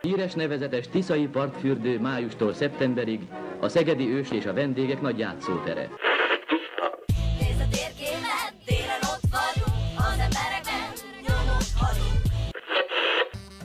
[0.00, 3.20] Híres nevezetes Tiszai partfürdő májustól szeptemberig
[3.60, 5.88] a szegedi ős és a vendégek nagy játszótere.
[7.40, 10.92] Nézd a térképet, télen ott vagyunk, az emberekben
[11.26, 12.22] nyomot hagyunk.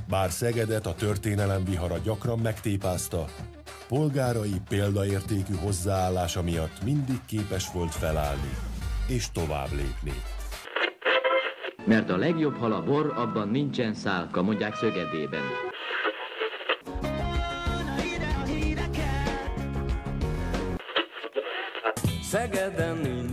[0.10, 3.26] Bár Szegedet a történelem vihara gyakran megtépázta,
[3.88, 8.52] polgárai példaértékű hozzáállása miatt mindig képes volt felállni
[9.08, 10.22] és tovább lépni.
[11.86, 15.65] Mert a legjobb hal a bor, abban nincsen szálka, mondják Szögedében.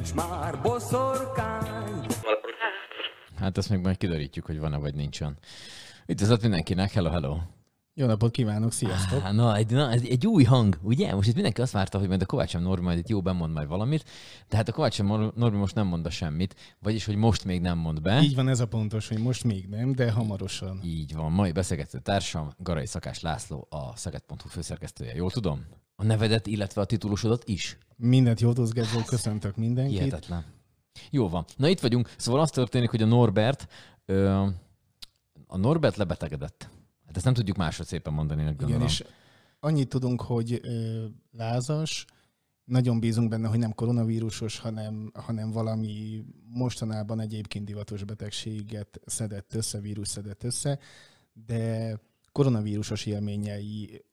[0.02, 2.06] Nincs már boszorkány.
[3.36, 5.38] Hát ezt még majd kiderítjük, hogy van-e vagy nincsen.
[6.06, 7.36] Üdvözlet mindenkinek, hello, hello!
[7.94, 9.20] Jó napot kívánok, sziasztok!
[9.20, 11.14] Há, na, egy, na, egy, egy új hang, ugye?
[11.14, 13.68] Most itt mindenki azt várta, hogy majd a Kovács Norbi majd itt jó bemond majd
[13.68, 14.04] valamit,
[14.48, 18.02] de hát a Kovács Norbi most nem mond semmit, vagyis, hogy most még nem mond
[18.02, 18.20] be.
[18.22, 20.80] Így van, ez a pontos, hogy most még nem, de hamarosan.
[20.84, 25.14] Így van, mai beszélgető társam Garai Szakás László, a Szeged.hu főszerkesztője.
[25.14, 25.66] Jól tudom?
[25.96, 27.78] A nevedet, illetve a titulusodat is?
[28.04, 29.98] Mindent jól tudsz, Gezzó, köszöntök mindenkit.
[29.98, 30.44] Hihetetlen.
[31.10, 31.44] Jó van.
[31.56, 32.14] Na itt vagyunk.
[32.16, 33.68] Szóval az történik, hogy a Norbert,
[34.04, 34.46] ö,
[35.46, 36.70] a Norbert lebetegedett.
[37.06, 38.86] Hát ezt nem tudjuk máshogy szépen mondani, Igen, gondolom.
[38.86, 39.04] és
[39.60, 42.04] annyit tudunk, hogy ö, lázas,
[42.64, 49.80] nagyon bízunk benne, hogy nem koronavírusos, hanem, hanem valami mostanában egyébként divatos betegséget szedett össze,
[49.80, 50.78] vírus szedett össze,
[51.32, 51.96] de
[52.32, 54.04] koronavírusos élményei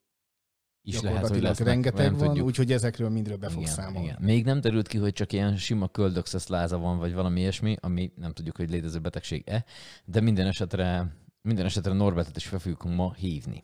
[0.81, 4.07] is lehet, hogy lesznek, rengeteg van, úgyhogy ezekről mindről be fog Igen, számolni.
[4.07, 4.17] igen.
[4.21, 8.11] Még nem derült ki, hogy csak ilyen sima köldökszösz láza van, vagy valami ilyesmi, ami
[8.15, 9.65] nem tudjuk, hogy létező betegség-e,
[10.05, 13.63] de minden esetre, minden esetre Norbertet is fel fogjuk ma hívni.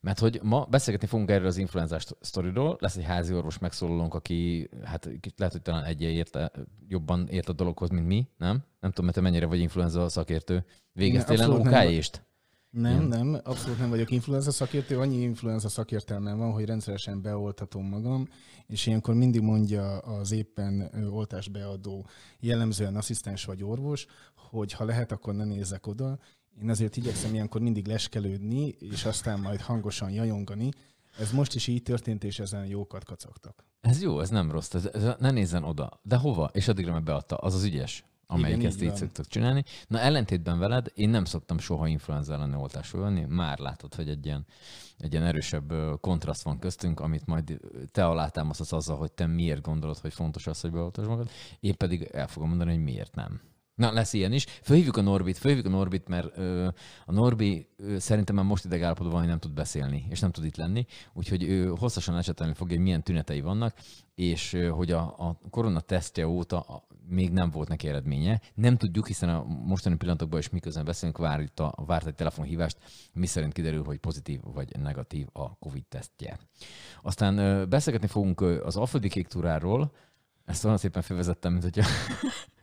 [0.00, 4.68] Mert hogy ma beszélgetni fogunk erről az influenzás sztoriról, lesz egy házi orvos megszólalónk, aki
[4.84, 6.52] hát lehet, hogy talán egy érte,
[6.88, 8.64] jobban ért a dologhoz, mint mi, nem?
[8.80, 10.64] Nem tudom, mert te mennyire vagy influenza szakértő.
[10.92, 11.72] Végeztél el abszolút
[12.70, 13.06] nem Igen.
[13.06, 18.28] nem, abszolút nem vagyok influenza szakértő, annyi influenza szakértelmem van, hogy rendszeresen beoltatom magam,
[18.66, 22.06] és ilyenkor mindig mondja az éppen oltást beadó,
[22.40, 26.18] jellemzően asszisztens vagy orvos, hogy ha lehet, akkor ne nézzek oda.
[26.62, 30.70] Én ezért igyekszem ilyenkor mindig leskelődni, és aztán majd hangosan jajongani.
[31.18, 33.64] Ez most is így történt, és ezen jókat kacagtak.
[33.80, 36.00] Ez jó, ez nem rossz, ez, ez, ne nézzen oda.
[36.02, 36.50] De hova?
[36.52, 37.36] És addigra meg beadta.
[37.36, 39.64] Az az ügyes, amelyik Igen, ezt így így szoktak csinálni.
[39.86, 43.24] Na ellentétben veled, én nem szoktam soha influenza elleni oltásul venni.
[43.28, 44.46] Már látod, hogy egy ilyen,
[44.98, 47.60] egy ilyen erősebb kontraszt van köztünk, amit majd
[47.92, 51.30] te alátámasztasz azzal, hogy te miért gondolod, hogy fontos az, hogy beoltasd magad.
[51.60, 53.40] Én pedig el fogom mondani, hogy miért nem.
[53.74, 54.44] Na, lesz ilyen is.
[54.62, 56.68] Fölhívjuk a Norbit, fölhívjuk a Norbit, mert ö,
[57.04, 60.30] a Norbi ö, szerintem már most ideg állapotban van, hogy nem tud beszélni, és nem
[60.30, 63.76] tud itt lenni, úgyhogy ő hosszasan esetelni fogja, hogy milyen tünetei vannak,
[64.14, 68.40] és ö, hogy a, a korona tesztje óta a, még nem volt neki eredménye.
[68.54, 72.76] Nem tudjuk, hiszen a mostani pillanatokban is miközben beszélünk, vár, itt a, várt egy telefonhívást,
[73.12, 76.38] mi szerint kiderül, hogy pozitív vagy negatív a Covid tesztje.
[77.02, 79.92] Aztán beszélgetni fogunk az Alföldi Kék túráról,
[80.44, 81.82] ezt olyan szépen felvezettem, mint hogyha...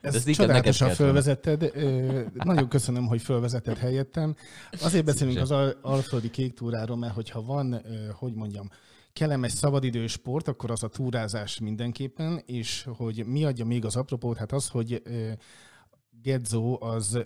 [0.01, 1.72] Ezt neked csodálatosan fölvezetted.
[2.33, 4.35] Nagyon köszönöm, hogy fölvezetted helyettem.
[4.72, 7.81] Azért beszélünk az Al- Alföldi Kék túráról, mert hogyha van,
[8.13, 8.69] hogy mondjam,
[9.16, 14.38] kellemes szabadidős sport, akkor az a túrázás mindenképpen, és hogy mi adja még az apropót,
[14.38, 15.31] hát az, hogy ö,
[16.22, 17.20] Gedzo az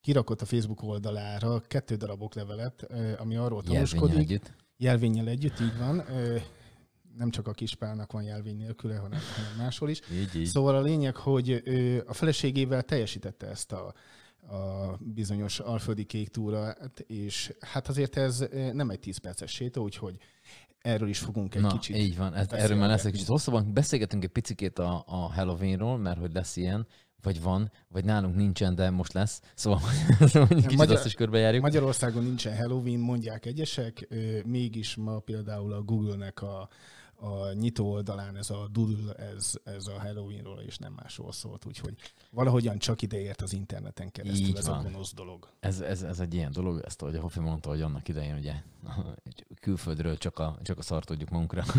[0.00, 2.86] kirakott a Facebook oldalára kettő darab oklevelet,
[3.18, 4.52] ami arról tanúskodik, együtt.
[4.76, 6.04] jelvényel együtt, így van.
[7.16, 10.00] Nem csak a kispálnak van jelvény nélküle, hanem, hanem máshol is.
[10.12, 10.46] Így, így.
[10.46, 11.62] Szóval a lényeg, hogy
[12.06, 13.94] a feleségével teljesítette ezt a,
[14.54, 20.16] a bizonyos alföldi kék túrát, és hát azért ez nem egy 10 perces séta, úgyhogy
[20.86, 22.34] erről is fogunk egy Na, kicsit így van.
[22.34, 23.72] Ez, erről már lesz egy kicsit hosszabban.
[23.72, 26.86] Beszélgetünk egy picikét a, a Halloweenról, mert hogy lesz ilyen,
[27.22, 29.40] vagy van, vagy nálunk nincsen, de most lesz.
[29.54, 29.80] Szóval,
[30.20, 31.62] szóval kicsit Magyar- azt is körbejárjuk.
[31.62, 34.08] Magyarországon nincsen Halloween, mondják egyesek,
[34.44, 36.68] mégis ma például a Google-nek a,
[37.20, 41.94] a nyitó oldalán ez a Doodle, ez, ez a Halloweenról és nem másról szólt, úgyhogy
[42.30, 44.78] valahogyan csak ideért az interneten keresztül Így ez van.
[44.78, 45.48] a gonosz dolog.
[45.60, 48.54] Ez, ez, ez egy ilyen dolog, ezt ahogy a Hofi mondta, hogy annak idején ugye
[49.60, 51.64] külföldről csak a, csak a szart tudjuk magunkra.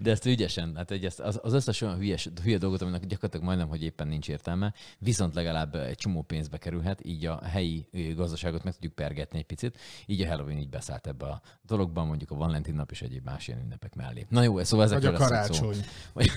[0.00, 3.68] De ezt ügyesen, hát egy, az, az összes olyan hülyes, hülye dolgot, aminek gyakorlatilag majdnem,
[3.68, 8.72] hogy éppen nincs értelme, viszont legalább egy csomó pénzbe kerülhet, így a helyi gazdaságot meg
[8.72, 12.74] tudjuk pergetni egy picit, így a Halloween így beszállt ebbe a dologban, mondjuk a Valentin
[12.74, 14.26] nap és egyéb más ilyen ünnepek mellé.
[14.28, 15.24] Na jó, szóval Vagy ezekről a szó.
[15.24, 15.84] karácsony.
[16.12, 16.30] Vagy...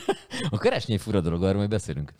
[0.50, 2.12] a karácsony egy fura dolog, arról majd beszélünk.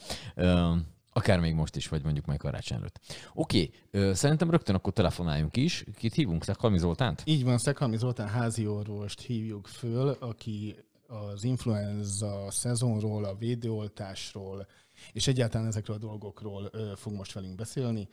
[1.12, 3.00] Akár még most is, vagy mondjuk majd karácsony előtt.
[3.34, 5.84] Oké, ö, szerintem rögtön akkor telefonáljunk is.
[5.96, 6.44] Kit hívunk?
[6.44, 7.22] Szekhalmi Zoltánt?
[7.24, 14.66] Így van, Szekhalmi Zoltán házi orvost hívjuk föl, aki az influenza szezonról, a védőoltásról,
[15.12, 18.08] és egyáltalán ezekről a dolgokról fog most velünk beszélni.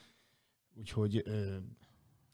[0.77, 1.23] Úgyhogy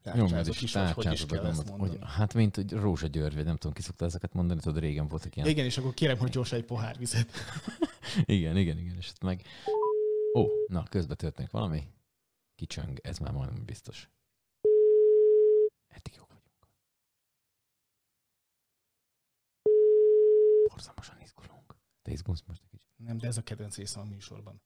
[0.02, 1.98] tárcsázok is, hogy, hogy is kell hogy ezt mondod, mondani.
[1.98, 5.08] hogy, hát mint hogy Rózsa György, vagy nem tudom, ki szokta ezeket mondani, tudod, régen
[5.08, 5.48] voltak ilyen.
[5.48, 7.30] Igen, és akkor kérem, hogy gyorsan egy pohár vizet.
[8.24, 9.42] Igen, igen, igen, és ott meg...
[10.38, 11.82] Ó, na, közben történik valami.
[12.54, 14.10] Kicsöng, ez már majdnem biztos.
[15.88, 16.68] Eddig jók vagyunk.
[20.68, 21.74] Borzamosan izgulunk.
[22.02, 22.88] Te izgulsz most egy kicsit?
[22.96, 24.60] Nem, de ez a kedvenc része a műsorban.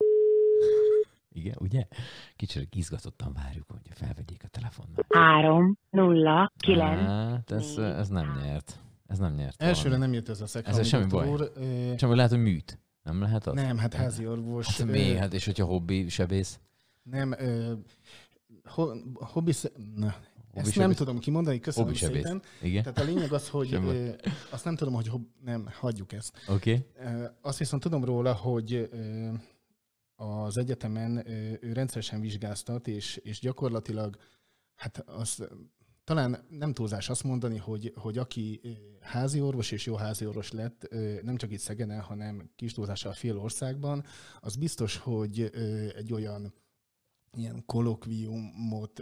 [1.37, 1.87] Igen, ugye?
[2.37, 5.05] Kicsit izgatottan várjuk, hogy felvegyék a telefonnal.
[5.09, 7.01] 3, 0, 9.
[7.01, 8.81] Hát, ez, ez nem nyert.
[9.07, 9.63] Ez nem nyert.
[9.63, 10.05] Elsőre valami.
[10.05, 10.71] nem jött ez a szekra.
[10.71, 11.29] Ezzel semmi baj.
[11.29, 12.79] Úr, ö, Csak hogy lehet, hogy műt.
[13.03, 13.55] Nem lehet az?
[13.55, 14.77] nem, hát házi orvos.
[14.79, 15.15] Hát mi?
[15.17, 16.61] Hát és hogyha hobbi sebész?
[17.03, 17.73] Nem, ö,
[18.65, 20.17] ho, hobbi, sze- na, ezt
[20.53, 20.97] Hobbi nem sebész?
[20.97, 22.23] tudom kimondani, köszönöm Hobbi sebész.
[22.23, 22.43] szépen.
[22.63, 22.83] Igen?
[22.83, 24.09] Tehát a lényeg az, hogy ö,
[24.51, 26.39] azt nem tudom, hogy hob, nem, hagyjuk ezt.
[26.49, 26.85] Oké.
[26.99, 27.13] Okay.
[27.15, 29.29] Ö, Azt viszont tudom róla, hogy ö,
[30.17, 31.29] az egyetemen
[31.61, 34.17] ő rendszeresen vizsgáztat, és, és gyakorlatilag,
[34.75, 35.49] hát az
[36.05, 38.61] talán nem túlzás azt mondani, hogy, hogy aki
[39.01, 40.89] házi orvos és jó házi orvos lett,
[41.23, 44.05] nem csak itt Szegeden, hanem kis túlzással fél országban,
[44.41, 45.51] az biztos, hogy
[45.97, 46.55] egy olyan
[47.37, 49.01] ilyen kolokviumot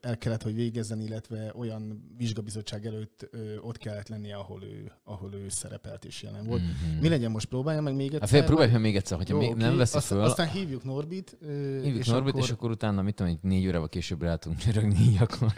[0.00, 3.28] el kellett, hogy végezzen, illetve olyan vizsgabizottság előtt
[3.60, 6.62] ott kellett lennie, ahol ő, ahol ő szerepelt és jelen volt.
[6.62, 6.98] Mhm.
[7.00, 8.38] Mi legyen most, próbálja meg még Hát egyszer?
[8.38, 9.60] fél, próbálj meg még egyszer, hogyha Jó, még oké.
[9.60, 11.36] nem veszi Aztán- föl, Aztán hívjuk Norbit.
[11.82, 12.42] hívjuk és Norbit, akkor...
[12.42, 15.52] és akkor utána, mit tudom, négy órával később rá tudunk csörögni, így akkor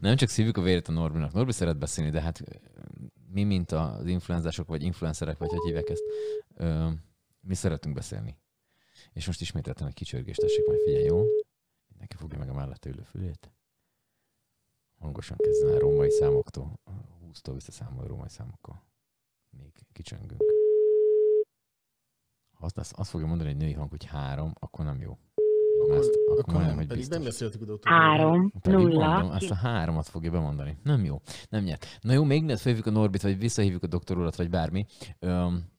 [0.00, 1.32] nem csak szívjuk a vérét a Norbinak.
[1.32, 2.40] Norbi szeret beszélni, de hát
[3.32, 6.02] mi, mint az influenzások, vagy influencerek, vagy hogy hívják ezt,
[7.40, 8.38] mi szeretünk beszélni.
[9.12, 11.22] És most ismételten egy kicsörgést tessék, majd figyelj, jó?
[11.98, 13.52] Mindenki fogja meg a mellette ülő fülét.
[14.98, 16.80] Hangosan kezden el római számoktól,
[17.32, 18.82] 20-tól visszaszámol római számokkal.
[19.50, 20.42] Még kicsöngünk.
[22.50, 25.18] Ha azt, azt, azt fogja mondani egy női hang, hogy három, akkor nem jó.
[25.80, 27.24] Akkor, Azt- akkor, akkor nem, hogy pedig biztos.
[27.24, 27.92] beszéltük a doktor.
[27.92, 30.78] 3, Pedig 0, mondom, ezt a háromat fogja bemondani.
[30.82, 31.20] Nem jó.
[31.48, 31.86] Nem nyert.
[32.00, 34.86] Na jó, még ne felhívjuk a Norbit, vagy visszahívjuk a doktor urat, vagy bármi.
[35.18, 35.70] Öm,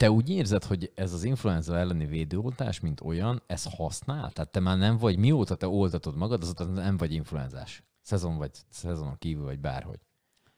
[0.00, 4.30] te úgy érzed, hogy ez az influenza elleni védőoltás, mint olyan, ez használ?
[4.30, 7.84] Tehát te már nem vagy, mióta te oltatod magad, azóta nem vagy influenzás.
[8.00, 9.98] Szezon vagy szezonon kívül, vagy bárhogy.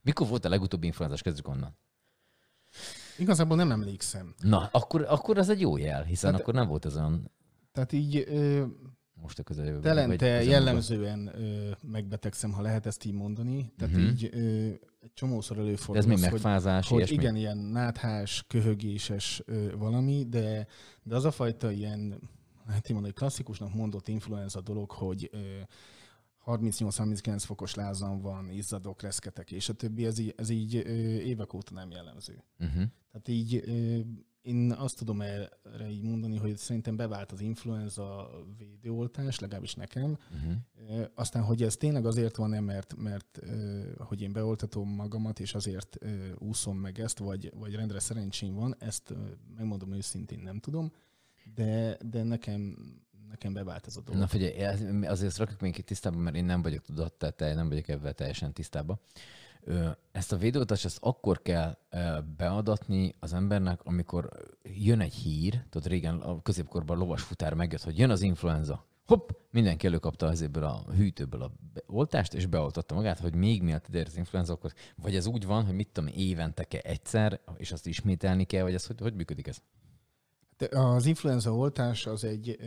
[0.03, 1.23] Mikor volt a legutóbbi influenzás?
[1.23, 1.77] Kezdjük onnan.
[3.19, 4.35] Igazából nem emlékszem.
[4.39, 7.31] Na, akkor, akkor az egy jó jel, hiszen Hát- akkor nem volt ez olyan
[7.73, 8.65] Tehát így ö,
[9.15, 9.94] most a közeljövőben.
[9.94, 13.73] telente jellemzően ö, megbetegszem, ha lehet ezt így mondani.
[13.77, 14.05] Tehát Mhm.
[14.05, 14.69] így ö,
[15.03, 17.17] egy csomószor De előfordul ez mi az, hogy, megfázás, hogy ilyesmi?
[17.17, 20.67] igen, ilyen náthás, köhögéses ö, valami, de,
[21.03, 22.31] de az a fajta ilyen,
[22.67, 25.39] hát én mondom, klasszikusnak mondott influenza dolog, hogy ö,
[26.47, 31.55] 38-39 fokos lázam van, izzadok, reszketek, és a többi, ez így, ez így ö, évek
[31.55, 32.45] óta nem jellemző.
[32.59, 32.83] Uh-huh.
[33.11, 33.99] Tehát így ö,
[34.43, 40.19] én azt tudom erre így mondani, hogy szerintem bevált az influenza védőoltás, legalábbis nekem.
[40.35, 41.06] Uh-huh.
[41.15, 43.41] Aztán, hogy ez tényleg azért van-e, mert, mert
[43.99, 45.99] hogy én beoltatom magamat, és azért
[46.39, 49.15] úszom meg ezt, vagy, vagy rendre szerencsém van, ezt
[49.56, 50.93] megmondom őszintén nem tudom,
[51.55, 52.77] de, de nekem,
[53.29, 54.21] nekem bevált ez a dolog.
[54.21, 57.69] Na figyelj, azért rakjuk még itt tisztában, mert én nem vagyok tudat, tehát te- nem
[57.69, 59.00] vagyok ebben teljesen tisztában.
[60.12, 61.79] Ezt a védőoltást ezt akkor kell
[62.37, 64.29] beadatni az embernek, amikor
[64.62, 68.87] jön egy hír, tudod régen a középkorban a lovas futár megjött, hogy jön az influenza.
[69.06, 71.53] Hopp, mindenki előkapta ezéből a hűtőből a
[71.87, 75.65] oltást, és beoltatta magát, hogy még miatt ide az influenza, akkor vagy ez úgy van,
[75.65, 79.46] hogy mit tudom, évente kell egyszer, és azt ismételni kell, vagy ez hogy, hogy működik
[79.46, 79.63] ez?
[80.56, 82.65] De az influenza oltás az egy ö,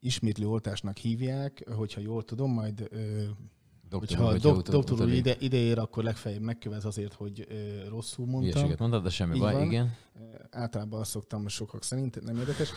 [0.00, 3.24] ismétlő oltásnak hívják, hogyha jól tudom, majd ö,
[3.88, 7.88] Doktor, hogyha dok, ut- doktor úr ide, ide ér, akkor legfeljebb megkövet azért, hogy ö,
[7.88, 8.50] rosszul mondtam.
[8.52, 9.62] Hülyeséget mondtad, de semmi Így baj, van.
[9.62, 9.92] igen.
[10.50, 12.68] Általában azt szoktam sokak szerint, nem érdekes.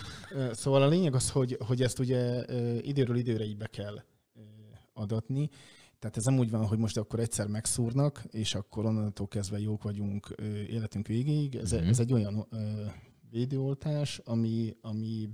[0.51, 2.45] Szóval a lényeg az, hogy, hogy ezt ugye
[2.81, 4.01] időről időre így be kell
[4.93, 5.49] adatni.
[5.99, 9.83] Tehát ez nem úgy van, hogy most akkor egyszer megszúrnak, és akkor onnantól kezdve jók
[9.83, 10.35] vagyunk
[10.69, 11.55] életünk végéig.
[11.55, 11.87] Ez, Mhm.
[11.87, 12.57] ez egy olyan ö,
[13.29, 15.29] védőoltás, ami, ami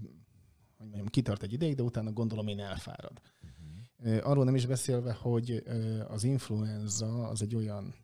[0.78, 3.22] hogy mondjam, kitart egy ideig, de utána gondolom én elfárad.
[4.22, 5.64] Arról nem is beszélve, hogy
[6.08, 7.96] az influenza az egy olyan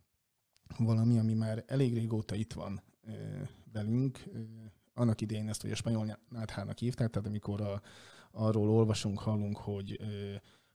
[0.78, 2.82] valami, ami már elég régóta itt van
[3.74, 4.24] velünk.
[4.94, 7.82] Annak idején ezt ugye spanyol náthának hívták, tehát amikor a,
[8.32, 10.00] arról olvasunk, hallunk, hogy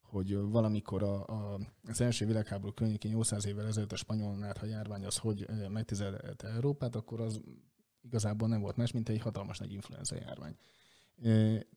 [0.08, 1.58] hogy valamikor a, a,
[1.88, 6.96] az első világháború környékén 800 évvel ezelőtt a spanyol nátha járvány az hogy megtizedelte Európát,
[6.96, 7.40] akkor az
[8.02, 10.56] igazából nem volt más, mint egy hatalmas nagy influenza járvány.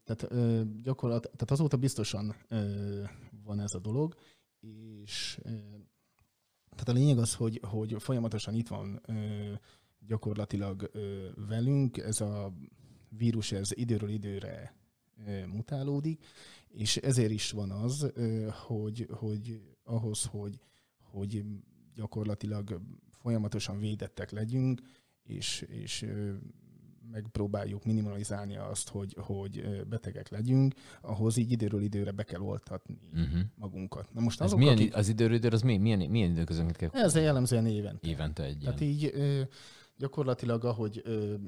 [0.04, 0.28] Tehát
[0.82, 2.36] gyakorlat, tehát azóta biztosan
[3.52, 4.16] van ez a dolog,
[4.60, 5.40] és
[6.70, 9.02] tehát a lényeg az, hogy, hogy folyamatosan itt van
[10.00, 10.92] gyakorlatilag
[11.48, 12.54] velünk, ez a
[13.10, 14.76] vírus ez időről időre
[15.48, 16.26] mutálódik,
[16.68, 18.12] és ezért is van az,
[18.66, 20.60] hogy, hogy ahhoz, hogy,
[21.02, 21.44] hogy
[21.96, 22.82] gyakorlatilag
[23.12, 24.82] folyamatosan védettek legyünk,
[25.24, 26.06] és, és
[27.12, 33.40] megpróbáljuk minimalizálni azt, hogy, hogy betegek legyünk, ahhoz így időről időre be kell oltatni Uh-huh.
[33.56, 34.14] magunkat.
[34.14, 34.96] Na most Ez azok, milyen, akik...
[34.96, 36.90] az időről időre, az mi, milyen, milyen időközönként kell?
[37.04, 37.98] Ez jellemzően éven.
[38.02, 38.76] Évente egy ilyen.
[38.76, 39.14] Tehát így
[39.98, 41.02] gyakorlatilag, ahogy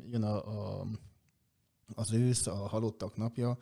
[0.10, 0.36] jön a,
[0.82, 0.88] a,
[1.96, 3.58] az ősz, a halottak napja,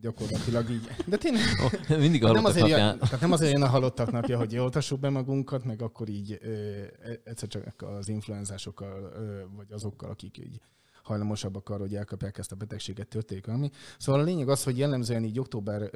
[0.00, 0.88] gyakorlatilag így.
[1.06, 2.98] De tényleg, Oh, mindig a nem azért, jön, napján.
[2.98, 6.82] tehát nem azért jön a halottak napja, hogy oltassuk be magunkat, meg akkor így ö,
[7.24, 10.60] egyszer csak az influenzásokkal, ö, vagy azokkal, akik így
[11.04, 13.70] hajlamosabbak arra, hogy elkapják ezt a betegséget, történik valami.
[13.98, 15.90] Szóval a lényeg az, hogy jellemzően így október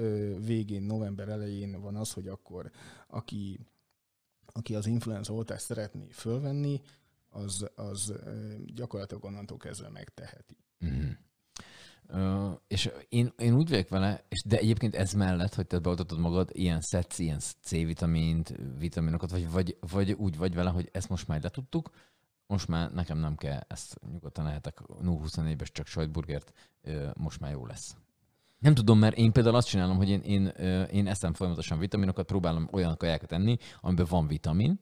[0.45, 2.71] végén, november elején van az, hogy akkor
[3.07, 3.61] aki,
[4.47, 6.81] aki az influenza oltást szeretné fölvenni,
[7.31, 8.13] az, az
[8.75, 10.57] gyakorlatilag onnantól kezdve megteheti.
[10.79, 11.11] Mhm.
[12.07, 16.19] Ö, és én, én úgy vagyok vele, és de egyébként ez mellett, hogy te beoltatod
[16.19, 21.29] magad, ilyen szedsz ilyen C-vitamint, vitaminokat, vagy, vagy, vagy úgy vagy vele, hogy ezt most
[21.29, 21.91] már letudtuk,
[22.49, 26.53] most már nekem nem kell, ezt nyugodtan lehetek 0-24-es csak sajtburgert,
[27.15, 27.97] most már jó lesz.
[28.59, 30.47] Nem tudom, mert én például azt csinálom, hogy én, én,
[30.91, 34.81] én eszem folyamatosan vitaminokat, próbálom olyan kajákat enni, amiben van vitamin,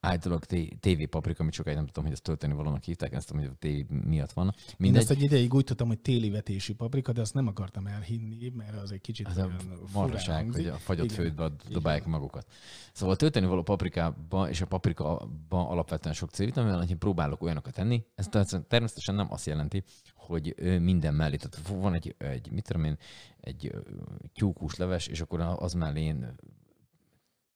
[0.00, 0.46] Általában
[0.80, 3.56] TV paprika, amit sokáig nem tudom, hogy ezt tölteni valónak hívták, ezt tudom, hogy a
[3.58, 4.54] tévé miatt van.
[4.76, 5.02] Mindegy.
[5.02, 8.52] Én ezt egy ideig úgy tudtam, hogy téli vetésű paprika, de azt nem akartam elhinni,
[8.54, 9.50] mert az egy kicsit Ez a
[9.92, 11.16] marhaság, hogy a fagyott Igen.
[11.16, 12.46] főtbe dobálják magukat.
[12.92, 17.72] Szóval a tölteni való paprikába és a paprikában alapvetően sok C-vitamin hogy én próbálok olyanokat
[17.74, 18.04] tenni.
[18.14, 18.28] Ez
[18.68, 19.82] természetesen- nem azt jelenti,
[20.14, 22.96] hogy minden mellé, tehát van egy, egy mit tudom én,
[23.40, 23.72] egy
[24.34, 26.34] tyúkús leves, és akkor az mellé én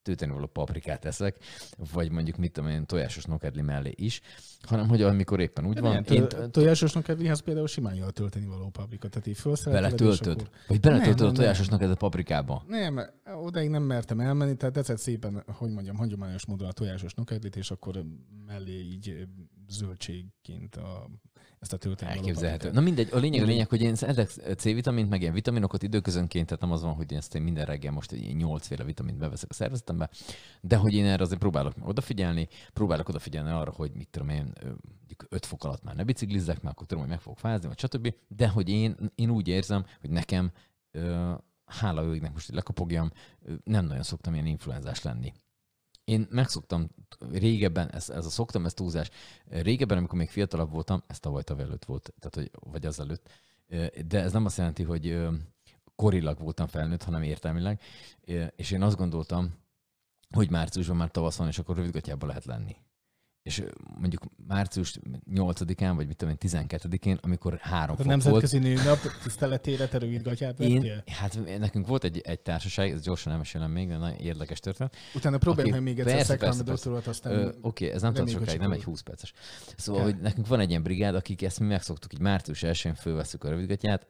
[0.01, 1.37] tölteni való paprikát eszek,
[1.93, 4.21] vagy mondjuk mit tudom én, tojásos nokedli mellé is,
[4.61, 8.45] hanem hogy amikor éppen úgy De van, nem, én tojásosnak kedvéhez például simán jól tölteni
[8.45, 9.07] való paprika.
[9.07, 12.63] Tehát így beletöltöd, akkor- vagy beletöltöd a tojásos nokedli paprikába.
[12.67, 13.01] Nem,
[13.35, 17.71] odaig nem mertem elmenni, tehát tetszett szépen, hogy mondjam, hagyományos módon a tojásos nokedlit, és
[17.71, 18.03] akkor
[18.45, 19.27] mellé így
[19.67, 21.09] zöldségként a,
[21.61, 22.69] ezt a tölteni való Elképzelhető.
[22.69, 22.73] paprikát.
[22.73, 26.61] Na mindegy, a lényeg a lényeg, hogy én ezek C-vitamint, meg ilyen vitaminokat időközönként, tehát
[26.61, 29.49] nem az van, hogy én ezt én minden reggel most egy 8 féle vitamint beveszek
[29.49, 30.09] a szervezetembe,
[30.61, 34.53] de hogy én erre azért próbálok odafigyelni, próbálok odafigyelni arra, hogy mit tudom én,
[34.97, 37.79] mondjuk 5 fok alatt már ne biciklizzek, mert akkor tudom, hogy meg fogok fázni, vagy
[37.79, 38.13] stb.
[38.27, 40.51] De hogy én, én úgy érzem, hogy nekem,
[41.65, 43.11] hála ő most, hogy lekapogjam,
[43.63, 45.33] nem nagyon szoktam ilyen influenzás lenni.
[46.03, 46.89] Én megszoktam
[47.31, 49.09] régebben, ez, ez a szoktam, ez túlzás,
[49.49, 53.29] régebben, amikor még fiatalabb voltam, ez tavaly tavaly előtt volt, tehát hogy, vagy azelőtt,
[54.05, 55.19] de ez nem azt jelenti, hogy
[55.95, 57.81] korilag voltam felnőtt, hanem értelmileg,
[58.55, 59.59] és én azt gondoltam,
[60.31, 62.75] hogy márciusban már tavasz van, és akkor rövidgatjában lehet lenni.
[63.43, 63.63] És
[63.99, 64.99] mondjuk március
[65.33, 69.97] 8-án, vagy mit tudom én, 12-én, amikor három A fok volt, Nemzetközi Nőnap tiszteletére te
[69.97, 74.59] rövidgatját én, hát nekünk volt egy, egy társaság, ez gyorsan elmesélem még, de nagyon érdekes
[74.59, 74.95] történet.
[75.15, 77.09] Utána próbálj meg még egyszer persze, persze, persze.
[77.09, 77.33] aztán...
[77.33, 78.83] Ö, Oké, ez nem tart sokáig, nem egy sikerül.
[78.83, 79.33] 20 perces.
[79.77, 80.11] Szóval, Kell.
[80.11, 83.49] hogy nekünk van egy ilyen brigád, akik ezt mi megszoktuk, így március 1-én fölveszük a
[83.49, 84.07] rövidgatját,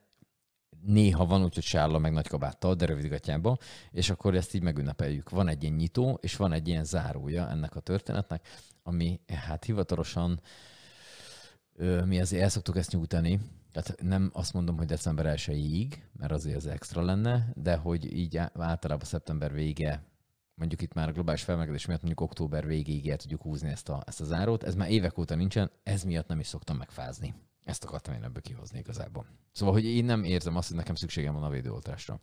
[0.86, 3.58] néha van úgy, hogy sálla meg nagy kabáttal, de rövidgatjába,
[3.92, 5.30] és akkor ezt így megünnepeljük.
[5.30, 8.48] Van egy ilyen nyitó, és van egy ilyen zárója ennek a történetnek,
[8.84, 10.42] ami hát hivatalosan
[12.06, 13.40] mi azért el szoktuk ezt nyújtani,
[13.72, 18.38] tehát nem azt mondom, hogy december 1 mert azért ez extra lenne, de hogy így
[18.54, 20.04] általában szeptember vége,
[20.56, 24.04] mondjuk itt már a globális felmelegedés miatt mondjuk október végéig el tudjuk húzni ezt a,
[24.06, 24.64] ezt a zárót.
[24.64, 27.34] Ez már évek óta nincsen, ez miatt nem is szoktam megfázni.
[27.64, 29.26] Ezt akartam én ebből kihozni igazából.
[29.52, 32.22] Szóval, hogy én nem érzem azt, hogy nekem szükségem van a védőoltásra.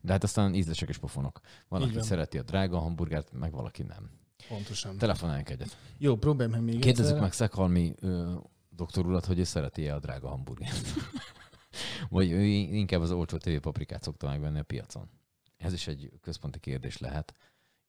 [0.00, 1.40] De hát aztán ízlesek és pofonok.
[1.68, 4.10] Van, aki szereti a drága hamburgert, meg valaki nem.
[4.48, 4.98] Pontosan.
[4.98, 5.76] Telefonáljunk egyet.
[5.98, 7.20] Jó, próbálj meg még Kérdezzük egyszer.
[7.20, 8.34] meg Szekhalmi ö,
[8.70, 10.86] doktor urat, hogy ő szereti-e a drága hamburgert.
[12.08, 15.10] Vagy ő inkább az olcsó TV paprikát szokta megvenni a piacon.
[15.56, 17.34] Ez is egy központi kérdés lehet,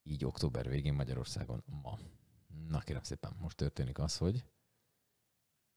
[0.04, 1.98] így október végén Magyarországon ma.
[2.68, 4.44] Na kérem szépen, most történik az, hogy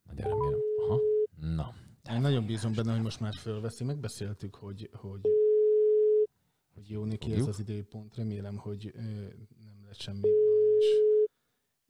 [0.05, 0.61] nagyon remélem.
[0.77, 1.01] Aha.
[1.41, 1.75] Na,
[2.11, 3.85] Én nagyon bízom benne, hogy most már fölveszi.
[3.85, 5.21] Megbeszéltük, hogy, hogy,
[6.75, 8.15] hogy jó neki ez az időpont.
[8.15, 9.01] Remélem, hogy ö,
[9.65, 10.87] nem lett semmi baj, és,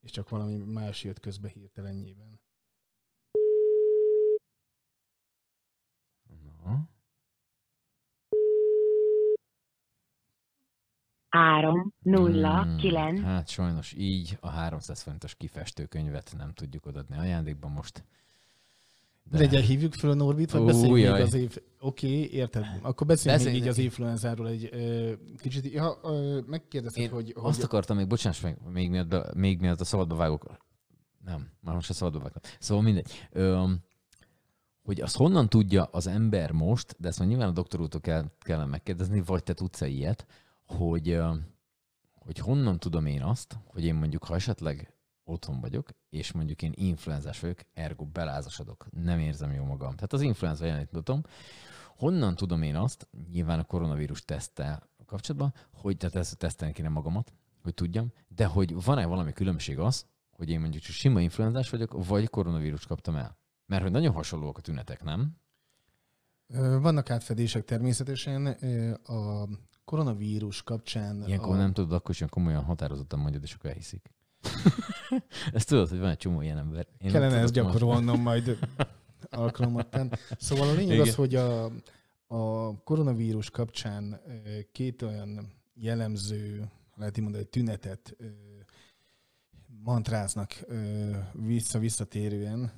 [0.00, 2.40] és csak valami más jött közbe hirtelenjében.
[6.64, 6.88] na.
[11.33, 17.71] 3, 0, Hmm, 9, Hát sajnos így a 300 forintos kifestőkönyvet nem tudjuk odaadni ajándékban
[17.71, 18.05] most.
[19.31, 21.57] De Legyen, hívjuk föl a Norbit, vagy beszéljünk még az év...
[21.81, 22.67] Oké, érted.
[22.83, 25.73] Akkor beszéljünk még Beszélj így az influenzáról egy ö, kicsit.
[25.73, 27.33] Ja, ö, megkérdezted, Én hogy...
[27.37, 30.57] azt hogy akartam még, bocsáss meg, még miatt, még miatt a szabadba vágok.
[31.25, 32.43] Nem, már most a szabadba vágok.
[32.59, 33.29] Szóval mindegy.
[33.31, 33.71] Ö,
[34.83, 38.25] hogy azt honnan tudja az ember most, de ezt már nyilván a doktor úrtól kell,
[38.41, 40.27] kellene megkérdezni, vagy te tudsz-e ilyet,
[40.73, 41.21] hogy,
[42.12, 46.73] hogy honnan tudom én azt, hogy én mondjuk, ha esetleg otthon vagyok, és mondjuk én
[46.75, 49.95] influenzás vagyok, ergo belázasodok, nem érzem jó magam.
[49.95, 51.23] Tehát az influenza jelenét tudom.
[51.97, 57.33] Honnan tudom én azt, nyilván a koronavírus teszttel kapcsolatban, hogy tehát ezt tesztelni kéne magamat,
[57.62, 62.05] hogy tudjam, de hogy van-e valami különbség az, hogy én mondjuk csak sima influenzás vagyok,
[62.07, 63.37] vagy koronavírus kaptam el.
[63.67, 65.37] Mert hogy nagyon hasonlóak a tünetek, nem?
[66.81, 68.47] Vannak átfedések természetesen.
[69.05, 69.49] A
[69.92, 71.22] koronavírus kapcsán...
[71.26, 71.58] Ilyenkor a...
[71.58, 74.11] nem tudod, akkor sem komolyan határozottan mondjad, és akkor elhiszik.
[75.52, 76.87] Ezt tudod, hogy van egy csomó ilyen ember.
[76.99, 78.58] Én Kellene ezt gyakorolnom majd
[79.30, 80.18] alkalomattán.
[80.38, 81.08] Szóval a lényeg Igen.
[81.08, 81.64] az, hogy a,
[82.26, 84.20] a koronavírus kapcsán
[84.72, 88.16] két olyan jellemző, lehet így mondani, tünetet
[89.84, 90.64] mantráznak
[91.32, 92.72] vissza-visszatérően.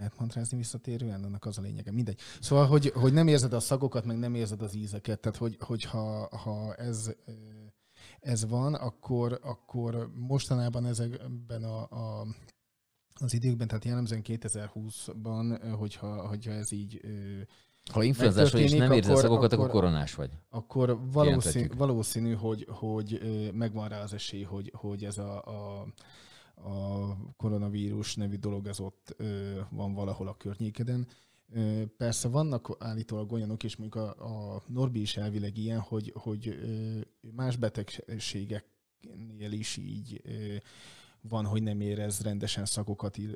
[0.00, 1.24] Lehet mantrázni visszatérően?
[1.24, 1.92] Annak az a lényege.
[1.92, 2.20] Mindegy.
[2.40, 5.20] Szóval, hogy, hogy nem érzed a szagokat, meg nem érzed az ízeket.
[5.20, 7.32] Tehát, hogy, hogyha ha ez ö,
[8.20, 12.26] ez van, akkor, akkor mostanában ezekben a, a,
[13.14, 17.00] az időkben, tehát jellemzően 2020-ban, ö, hogyha, hogyha ez így,
[17.92, 20.30] Ha influenzás vagy, és nem érzed szagokat, akkor akkor- koronás vagy.
[20.48, 23.20] akkor valószínű, valószínű hogy, hogy
[23.54, 25.86] megvan rá az esély, hogy, hogy ez a, a,
[26.64, 29.16] a koronavírus nevű dolog az ott
[29.70, 31.06] van valahol a környékeden.
[31.52, 36.48] Ö, Persze vannak állítólag olyanok, és mondjuk a, a Norbi is elvileg ilyen, hogy, hogy
[36.48, 36.98] ö,
[37.34, 40.22] más betegségeknél is így
[41.28, 42.64] van, hogy nem érez rendesen
[43.16, 43.34] ö,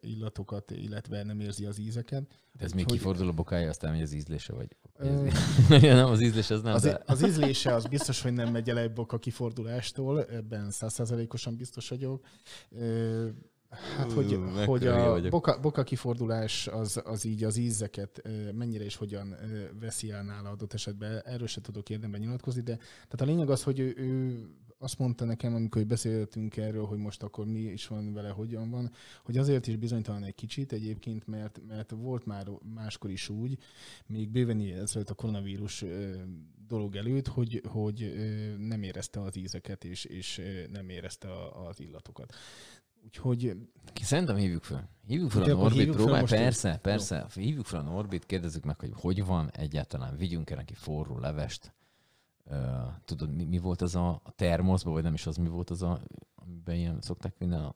[0.00, 2.22] illatokat, illetve nem érzi az ízeket.
[2.52, 4.76] De ez még Úgyhogy- kifordul a bokája, aztán megy az ízlése, vagy?
[4.96, 5.28] Ö,
[5.80, 7.02] nem, az ízlés az nem, az, de...
[7.06, 12.26] az ízlése az biztos, hogy nem megy el egy boka kifordulástól, ebben százszázalékosan biztos vagyok.
[12.70, 13.28] Ö,
[13.96, 15.30] Hát, hogy, Ú, hogy a vagyok.
[15.30, 18.22] boka, boka kifordulás az, az így az ízeket
[18.54, 19.36] mennyire és hogyan
[19.80, 23.62] veszi el nála adott esetben, erről se tudok érdemben nyilatkozni, de tehát a lényeg az,
[23.62, 24.38] hogy ő, ő
[24.78, 28.90] azt mondta nekem, amikor beszéltünk erről, hogy most akkor mi is van vele, hogyan van,
[29.24, 33.58] hogy azért is bizonytalan egy kicsit egyébként, mert, mert volt már máskor is úgy,
[34.06, 35.84] még bőven ezelőtt a koronavírus
[36.66, 38.12] dolog előtt, hogy, hogy
[38.58, 41.28] nem érezte az ízeket, és, és nem érezte
[41.68, 42.34] az illatokat.
[43.04, 43.56] Úgyhogy
[43.92, 44.90] Ki- Szerintem hívjuk fel.
[45.06, 46.38] Hívjuk fel a Norbit, hívjuk fel most így?
[46.38, 47.26] persze, persze.
[47.34, 51.74] Hívjuk fel a Norbit, kérdezzük meg, hogy hogy van egyáltalán, vigyünk el neki forró levest.
[52.50, 52.56] Uh,
[53.04, 55.82] tudod, mi, mi, volt az a, a termoszba, vagy nem is az, mi volt az
[55.82, 56.00] a,
[56.34, 57.74] amiben ilyen szokták a,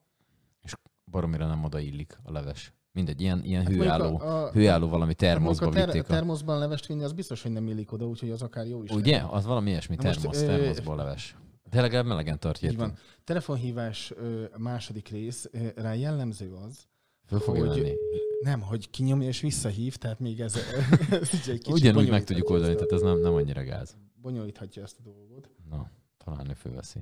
[0.62, 2.72] és baromira nem oda illik a leves.
[2.92, 6.02] Mindegy, ilyen, ilyen Hát hőálló, a- a- hőálló valami termoszba a, ter- vitték.
[6.02, 8.90] A, termoszban levest vinni, az biztos, hogy nem illik oda, úgyhogy az akár jó is.
[8.90, 9.16] ugye?
[9.16, 9.32] lehet.
[9.32, 11.36] Az valami ilyesmi, Na termosz, ö, termoszból leves.
[11.70, 12.70] De legalább melegen tartja.
[12.70, 12.94] Így van.
[13.24, 16.86] Telefonhívás ö, második rész, ö, rá jellemző az,
[17.26, 17.94] Föl fogja hogy- venni.
[18.40, 20.54] nem, hogy kinyomja és visszahív, tehát még ez,
[21.10, 23.96] ez egy kicsit Ugyanúgy meg tudjuk oldani, tehát ez nem, nem annyira gáz.
[24.20, 25.50] Bonyolíthatja ezt a dolgot.
[25.68, 25.90] Na,
[26.24, 26.98] talán ő fölveszi.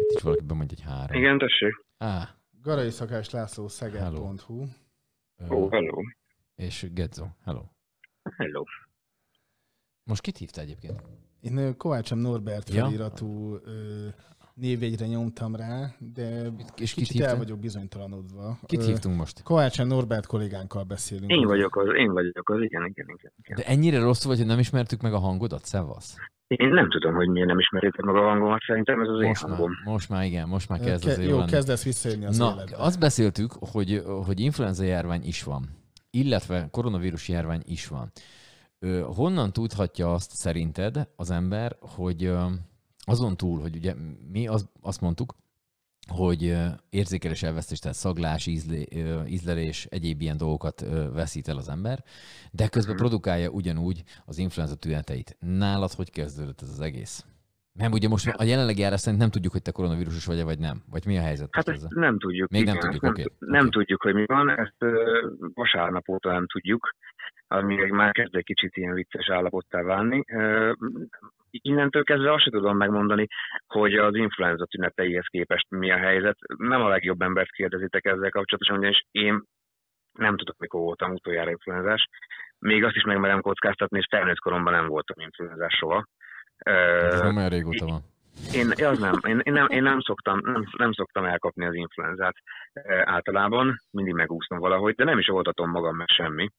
[0.00, 1.16] Itt is valaki bemondja egy három.
[1.22, 1.84] Igen, tessék.
[1.98, 4.64] Á, Garai Szakás László Szeged.hu.
[5.50, 6.02] Ó, hello.
[6.54, 7.62] és Gedzo, hello.
[8.36, 8.62] Hello.
[10.04, 11.02] Most kit hívta egyébként?
[11.40, 12.84] Én Kovácsom Norbert Ja.
[12.84, 14.08] feliratú ö,
[14.60, 17.28] névjegyre nyomtam rá, de És kicsit hívta?
[17.28, 18.58] el vagyok bizonytalanodva.
[18.66, 19.42] Kit hívtunk most?
[19.42, 21.30] Kovácsom Norbert kollégánkkal beszélünk.
[21.30, 23.32] Én vagyok az, én vagyok az, igen, igen, igen.
[23.42, 23.56] igen.
[23.56, 25.64] De ennyire rosszul vagy, hogy nem ismertük meg a hangodat?
[25.64, 26.16] Szevasz.
[26.46, 29.42] Én nem tudom, hogy miért nem ismeritek meg a hangomat, szerintem ez az én Most
[29.46, 29.70] már, hangom.
[29.84, 31.50] most már igen, most már kezd ke- azért jó Jó, lenni.
[31.50, 32.76] kezdesz visszajönni az Na, életbe.
[32.76, 35.68] azt beszéltük, hogy, hogy influenza járvány is van,
[36.10, 38.12] illetve koronavírus járvány is van.
[39.14, 42.32] Honnan tudhatja azt szerinted az ember, hogy
[43.08, 43.94] azon túl, hogy ugye
[44.32, 45.34] mi az, azt mondtuk,
[46.08, 46.56] hogy
[46.90, 48.86] érzékelés elvesztés, tehát szaglás, ízlé,
[49.26, 52.04] ízlelés, egyéb ilyen dolgokat veszít el az ember,
[52.50, 55.36] de közben produkálja ugyanúgy az influenza tüneteit.
[55.40, 57.24] Nálad hogy kezdődött ez az egész?
[57.72, 60.82] Nem, ugye most a jelenlegi járás szerint nem tudjuk, hogy te koronavírusos vagy vagy nem.
[60.90, 61.88] Vagy mi a helyzet Hát ezzel?
[61.94, 62.50] nem tudjuk.
[62.50, 64.76] Még nem igen, tudjuk, nem, oké, nem tudjuk, hogy mi van, ezt
[65.54, 66.94] vasárnap óta nem tudjuk,
[67.48, 70.24] ami már kezd egy kicsit ilyen vicces állapottá válni.
[71.50, 73.26] Innentől kezdve azt sem tudom megmondani,
[73.66, 76.36] hogy az influenza tüneteihez képest mi a helyzet.
[76.56, 79.42] Nem a legjobb embert kérdezitek ezzel kapcsolatosan, ugyanis én
[80.12, 82.08] nem tudok, mikor voltam utoljára influenzás.
[82.58, 86.06] Még azt is megmerem kockáztatni, és felnőtt koromban nem voltam influenzás soha.
[86.58, 88.00] Ez nem olyan régóta van.
[88.54, 92.34] én, az nem, én, én, nem, én nem, szoktam, nem, nem szoktam elkapni az influenzát
[93.04, 96.50] általában, mindig megúszom valahogy, de nem is oltatom magam meg semmi.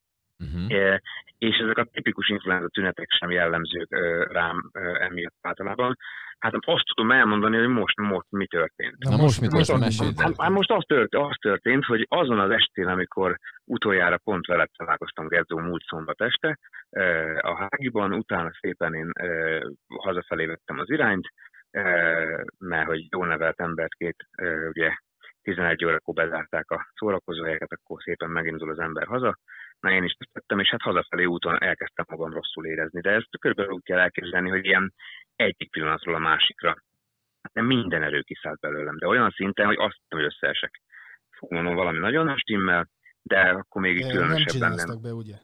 [0.44, 1.00] Uh-huh.
[1.38, 3.88] És ezek a tipikus influenza tünetek sem jellemzők
[4.32, 5.98] rám emiatt általában.
[6.40, 8.98] Hát azt tudom elmondani, hogy most, most mi történt.
[8.98, 10.12] Na most mit most az- mesélj?
[10.18, 14.70] Hát, hát most az történt, az történt, hogy azon az estén, amikor utoljára pont veled
[14.78, 16.58] találkoztam Gezzó múlt szombat este,
[17.40, 19.12] a Hágiban, utána szépen én
[19.88, 21.28] hazafelé vettem az irányt,
[22.58, 24.28] mert hogy jól nevelt embert két,
[24.70, 24.92] ugye
[25.42, 29.38] 11 órakor bezárták a szórakozóhelyeket, akkor szépen megindul az ember haza.
[29.80, 33.02] Na én is ezt tettem, és hát hazafelé úton elkezdtem magam rosszul érezni.
[33.02, 34.94] De ezt körülbelül úgy kell elképzelni, hogy ilyen
[35.36, 36.76] egyik pillanatról a másikra
[37.54, 40.82] de minden erő kiszállt belőlem, de olyan szinten, hogy azt hogy összeesek.
[41.30, 42.90] Fú, mondom, valami nagyon nagy stimmel,
[43.22, 44.72] de akkor még így Nem különösebben nem.
[44.78, 45.36] csináltak be, ugye?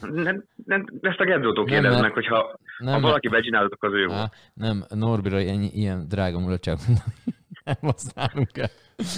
[0.00, 4.06] nem, nem ezt a Gedzótól Nem, kérdezd mert- hogyha Nem, ha valaki becsináltak, az ő
[4.06, 4.18] volt.
[4.20, 6.76] Á, nem, Norbira ennyi, ilyen drága mulatság
[7.64, 8.68] nem használunk el.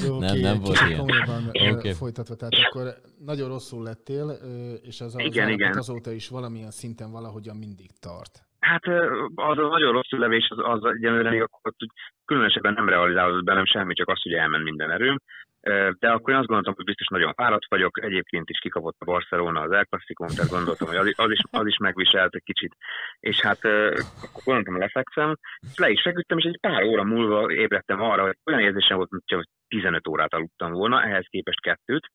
[0.06, 0.98] Jó, Nem, oké, nem volt ilyen.
[0.98, 1.70] komolyabban Oké.
[1.70, 1.92] okay.
[1.92, 2.34] folytatva.
[2.34, 4.26] Tehát akkor nagyon rosszul lettél,
[4.82, 5.76] és az, az Igen, igen.
[5.76, 8.34] azóta is valamilyen szinten valahogyan mindig tart.
[8.58, 8.86] Hát
[9.34, 11.90] az a nagyon rosszul levés, az, az egyenlőre még akkor úgy
[12.24, 15.18] különösebben nem realizálódott bennem semmi, csak az, hogy elment minden erőm.
[15.98, 19.60] De akkor én azt gondoltam, hogy biztos nagyon fáradt vagyok, egyébként is kikapott a Barcelona
[19.60, 22.76] az El Clasico, tehát gondoltam, hogy az, is- az, is, megviselt egy kicsit.
[23.20, 23.64] És hát
[24.22, 25.36] akkor gondoltam, lefekszem,
[25.76, 29.42] le is feküdtem, és egy pár óra múlva ébredtem arra, hogy olyan érzésem volt, mintha
[29.72, 32.06] 15 órát aludtam volna, ehhez képest kettőt,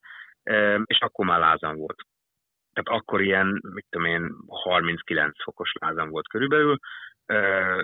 [0.83, 2.05] és akkor már lázam volt
[2.77, 6.77] tehát akkor ilyen, mit tudom én, 39 fokos lázam volt körülbelül,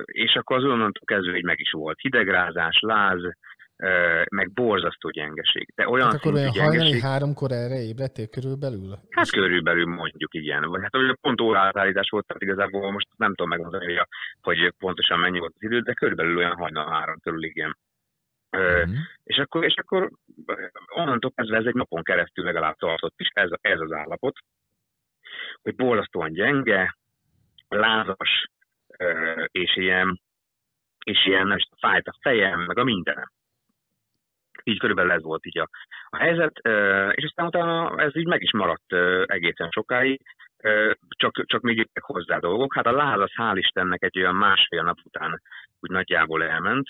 [0.05, 3.21] és akkor az onnantól kezdve így meg is volt hidegrázás, láz,
[4.29, 5.67] meg borzasztó gyengeség.
[5.75, 8.97] De olyan Hát akkor olyan hajnali háromkor erre ébredtél körülbelül?
[9.09, 10.63] hát körülbelül mondjuk igen.
[10.69, 14.07] Vagy hát ugye pont órátállítás volt, tehát igazából most nem tudom megmondani, hogy,
[14.41, 17.77] hogy pontosan mennyi volt az idő, de körülbelül olyan hajnal három körül igen.
[18.53, 18.95] Ö, Mhm.
[19.23, 20.09] és akkor, és akkor
[20.95, 24.37] onnantól kezdve ez egy napon keresztül legalább tartott is ez, ez az állapot,
[25.61, 26.95] hogy borzasztóan gyenge,
[27.67, 28.45] lázas,
[29.51, 30.21] és ilyen,
[31.05, 33.29] és ilyen, nem is fájt a fejem, meg a mindenem.
[34.63, 35.69] Így körülbelül ez volt így a,
[36.09, 36.57] a helyzet,
[37.15, 38.93] és aztán utána ez így meg is maradt
[39.25, 40.21] egészen sokáig,
[41.09, 42.75] csak, csak még jöttek hozzá dolgok.
[42.75, 45.41] Hát a láz az hál' Istennek egy olyan másfél nap után
[45.79, 46.87] úgy nagyjából elment,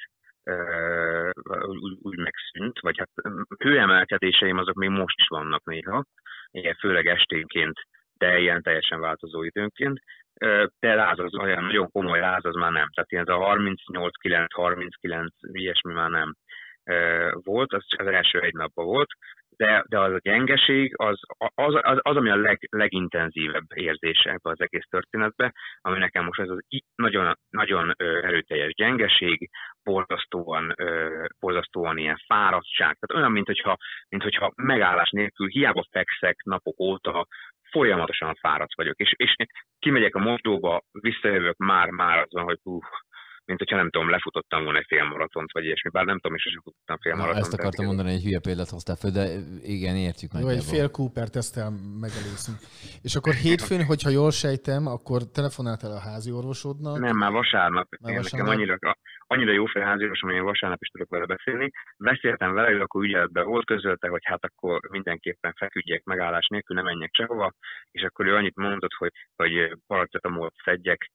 [1.66, 3.10] úgy, úgy megszűnt, vagy hát
[3.58, 6.04] hőemelkedéseim azok még most is vannak néha,
[6.52, 7.80] ilyen főleg esténként,
[8.18, 10.00] de ilyen teljesen változó időnként.
[10.80, 12.90] De láz az olyan nagyon komoly láz az már nem.
[12.94, 13.56] Tehát ilyen ez a
[14.24, 16.36] 38-9-39, ilyesmi már nem
[17.44, 19.10] volt, az az első egy napban volt,
[19.58, 24.50] de, de az a gyengeség, az, az, az, az ami a leg, legintenzívebb érzése ebbe
[24.50, 26.60] az egész történetbe, ami nekem most ez az
[26.96, 29.50] nagyon, nagyon erőteljes gyengeség,
[29.84, 30.76] borzasztóan,
[31.40, 33.78] borzasztóan ilyen fáradtság, tehát olyan, mint hogyha,
[34.10, 37.28] mint hogyha megállás nélkül hiába fekszek napok óta,
[37.74, 39.36] folyamatosan fáradt vagyok, és, és
[39.80, 42.80] kimegyek a mosdóba, visszajövök, már, már az van, hogy hú,
[43.46, 46.62] mint hogyha nem tudom, lefutottam volna egy félmaratont, vagy ilyesmi, bár nem tudom, és sosem
[46.64, 47.44] futottam Na, félmaratont.
[47.44, 49.24] ezt akartam tehát- mondani, egy hülye példát hoztál föl, de
[49.62, 51.70] igen, értjük Jó, egy fél Cooper tesztel
[52.06, 52.58] megelőzünk.
[53.02, 57.00] És akkor hétfőn, hogyha jól sejtem, akkor telefonáltál a házi orvosodnak.
[57.00, 57.88] Nem, már vasárnap.
[58.02, 58.48] Már Én vasárnap?
[58.48, 58.96] Nekem annyira,
[59.28, 61.72] annyira jó fejháziós, hogy én vasárnap is tudok vele beszélni.
[61.98, 66.86] Beszéltem vele, hogy akkor ügyeletben volt, közölte, hogy hát akkor mindenképpen feküdjek megállás nélkül, nem
[66.86, 67.54] menjek sehova,
[67.92, 71.10] és akkor ő annyit mondott, hogy, hogy paracetamolt szedjek,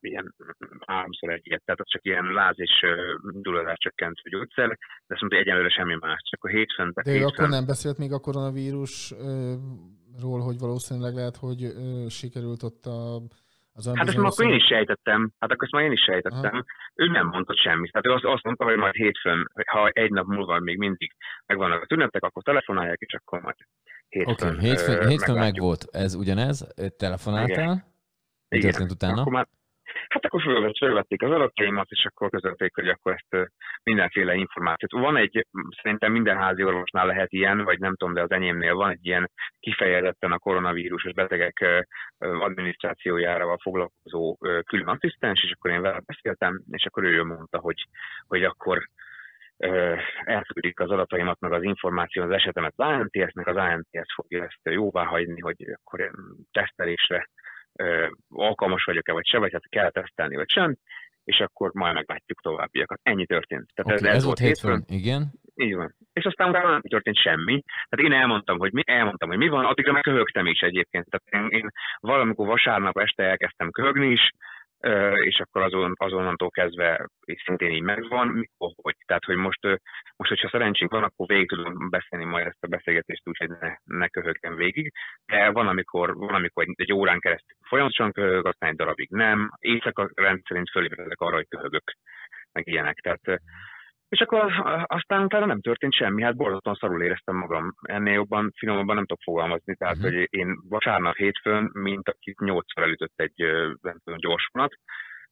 [0.00, 0.34] ilyen
[0.86, 2.86] háromszor egy ilyet, tehát az csak ilyen láz és
[3.22, 7.12] duladás csökkentő gyógyszer, de azt mondta, hogy egyenlőre semmi más, csak a hétfőn, De ő
[7.12, 11.60] hétfőn akkor nem beszélt még a koronavírusról, hogy valószínűleg lehet, hogy
[12.08, 13.20] sikerült ott a,
[13.74, 16.54] az Hát ezt már akkor én is sejtettem, hát akkor ezt már én is sejtettem.
[16.54, 16.64] Aha.
[16.94, 17.92] Ő nem mondott semmit.
[17.92, 21.12] Tehát ő azt, azt mondta, hogy majd hétfőn, ha egy nap múlva még mindig
[21.46, 23.56] megvannak a tünnetek, akkor telefonálják, és akkor majd
[24.08, 25.84] hétfőn, Oké, okay, hétfőn, ö, hétfőn meg volt.
[25.90, 27.91] Ez ugyanez, telefonáltál,
[28.52, 28.70] mi Igen.
[28.70, 29.20] történt utána?
[29.20, 29.46] Akkor már,
[30.08, 33.50] hát akkor fölvett, fölvették az adataimat, és akkor közölték, hogy akkor ezt
[33.82, 35.02] mindenféle információt.
[35.02, 35.46] Van egy,
[35.82, 39.30] szerintem minden házi orvosnál lehet ilyen, vagy nem tudom, de az enyémnél van egy ilyen
[39.60, 41.84] kifejezetten a koronavírusos betegek
[42.18, 44.36] adminisztrációjával foglalkozó
[44.66, 47.86] külön asszisztens, és akkor én vele beszéltem, és akkor ő mondta, hogy,
[48.26, 48.88] hogy akkor
[50.24, 55.04] elküldik az adataimat, meg az információ, az esetemet az ANTS-nek, az ANTS fogja ezt jóvá
[55.04, 56.10] hagyni, hogy akkor
[56.50, 57.28] tesztelésre
[57.76, 60.76] ö, alkalmas vagyok-e, vagy se, vagy hát kell tesztelni, vagy sem,
[61.24, 63.00] és akkor majd meglátjuk továbbiakat.
[63.02, 63.70] Ennyi történt.
[63.74, 65.32] Tehát Oké, ez volt hétfőn, igen.
[65.54, 65.94] így van.
[66.12, 67.62] És aztán utána nem történt semmi.
[67.88, 71.06] Tehát én elmondtam, hogy mi, elmondtam, hogy mi van, addigra meg köhögtem is egyébként.
[71.10, 74.30] Tehát én, én valamikor vasárnap este elkezdtem köhögni is,
[75.24, 77.08] és akkor azon, azonnantól kezdve
[77.44, 78.94] szintén így megvan, mikor, hogy.
[79.06, 79.66] Tehát, hogy most,
[80.16, 83.74] most, hogyha szerencsénk van, akkor végig tudom beszélni majd ezt a beszélgetést úgy, hogy ne,
[83.84, 84.92] ne köhögjem végig,
[85.26, 89.50] de van, amikor, van, amikor egy, órán keresztül folyamatosan köhög, aztán egy darabig nem.
[89.58, 91.92] Éjszaka rendszerint fölébredek arra, hogy köhögök,
[92.52, 92.96] meg ilyenek.
[92.96, 93.40] Tehát,
[94.12, 94.52] és akkor
[94.86, 97.74] aztán utána nem történt semmi, hát borzasztóan szarul éreztem magam.
[97.82, 99.74] Ennél jobban, finomabban nem tudok fogalmazni.
[99.76, 100.04] Tehát, Mhm.
[100.04, 100.18] uh-huh.
[100.20, 103.34] hogy én vasárnap hétfőn, mint akit nyolcszor elütött egy
[103.80, 104.72] nem tudom, gyors vonat,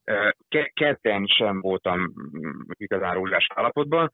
[0.05, 2.13] Ö, ke- kedden sem voltam
[2.69, 4.11] igazán rózsás állapotban,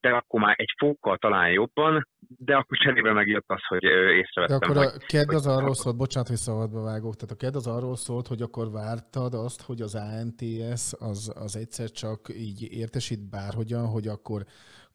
[0.00, 4.12] de akkor már egy fokkal talán jobban, de akkor cserébe megjött az, hogy ö, De
[4.12, 7.36] észrevettem, akkor hogy a KED az hogy- arról szólt, bocsánat, hogy szabadba vágok, tehát a
[7.36, 12.20] KED az arról szólt, hogy akkor vártad azt, hogy az ANTS az, az egyszer csak
[12.28, 14.42] így értesít bárhogyan, hogy akkor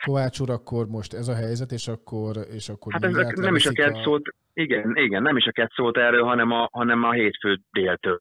[0.06, 3.66] Kovács úr, akkor most ez a helyzet, és akkor, és akkor Hát ez nem is
[3.66, 7.04] a leveszik KED szólt, igen, igen, nem is a KED szólt erről, hanem a, hanem
[7.04, 8.20] a hétfő déltől.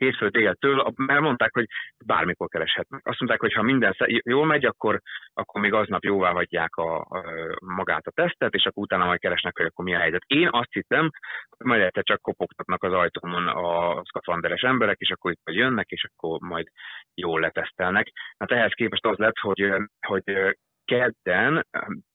[0.00, 1.66] Hétfő déltől, mert mondták, hogy
[2.06, 3.00] bármikor kereshetnek.
[3.04, 5.00] Azt mondták, hogy ha minden jól megy, akkor,
[5.32, 7.24] akkor még aznap jóvá hagyják a, a,
[7.60, 10.22] magát a tesztet, és akkor utána majd keresnek, hogy akkor mi a helyzet.
[10.26, 11.10] Én azt hittem,
[11.48, 16.04] hogy majd egyszer csak kopogtatnak az ajtómon a szkafanderes emberek, és akkor itt jönnek, és
[16.04, 16.66] akkor majd
[17.14, 18.12] jól letesztelnek.
[18.38, 19.72] Hát ehhez képest az lett, hogy,
[20.06, 21.66] hogy kedden,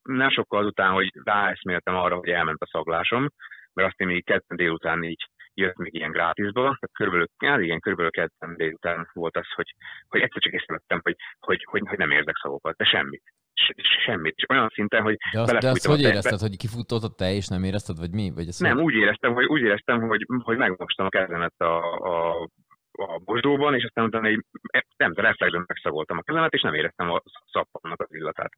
[0.04, 3.30] nem sokkal azután, hogy ráeszméltem arra, hogy elment a szaglásom,
[3.74, 8.12] mert azt én még kedden délután így jött még ilyen grátisba, körülbelül, hát igen, körülbelül
[8.12, 9.76] kedden délután volt az, hogy,
[10.08, 13.24] hogy egyszer csak észrevettem, hogy, hogy, hogy, hogy nem érzek szagokat, de semmit.
[13.54, 14.34] S- semmit.
[14.36, 17.48] És olyan szinten, hogy De azt, de azt hogy érezted, hogy kifutott a te, és
[17.48, 18.32] nem érezted, vagy mi?
[18.36, 22.48] Vagy ez nem, úgy éreztem, hogy, úgy éreztem, hogy, hogy megmostam a kezemet a, a,
[22.96, 24.46] a mosdóban, és aztán utána egy,
[24.98, 28.52] nem, de reflexben megszagoltam a kezemet, és nem éreztem a szappannak az illatát.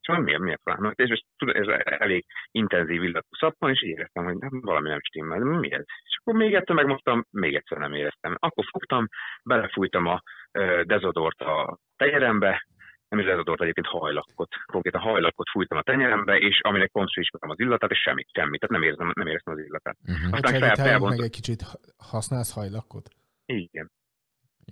[0.00, 0.92] És mondom, miért, miért van?
[0.94, 5.38] És, és ez elég intenzív illatú szappan, és éreztem, hogy nem, valami nem stimmel.
[5.38, 5.84] Mi ez?
[6.04, 8.34] És akkor még egyszer megmostam, még egyszer nem éreztem.
[8.38, 9.08] Akkor fogtam,
[9.44, 10.22] belefújtam a
[10.82, 12.66] dezodort a tenyerembe,
[13.08, 14.54] nem is dezodort, egyébként hajlakot.
[14.72, 18.60] Konkrétan hajlakot fújtam a tenyerembe, és aminek pont ismertem az illatát, és semmit, semmit.
[18.60, 19.96] Tehát nem érzem, nem éreztem az illatát.
[20.00, 20.34] Uh-huh.
[20.34, 21.62] Aztán fel, felvont, meg egy kicsit,
[21.96, 23.08] használsz hajlakot?
[23.56, 23.90] Igen.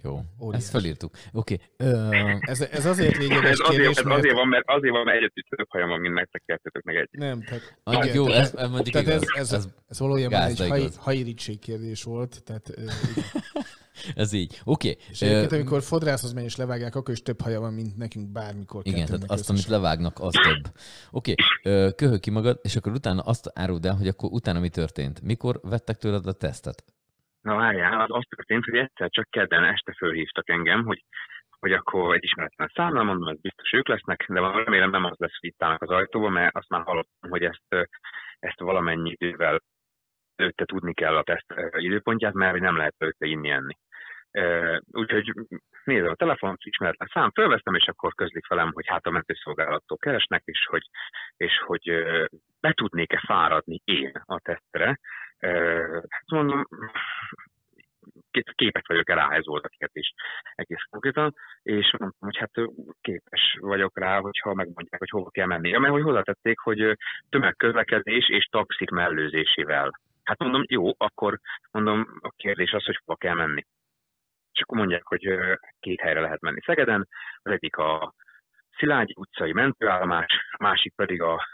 [0.03, 0.63] Jó, Óriás.
[0.63, 1.15] ezt felírtuk.
[1.33, 1.59] Oké.
[1.79, 2.39] Okay.
[2.41, 4.19] Ez, ez azért lényeges Ez azért, kérdés, ez mert...
[4.19, 7.09] azért van, mert azért van, mert egyet is több hajam van, mint megtekertetek meg egy.
[7.11, 7.79] Nem, tehát...
[7.83, 9.37] Ah, igen, jó, tehát- ez, ez mondjuk Tehát ez, igaz.
[9.37, 10.97] ez, Ez, ez, ez valójában egy haj, igaz.
[10.97, 12.83] hajiritség kérdés volt, tehát ö,
[14.23, 14.61] ez így.
[14.65, 14.97] Oké.
[15.11, 15.35] És Okay.
[15.35, 18.83] egyébként, amikor fodrászhoz megy és levágják, akkor is több haja van, mint nekünk bármikor.
[18.87, 20.73] Igen, tehát azt, amit levágnak, az több.
[21.11, 21.93] Oké, okay.
[21.95, 25.23] köhög ki magad, és akkor utána azt áruld el, hogy akkor utána mi történt.
[25.23, 26.85] Mikor vettek tőled a tesztet?
[27.47, 31.05] Na várjál, az, az történt, hogy egyszer csak kedden este fölhívtak engem, hogy
[31.59, 35.39] hogy akkor egy ismeretlen számlal, mondom, ez biztos ők lesznek, de remélem nem az lesz,
[35.41, 37.89] hogy itt állnak az ajtóba, mert azt már hallottam, hogy ezt,
[38.39, 39.63] ezt valamennyi idővel
[40.37, 43.75] előtte tudni kell a teszt időpontját, mert nem lehet előtte inni enni.
[44.93, 45.33] Úgyhogy
[45.85, 50.43] nézem a telefont, ismeretlen szám, fölvesztem, és akkor közlik velem, hogy hát a mentőszolgálattól keresnek,
[50.45, 50.89] és hogy,
[51.37, 52.05] és hogy
[52.61, 54.99] be tudnék-e fáradni én a tesztre.
[56.09, 56.67] Hát mondom,
[58.55, 60.15] képes vagyok rá, ez volt a kérdés
[60.55, 62.51] egész konkrétan, és mondtam, hogy hát
[63.01, 65.79] képes vagyok rá, hogyha megmondják, hogy hova kell menni.
[65.79, 66.97] Mert hogy hozzátették, hogy
[67.29, 70.01] tömegközlekedés és taxik mellőzésével.
[70.25, 71.39] Hát mondom, jó, akkor
[71.71, 73.65] mondom, a kérdés az, hogy hova kell menni.
[74.57, 75.39] És akkor mondják, hogy
[75.81, 77.09] két helyre lehet menni Szegeden,
[77.43, 78.15] az egyik a
[78.77, 81.47] Szilágyi utcai mentőállomás, a másik pedig a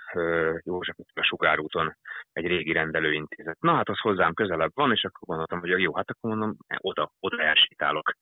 [0.62, 1.97] József utca Sugárúton
[2.33, 3.61] egy régi rendelőintézet.
[3.61, 7.11] Na hát az hozzám közelebb van, és akkor gondoltam, hogy jó, hát akkor mondom, oda,
[7.21, 8.12] oda elsétálok.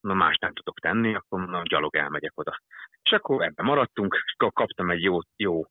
[0.00, 2.60] Mondom, más nem tudok tenni, akkor mondom, gyalog elmegyek oda.
[3.02, 5.62] És akkor ebben maradtunk, és akkor kaptam egy jó, jó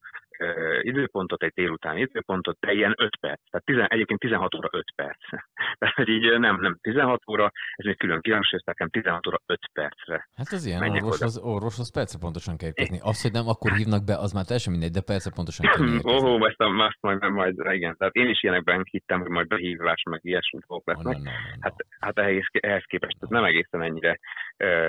[0.81, 3.41] időpontot, egy délutáni időpontot, de ilyen 5 perc.
[3.49, 5.19] Tehát 10, egyébként 16 óra 5 perc.
[5.79, 9.59] Tehát, hogy így nem, nem 16 óra, ez még külön kihangsúlyozták, nekem 16 óra 5
[9.73, 10.27] percre.
[10.35, 12.99] Hát az ilyen Menjek orvoshoz, orvoshoz percre pontosan kell érkezni.
[13.01, 16.11] Az, hogy nem akkor hívnak be, az már teljesen mindegy, de percre pontosan kell érkezni.
[16.11, 17.95] Ó, ezt, a- ezt majd, majd, igen.
[17.97, 21.17] Tehát én is ilyenekben hittem, hogy majd behívás, meg ilyesmi dolgok Oh, lesznek.
[21.17, 21.61] no, no, no, no.
[21.61, 24.19] Hát, hát ehhez, ehhez képest ez nem egészen ennyire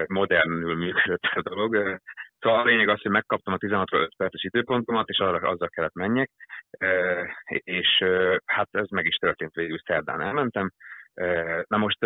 [0.06, 2.00] modernül működött a dolog.
[2.40, 5.94] Szóval a lényeg az, hogy megkaptam a 16 5 perces időpontomat, és arra azzal kellett
[5.94, 6.30] menjek,
[7.48, 8.04] és
[8.44, 10.72] hát ez meg is történt végül, szerdán elmentem.
[11.66, 11.98] Na most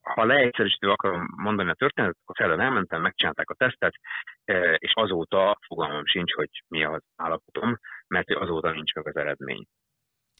[0.00, 3.94] ha leegyszerűsítő akarom mondani a történetet, akkor szerdán elmentem, megcsinálták a tesztet,
[4.76, 9.66] és azóta fogalmam sincs, hogy mi az állapotom, mert azóta nincs meg az eredmény.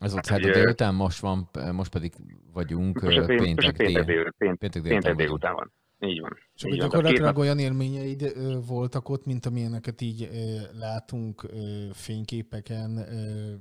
[0.01, 2.13] Ez volt hát, szerda délután, most van, most pedig
[2.53, 5.17] vagyunk Most péntek péntek, Péntek délután péntek vagyunk.
[5.17, 5.73] délután van.
[6.09, 6.37] Így van.
[6.55, 6.89] És akkor Így van.
[6.89, 8.33] Gyakorlatilag két olyan élményeid
[8.67, 10.31] voltak ott, mint amilyeneket így
[10.79, 11.47] látunk
[11.93, 13.07] fényképeken,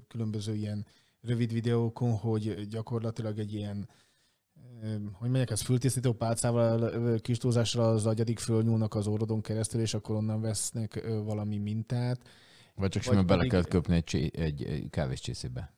[0.08, 0.86] különböző ilyen
[1.22, 3.90] rövid videókon, hogy gyakorlatilag egy ilyen
[5.14, 10.16] hogy megyek, ez fültisztító pálcával kis túlzásra az agyadik fölnyúlnak az orrodon keresztül, és akkor
[10.16, 12.22] onnan vesznek valami mintát.
[12.76, 15.74] Vagy csak simán bele kellett köpni egy, egy kávéscsészébe.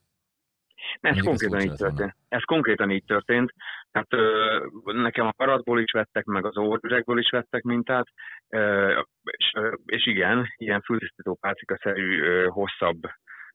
[1.05, 2.15] Ez konkrétan így történt.
[2.29, 3.53] Ez konkrétan így történt.
[3.91, 8.07] Tehát ö, nekem a karatból is vettek, meg az orrüregből is vettek mintát,
[8.49, 8.89] ö,
[9.23, 12.99] és, ö, és igen, ilyen fültisztító pálcika-szerű hosszabb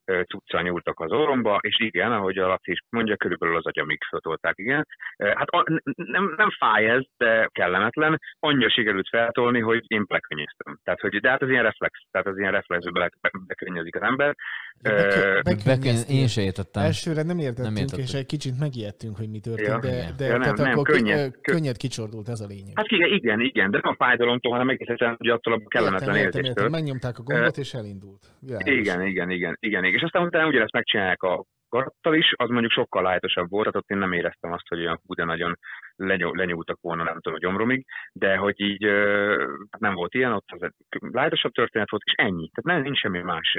[0.04, 3.98] ö, cuccal nyúltak az orromba, és igen, ahogy a Laci is mondja, körülbelül az agyamig
[4.08, 4.86] föltolták, igen.
[5.18, 8.20] Hát a, nem, nem fáj ez, de kellemetlen.
[8.38, 10.78] Annyira sikerült feltolni, hogy én bekönnyeztem.
[10.84, 13.10] Tehát, hogy, de hát ez ilyen reflex, tehát az ilyen reflexből bele,
[13.46, 14.34] bekönnyözik az ember.
[14.82, 16.16] Bekö- Beköny, bekönnyeztél.
[16.16, 16.82] én se értettem.
[16.82, 18.04] Elsőre nem értettünk, Nem értettük.
[18.04, 20.86] és egy kicsit megijedtünk, hogy mi történt, Ja, de, de Ja, nem, tehát nem, akkor
[20.86, 22.72] könnyed, könnyed, kö- könnyed kicsordult, ez a lényeg.
[22.74, 26.16] Hát igen, igen, igen, de nem a fájdalomtól, hanem egész egyszerűen hogy attól a kellemetlen
[26.16, 26.70] értem, értem, értem.
[26.70, 28.22] Megnyomták a gombot, és elindult.
[28.40, 28.74] Világos.
[28.74, 30.00] Igen, igen, igen, igen, igen.
[30.00, 33.90] És aztán utána ugyanezt megcsinálják a karattal is, az mondjuk sokkal lájtosabb volt, tehát ott
[33.90, 35.58] én nem éreztem azt, hogy olyan hú, de nagyon
[35.96, 39.44] lenyú, lenyúltak volna, nem tudom, a gyomromig, de hogy így ö,
[39.78, 42.50] nem volt ilyen, ott az lájtosabb történet volt, és ennyi.
[42.50, 43.58] Tehát nem, nincs semmi más.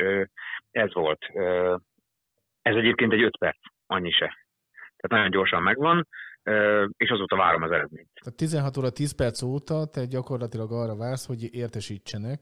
[0.72, 1.26] Ez volt.
[2.62, 4.38] Ez egyébként egy öt perc, annyi se.
[4.98, 6.08] Tehát nagyon gyorsan megvan,
[6.98, 8.08] és azóta várom az eredményt.
[8.24, 12.40] Tehát 16 óra 10 perc óta te gyakorlatilag arra vársz, hogy értesítsenek.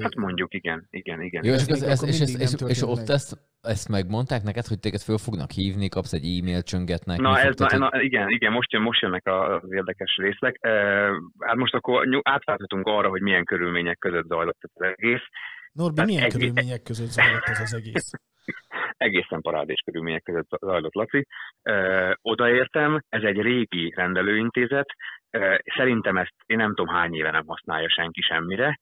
[0.00, 1.44] Hát mondjuk igen, igen, igen.
[1.44, 3.10] Jó, és, Ez ez, és, ez, és, és ott meg.
[3.10, 7.18] ezt, ezt megmondták neked, hogy téged föl fognak hívni, kapsz egy e-mail, csöngetnek.
[7.18, 10.56] Na, ez, na, na, igen, igen, most, jön, most jönnek a- az érdekes részek.
[10.60, 10.70] E,
[11.38, 15.22] hát most akkor átválthatunk arra, hogy milyen körülmények között zajlott ez az egész.
[15.72, 18.10] Norbi, Tehát milyen egy- körülmények között zajlott ez az egész?
[18.96, 21.26] Egészen parádés körülmények között zajlott, Laci.
[21.62, 24.86] E, odaértem, ez egy régi rendelőintézet.
[25.76, 28.78] Szerintem ezt én nem tudom hány éve nem használja senki semmire.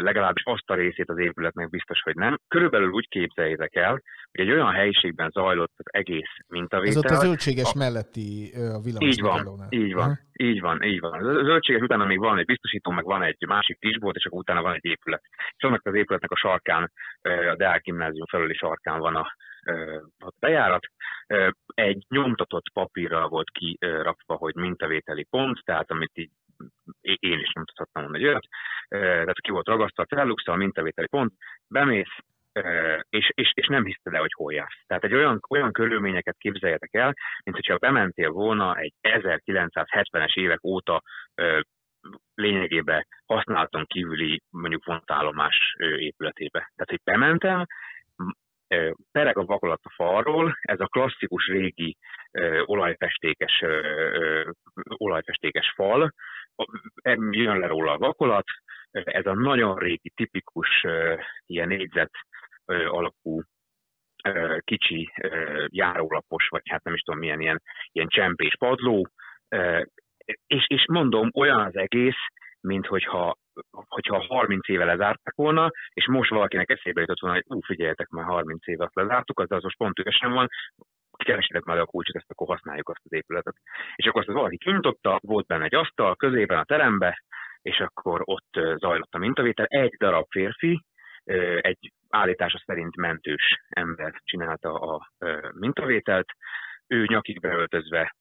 [0.00, 2.38] Legalábbis azt a részét az épületnek biztos, hogy nem.
[2.48, 3.90] Körülbelül úgy képzeljétek el,
[4.30, 6.98] hogy egy olyan helyiségben zajlott az egész Ez mintavétel.
[6.98, 9.68] ott a zöldséges A- melletti a villamos Így van, megállónál.
[9.70, 11.12] így van, így van, így van.
[11.12, 14.62] A zöldséges utána még van egy biztosító, meg van egy másik kisbolt, és akkor utána
[14.62, 15.22] van egy épület.
[15.56, 19.34] És annak az épületnek a sarkán, a Deák gimnázium felüli sarkán van a,
[20.18, 20.86] a bejárat.
[21.74, 26.30] Egy nyomtatott papírral volt kirakva, hogy mintavételi pont, tehát amit így
[27.00, 28.46] én is nyomtathattam volna egy olyat,
[28.88, 31.32] tehát ki volt ragasztva a a mintavételi pont,
[31.68, 32.16] bemész,
[33.08, 34.82] és, és, és nem hiszed el, hogy hol jársz.
[34.86, 37.14] Tehát egy olyan, olyan körülményeket képzeljetek el,
[37.44, 41.02] mint hogyha bementél volna egy 1970-es évek óta
[42.34, 46.58] lényegében használaton kívüli mondjuk vontállomás épületébe.
[46.58, 47.66] Tehát, hogy bementem,
[49.12, 51.96] pereg a vakolat a falról, ez a klasszikus régi
[52.64, 53.64] olajfestékes,
[54.96, 56.12] olajfestékes fal,
[57.30, 58.44] jön le róla a vakolat,
[58.90, 60.84] ez a nagyon régi, tipikus
[61.46, 62.10] ilyen négyzet
[62.66, 63.42] alakú
[64.58, 65.12] kicsi
[65.66, 67.62] járólapos, vagy hát nem is tudom milyen ilyen,
[67.92, 69.08] ilyen csempés padló,
[70.46, 72.22] és, és mondom, olyan az egész,
[72.60, 73.36] mint hogyha,
[73.70, 78.24] hogyha 30 éve lezártak volna, és most valakinek eszébe jutott volna, hogy ú, figyeljetek, már
[78.24, 80.48] 30 éve azt lezártuk, az, az most pont üresen van,
[81.16, 83.54] keresitek már a kulcsot, ezt akkor használjuk azt az épületet.
[83.94, 87.22] És akkor azt valaki kinyitotta, volt benne egy asztal, középen a terembe,
[87.62, 89.66] és akkor ott zajlott a mintavétel.
[89.66, 90.84] Egy darab férfi,
[91.60, 95.10] egy állítása szerint mentős ember csinálta a
[95.52, 96.26] mintavételt.
[96.86, 98.14] Ő nyakig beöltözve,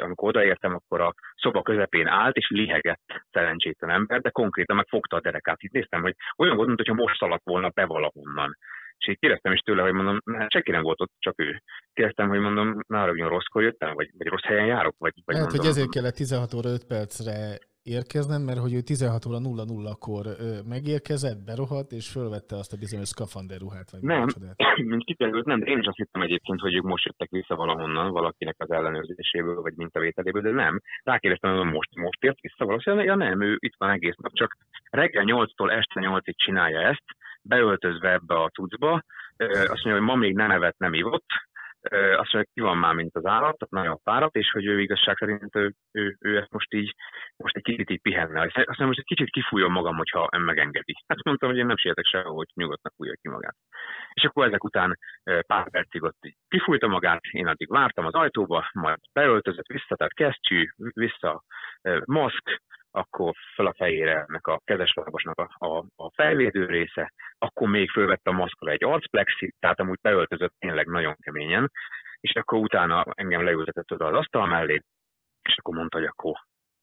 [0.00, 5.16] amikor odaértem, akkor a szoba közepén állt, és lihegett szerencsétlen ember, de konkrétan meg fogta
[5.16, 5.62] a derekát.
[5.62, 8.56] Itt néztem, hogy olyan volt, mintha most szaladt volna be valahonnan.
[8.98, 11.62] És így kérdeztem is tőle, hogy mondom, hát senki nem volt ott, csak ő.
[11.92, 15.50] Kérdeztem, hogy mondom, nála hogy rosszkor jöttem, vagy, vagy rossz helyen járok, vagy, vagy Lehet,
[15.50, 20.26] mondom, hogy ezért kellett 16 óra 5 percre érkezned, mert hogy ő 16 óra 00-kor
[20.26, 24.26] ö, megérkezett, berohadt, és fölvette azt a bizonyos szkafander ruhát, vagy Nem,
[24.90, 28.12] mint kiderült, nem, de én is azt hittem egyébként, hogy ők most jöttek vissza valahonnan,
[28.12, 30.80] valakinek az ellenőrzéséből, vagy mintavételéből, de nem.
[31.02, 34.56] Rákérdeztem, hogy most, most ért vissza valószínűleg, ja nem, ő itt van egész nap, csak
[34.90, 37.04] reggel 8-tól este 8-ig csinálja ezt,
[37.48, 39.02] beöltözve ebbe a cuccba,
[39.36, 41.26] azt mondja, hogy ma még nem evett, nem ivott,
[41.90, 44.80] azt mondja, hogy ki van már, mint az állat, tehát nagyon fáradt, és hogy ő
[44.80, 46.94] igazság szerint ő, ő, ő ezt most így,
[47.36, 48.40] most egy kicsit így pihenne.
[48.40, 50.94] Azt mondja, most egy kicsit kifújom magam, hogyha ön megengedi.
[51.06, 53.56] Hát mondtam, hogy én nem sietek sehol, hogy nyugodtan fújja ki magát.
[54.12, 54.98] És akkor ezek után
[55.46, 60.14] pár percig ott így kifújta magát, én addig vártam az ajtóba, majd beöltözött vissza, tehát
[60.14, 61.42] kesztyű, vissza
[62.04, 62.62] maszk,
[62.96, 68.30] akkor fel a fejére ennek a kezeslábasnak a, a, a fejvédő része, akkor még fölvette
[68.30, 71.70] a maszkra egy arcplexit, tehát amúgy beöltözött tényleg nagyon keményen,
[72.20, 74.82] és akkor utána engem leültetett oda az asztal mellé,
[75.42, 76.34] és akkor mondta, hogy akkor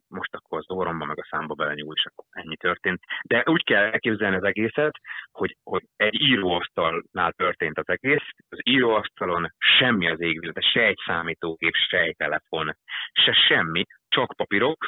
[0.08, 3.04] most akkor az orromba meg a számba belenyúl, és akkor ennyi történt.
[3.24, 5.00] De úgy kell elképzelni az egészet,
[5.32, 11.74] hogy, hogy egy íróasztalnál történt az egész, az íróasztalon semmi az égvilágon, se egy számítógép,
[11.74, 12.78] se egy telefon,
[13.12, 14.88] se semmi, csak papírok,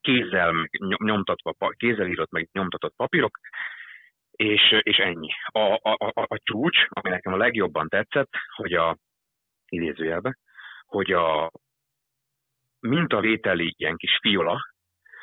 [0.00, 3.38] kézzel meg nyomtatva, kézzel írott meg nyomtatott papírok,
[4.30, 5.28] és, és ennyi.
[5.46, 8.96] A, a, a, a csúcs, ami nekem a legjobban tetszett, hogy a
[9.68, 10.38] idézőjelbe,
[10.86, 11.50] hogy a
[12.80, 14.60] mintavételi ilyen kis fiola,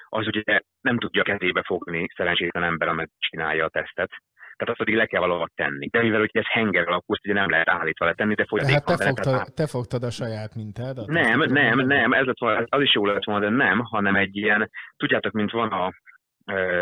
[0.09, 4.11] az ugye nem tudja kezébe fogni szerencsétlen ember, amit csinálja a tesztet.
[4.57, 5.87] Tehát azt pedig le kell valahol tenni.
[5.87, 8.69] De mivel ugye ez henger alapú, ugye nem lehet állítva letenni, de folyik.
[8.69, 11.07] Hát te, fogtad, te fogtad a saját mintádat?
[11.07, 14.35] Nem, nem, nem, ez lett volna, az is jó lett volna, de nem, hanem egy
[14.35, 15.93] ilyen, tudjátok, mint van a,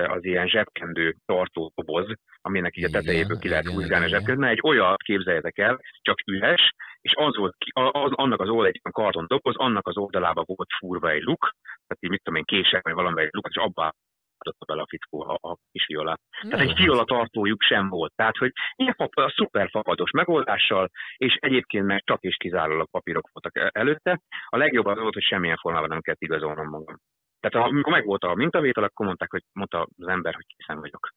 [0.07, 2.07] az ilyen zsebkendő tartó doboz,
[2.41, 6.74] aminek így a tetejéből ki lehet húzgálni a zsebkendő, egy olyat képzeljétek el, csak üres,
[7.01, 11.09] és az volt, az, annak az oldal egy karton doboz, annak az oldalába volt furva
[11.09, 13.93] egy luk, tehát így mit tudom én, kések, vagy valami egy luk, és abba
[14.38, 16.17] adotta bele a fickó a, a kis viola.
[16.49, 18.13] Tehát egy viola tartójuk sem volt.
[18.15, 23.71] Tehát, hogy ilyen a szuper fapados megoldással, és egyébként meg csak és kizárólag papírok voltak
[23.75, 24.21] előtte.
[24.47, 26.97] A legjobb az volt, hogy semmilyen formában nem kellett igazolnom magam.
[27.39, 31.09] Tehát amikor megvolt a mintavétel, akkor mondták, hogy mondta az ember, hogy készen vagyok.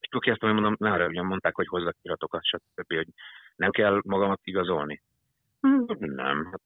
[0.00, 3.08] És akkor ezt mondom, ne arra, mondták, hogy hozzak iratokat, stb., hogy
[3.56, 5.02] nem kell magamat igazolni.
[5.98, 6.48] Nem.
[6.50, 6.60] Hát,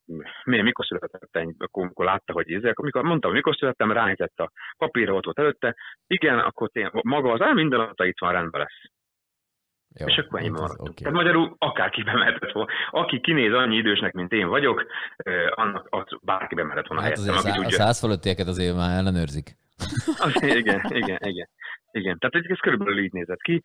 [0.45, 5.15] miért, mikor született akkor, amikor látta, hogy ez, amikor mondtam, mikor születtem, ránézett a papírra,
[5.15, 5.77] ott volt előtte,
[6.07, 8.93] igen, akkor tény, maga az, áll, minden adata itt van, rendben lesz.
[9.99, 10.81] Jó, és akkor ennyi hát maradt.
[10.81, 10.95] Okay.
[10.95, 12.71] Tehát magyarul akárki bemehetett volna.
[12.91, 14.87] Aki kinéz annyi idősnek, mint én vagyok,
[15.51, 17.03] annak az bárki bemehetett volna.
[17.03, 19.57] Hát azért szá- a száz fölöttieket azért már ellenőrzik.
[20.25, 21.49] Az, igen, igen, igen.
[21.99, 23.63] Igen, tehát ez körülbelül így nézett ki.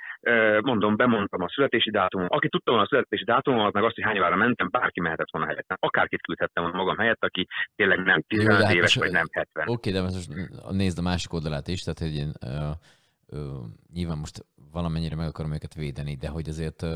[0.62, 2.32] Mondom, bemondtam a születési dátumot.
[2.32, 5.48] Aki tudta volna a születési dátumot, meg azt, hogy hány órára mentem, bárki mehetett volna
[5.48, 5.78] helyettem.
[5.80, 9.68] Akárkit küldhettem volna magam helyett, aki tényleg nem 15 hát éves, vagy nem 70.
[9.68, 10.30] Oké, de most
[10.70, 15.54] nézd a másik oldalát is, tehát hogy én, uh, uh, nyilván most valamennyire meg akarom
[15.54, 16.90] őket védeni, de hogy azért uh,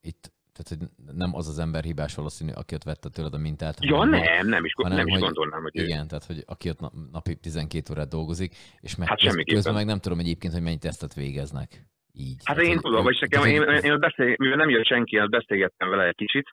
[0.00, 3.76] itt tehát, hogy nem az az ember hibás valószínű, aki ott vette tőled a mintát.
[3.80, 6.06] Ja, hanem, nem, nem is, hanem, nem is gondolnám, hogy Igen, ő.
[6.06, 6.80] tehát, hogy aki ott
[7.12, 11.14] napi 12 órát dolgozik, és meg hát közben meg nem tudom egyébként, hogy mennyi tesztet
[11.14, 11.86] végeznek.
[12.16, 12.40] Így.
[12.44, 15.88] Hát én tudom, vagy nekem, én, én, én beszél, mivel nem jött senki, azt beszélgettem
[15.88, 16.48] vele egy kicsit,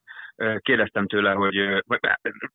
[0.58, 1.56] kérdeztem tőle, hogy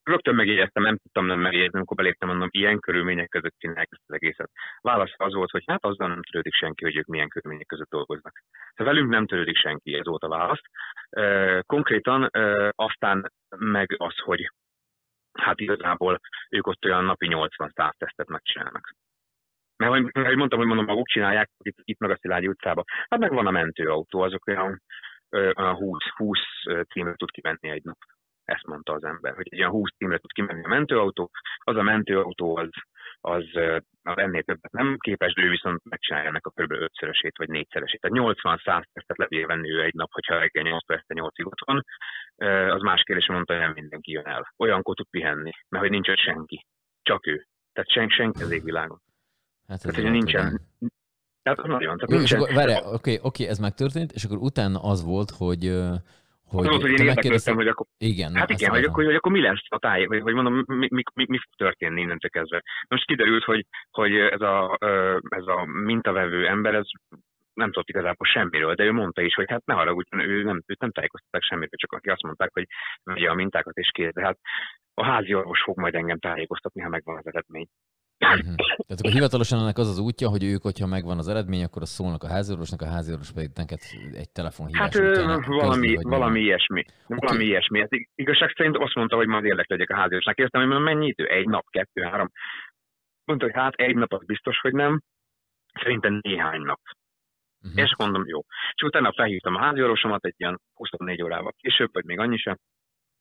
[0.02, 4.14] rögtön megjegyeztem, nem tudtam nem megjegyezni, amikor beléptem, mondom, ilyen körülmények között csinálják ezt az
[4.14, 4.50] egészet.
[4.80, 8.42] Válasz az volt, hogy hát azzal nem törődik senki, hogy ők milyen körülmények között dolgoznak.
[8.74, 10.62] Szóval velünk nem törődik senki, ez volt a válasz.
[11.66, 12.30] Konkrétan
[12.70, 14.50] aztán meg az, hogy
[15.32, 18.90] hát igazából ők ott olyan napi 80-100 tesztet megcsinálnak.
[19.76, 22.84] Mert hogy mondtam, hogy mondom, maguk csinálják itt, itt meg a Szilágyi utcába.
[23.08, 24.82] Hát meg van a mentőautó, azok olyan
[25.52, 26.38] a 20, 20
[26.92, 27.96] címre tud kimenni egy nap.
[28.44, 31.30] Ezt mondta az ember, hogy egy olyan 20 címre tud kimenni a mentőautó.
[31.58, 32.68] Az a mentőautó az,
[33.20, 33.44] az,
[34.02, 36.70] ennél többet nem képes, de ő viszont megcsinálja ennek a kb.
[36.72, 38.00] ötszörösét vagy négyszeresét.
[38.00, 41.84] Tehát 80-100 percet lebír venni ő egy nap, hogyha reggel 8 perc 8 ott van.
[42.70, 44.52] Az más kérdés, mondta, hogy nem mindenki jön el.
[44.56, 46.66] Olyankor tud pihenni, mert hogy nincs ott senki.
[47.02, 47.44] Csak ő.
[47.72, 48.98] Tehát senki, senki az égvilágon.
[49.68, 50.60] Hát ez hogy nincsen,
[51.42, 51.98] tehát nagyon.
[51.98, 55.64] Tehát és akkor, oké, okay, oké, ez megtörtént, és akkor utána az volt, hogy
[56.48, 57.86] hogy, az, hogy én érdeklődtem, hogy akkor...
[57.98, 58.34] Igen.
[58.34, 61.02] Hát igen, hogy akkor, hogy akkor mi lesz a táj, vagy, vagy mondom, mi, mi,
[61.14, 62.62] mi, mi fog történni innentől kezdve.
[62.88, 64.78] Most kiderült, hogy, hogy ez, a,
[65.28, 66.86] ez a mintavevő ember, ez
[67.54, 70.80] nem tudott igazából semmiről, de ő mondta is, hogy hát ne haragudjon, ő nem, őt
[70.80, 72.66] nem tájékoztatták semmit, csak aki azt mondták, hogy
[73.02, 74.12] vegye a mintákat és kész.
[74.12, 74.38] De hát
[74.94, 77.66] a házi orvos fog majd engem tájékoztatni, ha megvan az eredmény.
[78.18, 78.54] Uh-huh.
[78.86, 81.92] Tehát akkor hivatalosan ennek az az útja, hogy ők, hogyha megvan az eredmény, akkor azt
[81.92, 83.78] szólnak a háziorvosnak, a háziorvos pedig neked
[84.12, 86.84] egy telefonhívás Hát után valami, közli, valami ilyesmi.
[87.04, 87.18] Okay.
[87.20, 87.80] Valami ilyesmi.
[87.80, 90.34] Hát igazság szerint azt mondta, hogy majd érdeklődjek a háziorvosnak.
[90.34, 91.26] Kérdeztem, hogy mennyi idő?
[91.26, 92.30] Egy nap, kettő, három.
[93.24, 95.02] Mondta, hogy hát egy nap az biztos, hogy nem.
[95.82, 96.80] Szerintem néhány nap.
[97.62, 97.82] Uh-huh.
[97.82, 98.40] És mondom, jó.
[98.74, 102.56] És utána felhívtam a háziorvosomat egy ilyen 24 órával később, vagy még annyi sem,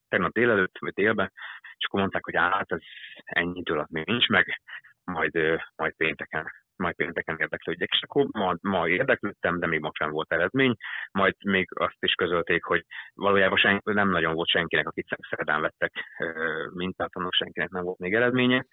[0.09, 1.31] tegnap délelőtt, vagy délben,
[1.77, 2.79] és akkor mondták, hogy hát ez
[3.23, 4.61] ennyi idő alatt még nincs meg,
[5.03, 5.33] majd,
[5.75, 7.89] majd pénteken majd pénteken érdeklődjek.
[7.91, 10.75] És akkor ma, ma érdeklődtem, de még ma sem volt eredmény.
[11.11, 15.93] Majd még azt is közölték, hogy valójában sen, nem nagyon volt senkinek, akit szerdán vettek
[16.73, 18.65] mintát, annak senkinek nem volt még eredménye.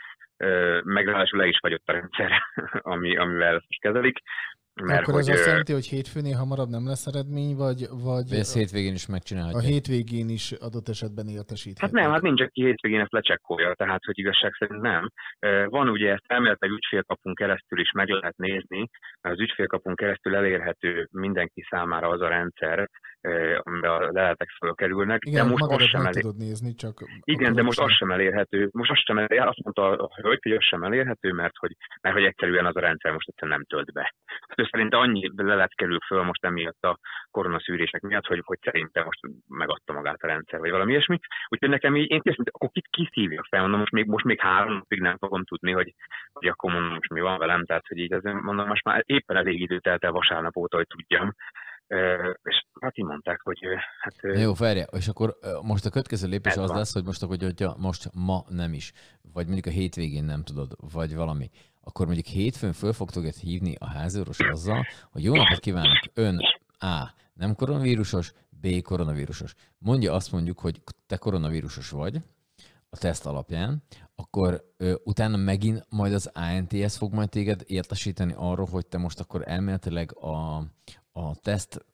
[0.82, 2.32] Meg le is fagyott a rendszer,
[2.92, 4.18] ami, amivel ezt is kezelik.
[4.74, 7.80] Mert Akkor hogy, ez azt jelenti, hogy hétfőnél hamarabb nem lesz eredmény, vagy...
[8.08, 9.58] vagy ezt hétvégén is megcsinálhatja.
[9.58, 11.80] A hétvégén is adott esetben értesíthet.
[11.80, 15.10] Hát nem, hát nincs, aki hétvégén ezt lecsekkolja, tehát hogy igazság szerint nem.
[15.68, 18.88] Van ugye ezt elméletileg ügyfélkapunk keresztül is meg lehet nézni,
[19.20, 22.88] mert az ügyfélkapunk keresztül elérhető mindenki számára az a rendszer,
[23.22, 26.22] ö, amiben a leletek fölkerülnek, Igen, de most az magadat sem elég.
[26.22, 26.94] tudod nézni, csak...
[27.24, 28.68] Igen, de most az sem elérhető.
[28.72, 29.48] Most az sem elérhető.
[29.48, 32.80] Azt mondta a hölgy, hogy az sem elérhető, mert hogy, mert hogy egyszerűen az a
[32.80, 34.14] rendszer most egyszerűen nem tölt be.
[34.56, 36.98] Ő szerint annyi lelet kerül föl most emiatt a
[37.30, 41.18] koronaszűrések miatt, hogy, hogy szerintem most megadta magát a rendszer, vagy valami ilyesmi.
[41.48, 44.72] Úgyhogy nekem így, én kérdeztem, akkor kit kiszívja fel, mondom, most még, most még három
[44.72, 45.94] napig nem fogom tudni, hogy,
[46.32, 49.36] hogy akkor mondom, most mi van velem, tehát hogy így azért mondom, most már éppen
[49.36, 51.34] elég idő telt el vasárnap óta, hogy tudjam.
[52.43, 53.59] És hát mondták, hogy
[54.01, 56.76] hát Na jó, várja, és akkor most a következő lépés az van.
[56.76, 58.93] lesz, hogy most, hogy hogyha most ma nem is,
[59.32, 63.74] vagy mondjuk a hétvégén nem tudod, vagy valami, akkor mondjuk hétfőn föl fog téged hívni
[63.78, 66.38] a házőros azzal, hogy jó napot kívánok, ön
[66.78, 67.14] A.
[67.34, 68.82] nem koronavírusos, B.
[68.82, 69.55] koronavírusos.
[69.78, 72.22] Mondja azt mondjuk, hogy te koronavírusos vagy,
[72.90, 73.82] a teszt alapján,
[74.14, 79.20] akkor ö, utána megint majd az ANTS fog majd téged értesíteni arról, hogy te most
[79.20, 80.64] akkor elméletileg a,
[81.12, 81.84] a teszt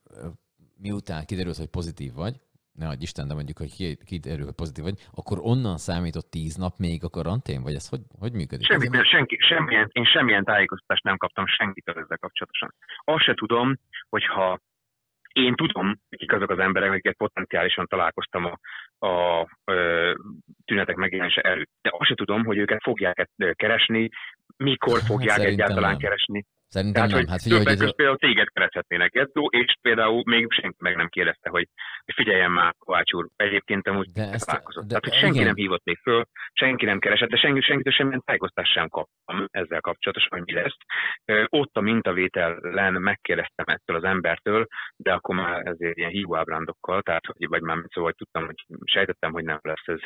[0.81, 2.35] miután kiderült, hogy pozitív vagy,
[2.73, 6.55] ne adj Isten, de mondjuk, hogy ki- kiderül, hogy pozitív vagy, akkor onnan számított tíz
[6.57, 8.67] nap még a karantén, vagy ez hogy, hogy működik?
[8.67, 12.75] Semmi, senki, semmilyen, én semmilyen tájékoztatást nem kaptam senkitől ezzel kapcsolatosan.
[13.05, 13.77] Azt se tudom,
[14.09, 14.59] hogyha
[15.33, 18.59] én tudom, kik azok az emberek, akiket potenciálisan találkoztam a,
[19.07, 20.13] a ö,
[20.65, 21.71] tünetek megjelenése előtt.
[21.83, 24.09] De azt se tudom, hogy őket fogják keresni,
[24.57, 26.01] mikor fogják Hát szerintem egyáltalán nem.
[26.01, 26.45] keresni.
[26.69, 27.31] Szerintem Tehát, nem.
[27.33, 31.51] Hát figyelj, hogy ez, például téged kereshetnének, Gezzó, és például még senki meg nem kérdezte,
[31.51, 31.69] hogy
[32.15, 34.83] figyeljen már, Kovács úr, egyébként amúgy De ezt- találkozott.
[34.83, 35.47] de- Tehát, hogy senki igen.
[35.47, 39.81] nem hívott még föl, senki nem keresett, de senki, senkitől semmilyen tájékoztást sem kaptam ezzel
[39.81, 40.77] kapcsolatosan, hogy mi lesz.
[41.49, 44.67] Ott a mintavételen megkérdeztem ettől az embertől,
[44.97, 49.33] de akkor már ezért ilyen hívóábrándokkal, tehát, hogy, vagy már szóval, hogy tudtam, hogy sejtettem,
[49.33, 50.01] hogy nem lesz ez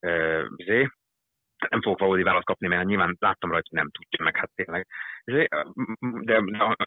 [0.00, 0.88] ö, izé.
[1.68, 4.86] nem fogok valódi választ kapni, mert nyilván láttam rajta, hogy nem tudja meg, hát tényleg.
[5.28, 5.46] Izé,
[6.28, 6.34] De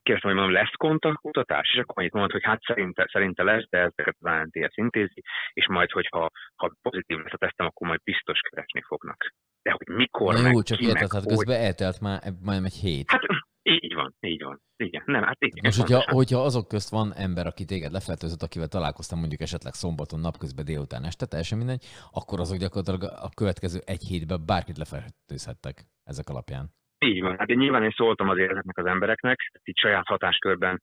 [0.04, 3.78] kérdeztem, hogy mondom, lesz kontaktkutatás, és akkor annyit mondott, hogy hát szerinte, szerinte lesz, de
[3.78, 5.22] ezeket az ANTS intézi,
[5.54, 9.34] és majd, hogyha ha pozitív lesz a tesztem, akkor majd biztos keresni fognak.
[9.62, 11.36] De hogy mikor, Na meg jó, csak ki, meg érted, hát hogy...
[11.36, 13.12] közben eltelt már majdnem egy hét.
[13.12, 13.22] Hát
[13.64, 14.62] így van, így van.
[14.76, 15.64] Igen, nem, hát igen.
[15.64, 16.16] Most, hogyha, pontosan.
[16.16, 21.04] hogyha azok közt van ember, aki téged lefertőzött, akivel találkoztam mondjuk esetleg szombaton, napközben, délután,
[21.04, 26.80] este, teljesen mindegy, akkor azok gyakorlatilag a következő egy hétben bárkit lefertőzhettek ezek alapján.
[27.06, 27.38] Így van.
[27.38, 30.82] Hát én nyilván én szóltam azért ezeknek az embereknek, itt saját hatáskörben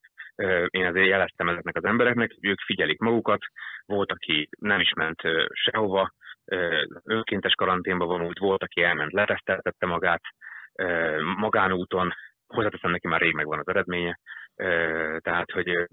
[0.66, 3.41] én azért jeleztem ezeknek az embereknek, hogy ők figyelik magukat,
[3.87, 6.12] volt, aki nem is ment sehova,
[7.05, 10.23] önkéntes karanténba vonult, volt, aki elment, leteszteltette magát,
[11.37, 12.12] magánúton,
[12.47, 14.19] hozzáteszem neki már rég megvan az eredménye,
[15.19, 15.89] tehát, hogy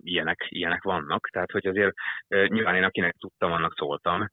[0.00, 1.92] ilyenek, ilyenek vannak, tehát, hogy azért
[2.28, 4.28] nyilván én akinek tudtam, annak szóltam.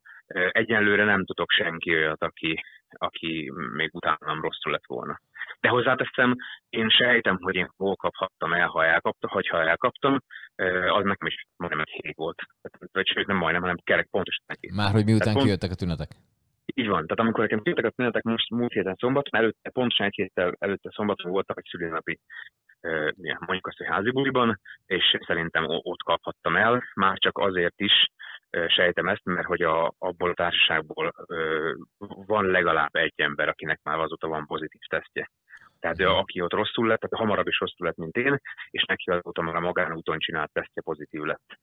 [0.51, 5.19] Egyenlőre nem tudok senki olyat, aki, aki még utánam rosszul lett volna.
[5.59, 6.35] De hozzáteszem,
[6.69, 10.19] én sejtem, hogy én hol kaphattam el, ha elkaptam, vagy ha elkaptam,
[10.87, 12.41] az nekem is majdnem egy hét volt.
[12.91, 14.75] Vagy sőt, nem majdnem, hanem kerek pontosan hét.
[14.75, 16.09] Már hogy miután Tehát kijöttek a tünetek.
[16.65, 17.01] Így van.
[17.01, 20.89] Tehát amikor nekem jöttek a tünetek most múlt héten szombaton, előtte, pontosan egy héttel előtte
[20.93, 22.19] szombaton voltak egy szülinapi
[23.39, 28.07] mondjuk azt, hogy házi buliban, és szerintem ott kaphattam el, már csak azért is
[28.49, 31.71] sejtem ezt, mert hogy a, abból a társaságból ö,
[32.25, 35.31] van legalább egy ember, akinek már azóta van pozitív tesztje.
[35.79, 39.09] Tehát ö, aki ott rosszul lett, tehát hamarabb is rosszul lett, mint én, és neki
[39.09, 41.59] azóta már a magánúton csinált tesztje pozitív lett.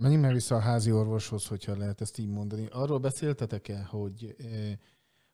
[0.00, 2.66] Menjünk már vissza a házi orvoshoz, hogyha lehet ezt így mondani.
[2.70, 4.72] Arról beszéltetek-e, hogy eh,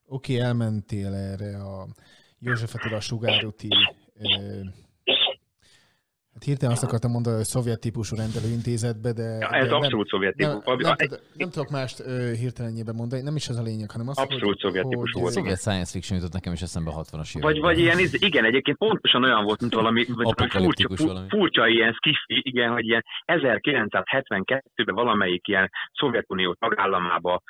[0.07, 1.87] oké, okay, elmentél erre a
[2.39, 3.69] József Attila sugárúti
[4.15, 4.61] eh,
[6.45, 9.23] hirtelen azt akartam mondani, hogy szovjet típusú rendelőintézetbe, de...
[9.23, 10.65] Ja, ez de abszolút szovjet nem, típus.
[10.83, 14.09] nem, A- nem, nem tudok mást ö, hirtelenjében mondani, nem is ez a lényeg, hanem
[14.09, 15.33] az, Abszolút hogy, szovjet típusú volt.
[15.33, 17.53] Szovjet science fiction jutott nekem is eszembe a 60-as években.
[17.53, 21.29] Vagy, vagy ilyen, iz- igen, egyébként pontosan olyan volt, mint valami, vagy furcsa, valami.
[21.29, 27.43] furcsa ilyen skifi, igen, hogy ilyen 1972-ben valamelyik ilyen Szovjetunió tagállamába,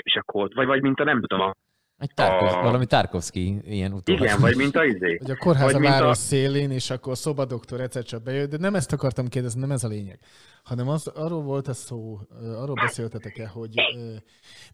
[0.00, 1.54] és akkor, vagy, vagy mint a nem tudom, a,
[1.98, 4.22] Egy Tarkov, a- valami Tarkovsky ilyen utólag.
[4.22, 5.16] igen, vagy mint a izé.
[5.16, 8.50] hogy a kórház Vagy a mint a- város szélén, és akkor szobadoktor egyszer csak bejött,
[8.50, 10.18] de nem ezt akartam kérdezni, nem ez a lényeg.
[10.62, 13.74] Hanem az, arról volt a szó, arról beszéltetek-e, hogy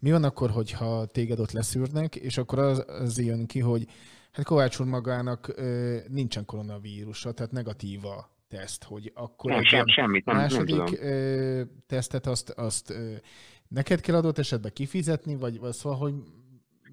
[0.01, 3.87] mi van akkor, hogyha téged ott leszűrnek, és akkor az, az jön ki, hogy
[4.33, 5.55] hát Kovács úr magának
[6.09, 10.95] nincsen koronavírusa, tehát negatív a teszt, hogy akkor Nem, sem, semmit, nem, nem második tudom.
[11.09, 12.95] ö, tesztet azt, azt
[13.69, 16.15] neked kell adott esetben kifizetni, vagy, vagy szóval, hogy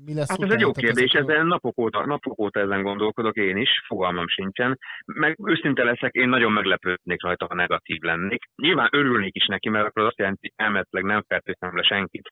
[0.06, 1.36] Mi lesz Hát ez egy jó kérdés, ezekről?
[1.36, 4.78] ezen napok óta, napok óta ezen gondolkodok én is, fogalmam sincsen.
[5.06, 8.43] Meg őszinte leszek, én nagyon meglepődnék rajta, ha negatív lennék.
[8.56, 12.30] Nyilván örülnék is neki, mert akkor azt jelenti, hogy elméletileg nem fertőztem le senkit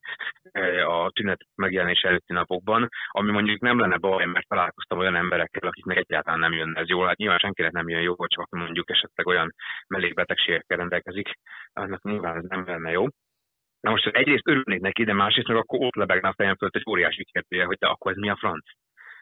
[0.51, 5.69] eh, a tünet megjelenés előtti napokban, ami mondjuk nem lenne baj, mert találkoztam olyan emberekkel,
[5.69, 7.07] akiknek egyáltalán nem jönne ez jól.
[7.07, 9.53] Hát nyilván senkinek nem jön jó, hogy csak mondjuk esetleg olyan
[9.87, 11.29] mellékbetegségekkel rendelkezik,
[11.73, 13.05] annak nyilván ez nem lenne jó.
[13.81, 16.89] Na most egyrészt örülnék neki, de másrészt meg akkor ott lebegne a fejem fölött egy
[16.89, 18.65] óriási kérdője, hogy de akkor ez mi a franc?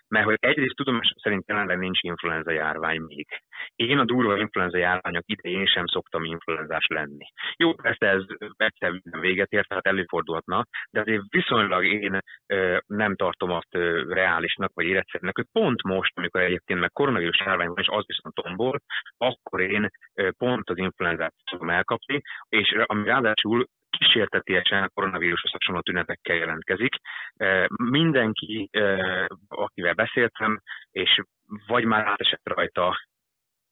[0.10, 3.28] Mert hogy egyrészt tudomásom szerint jelenleg nincs influenza járvány még.
[3.76, 7.26] Én a durva influenza járványok idején sem szoktam influenzás lenni.
[7.55, 8.24] Jó, persze ez
[8.55, 14.72] egyszer véget ért, tehát előfordulhatna, de azért viszonylag én ö, nem tartom azt ö, reálisnak
[14.74, 18.80] vagy életszerűnek, hogy pont most, amikor egyébként meg koronavírus járvány van, és az viszont tombol,
[19.18, 23.66] akkor én ö, pont az influenzát tudom elkapni, és ami ráadásul
[23.98, 26.95] kísértetiesen koronavírushoz hasonló tünetekkel jelentkezik.
[27.34, 31.22] Eh, Mindenki, eh, akivel beszéltem, és
[31.68, 32.98] vagy már átesett rajta,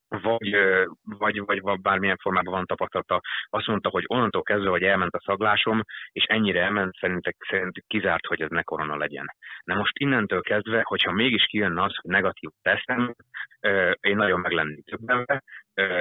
[0.08, 0.56] vagy,
[1.04, 5.22] vagy, vagy, vagy bármilyen formában van tapasztalata, azt mondta, hogy onnantól kezdve, hogy elment a
[5.26, 5.82] szaglásom,
[6.12, 9.26] és ennyire elment, szerintek, szerintük kizárt, hogy ez ne korona legyen.
[9.64, 13.16] Na most innentől kezdve, hogyha mégis kijönne az, hogy negatív teszem,
[14.00, 15.44] én nagyon meg lennék többenve,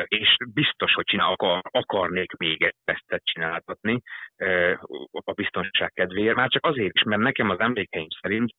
[0.05, 4.01] és biztos, hogy csinál, akar, akarnék még egy tesztet csináltatni
[5.25, 8.53] a biztonság kedvéért, már csak azért is, mert nekem az emlékeim szerint,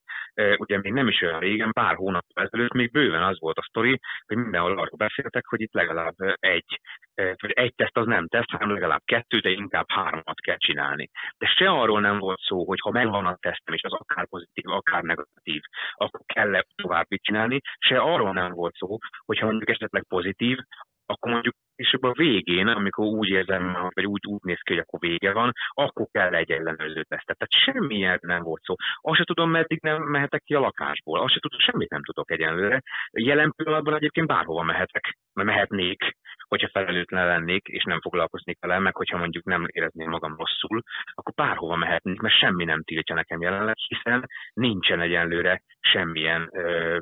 [0.57, 3.99] ugye még nem is olyan régen, pár hónap ezelőtt még bőven az volt a sztori,
[4.25, 6.79] hogy mindenhol arról beszéltek, hogy itt legalább egy,
[7.15, 11.09] vagy egy teszt az nem teszt, hanem legalább kettő, de inkább hármat kell csinálni.
[11.37, 14.69] De se arról nem volt szó, hogy ha megvan a tesztem, és az akár pozitív,
[14.69, 15.61] akár negatív,
[15.93, 20.57] akkor kell -e további csinálni, se arról nem volt szó, hogy ha mondjuk esetleg pozitív,
[21.05, 24.99] akkor mondjuk később a végén, amikor úgy érzem, vagy úgy, úgy néz ki, hogy akkor
[24.99, 27.37] vége van, akkor kell egy ellenőrző tesztet.
[27.37, 28.75] Tehát semmilyen nem volt szó.
[29.01, 31.19] Azt se tudom, meddig nem mehetek ki a lakásból.
[31.19, 32.81] Azt se tudom, semmit nem tudok egyenlőre.
[33.11, 36.15] Jelen pillanatban egyébként bárhova mehetek, mert mehetnék,
[36.47, 40.81] hogyha felelőtlen lennék, és nem foglalkoznék vele, meg hogyha mondjuk nem érezném magam rosszul,
[41.13, 46.99] akkor bárhova mehetnék, mert semmi nem tiltja nekem jelenleg, hiszen nincsen egyenlőre semmilyen, ö,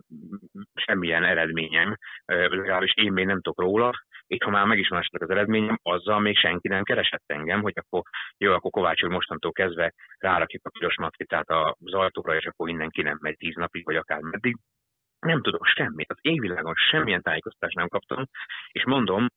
[0.73, 1.95] semmilyen eredményem,
[2.25, 3.91] ö, legalábbis én még nem tudok róla,
[4.33, 8.01] és ha már meg az eredményem, azzal még senki nem keresett engem, hogy akkor
[8.37, 12.89] jó, akkor Kovács úr mostantól kezdve rárakjuk a piros matricát az ajtóra, és akkor innen
[12.89, 14.57] ki nem megy tíz napig, vagy akár meddig.
[15.19, 16.11] Nem tudok semmit.
[16.11, 18.25] Az égvilágon semmilyen tájékoztatást nem kaptam,
[18.71, 19.27] és mondom,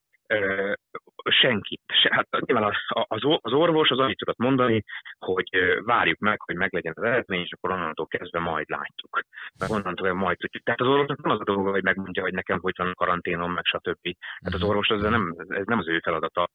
[1.29, 1.81] senkit.
[1.87, 2.75] Se, hát nyilván az,
[3.07, 4.83] az, az orvos az annyit tudott mondani,
[5.19, 5.49] hogy
[5.85, 9.19] várjuk meg, hogy meglegyen az eredmény, és akkor onnantól kezdve majd látjuk.
[9.59, 10.63] Meg onnantól kezdve majd tudjuk.
[10.63, 13.53] Tehát az orvosnak nem az a dolga, hogy megmondja, hogy nekem hogy van a karanténom,
[13.53, 14.01] meg stb.
[14.39, 16.49] Tehát az orvos az nem, ez nem az ő feladata.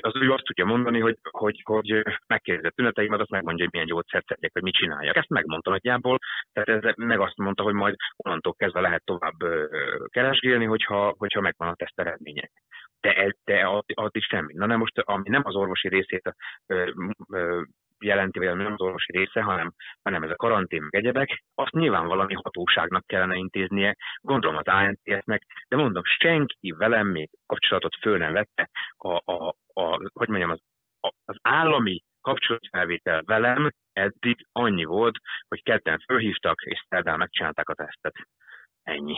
[0.00, 3.88] Az ő azt tudja mondani, hogy, hogy, hogy megkérdezi a tüneteimet, azt megmondja, hogy milyen
[3.88, 5.16] gyógyszert szedjek, hogy mit csináljak.
[5.16, 6.18] Ezt megmondta nagyjából,
[6.52, 9.36] tehát ez, meg azt mondta, hogy majd onnantól kezdve lehet tovább
[10.08, 12.50] keresgélni, hogyha, hogyha megvan a teszt eredménye
[13.00, 14.52] de, de az, az is semmi.
[14.54, 16.34] Na nem most, ami nem az orvosi részét
[16.66, 16.90] ö,
[17.32, 17.62] ö,
[17.98, 19.72] jelenti, vagy nem az orvosi része, hanem,
[20.02, 25.42] hanem ez a karantén meg egyebek, azt nyilván valami hatóságnak kellene intéznie, gondolom az ANTS-nek,
[25.68, 30.60] de mondom, senki velem még kapcsolatot föl nem vette, a, a, a, hogy mondjam, az,
[31.00, 35.18] a, az állami kapcsolatfelvétel velem eddig annyi volt,
[35.48, 38.14] hogy ketten fölhívtak, és szerdán megcsinálták a tesztet.
[38.82, 39.16] Ennyi.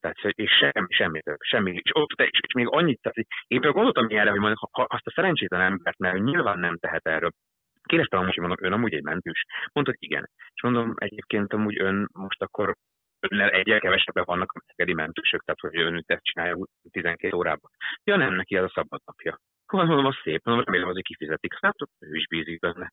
[0.00, 1.80] Tehát, és semmi, semmi semmi.
[1.82, 5.06] És, ott, és, és még annyit, tehát én például gondoltam ilyenre, hogy mondjuk, ha, azt
[5.06, 7.30] a szerencsétlen embert, mert ő nyilván nem tehet erről,
[7.82, 9.44] kérdeztem amúgy, hogy mondom, ön amúgy egy mentős.
[9.72, 10.30] Mondta, hogy igen.
[10.54, 12.74] És mondom, egyébként amúgy ön most akkor
[13.20, 16.56] önnel egyel kevesebben vannak a szegedi mentősök, tehát hogy ön ezt csinálja
[16.90, 17.70] 12 órában.
[18.04, 19.38] Ja, nem, neki ez a szabad napja.
[19.72, 21.54] Mondom, az szép, mondom, remélem azért kifizetik.
[21.60, 22.92] Hát ő is bízik benne.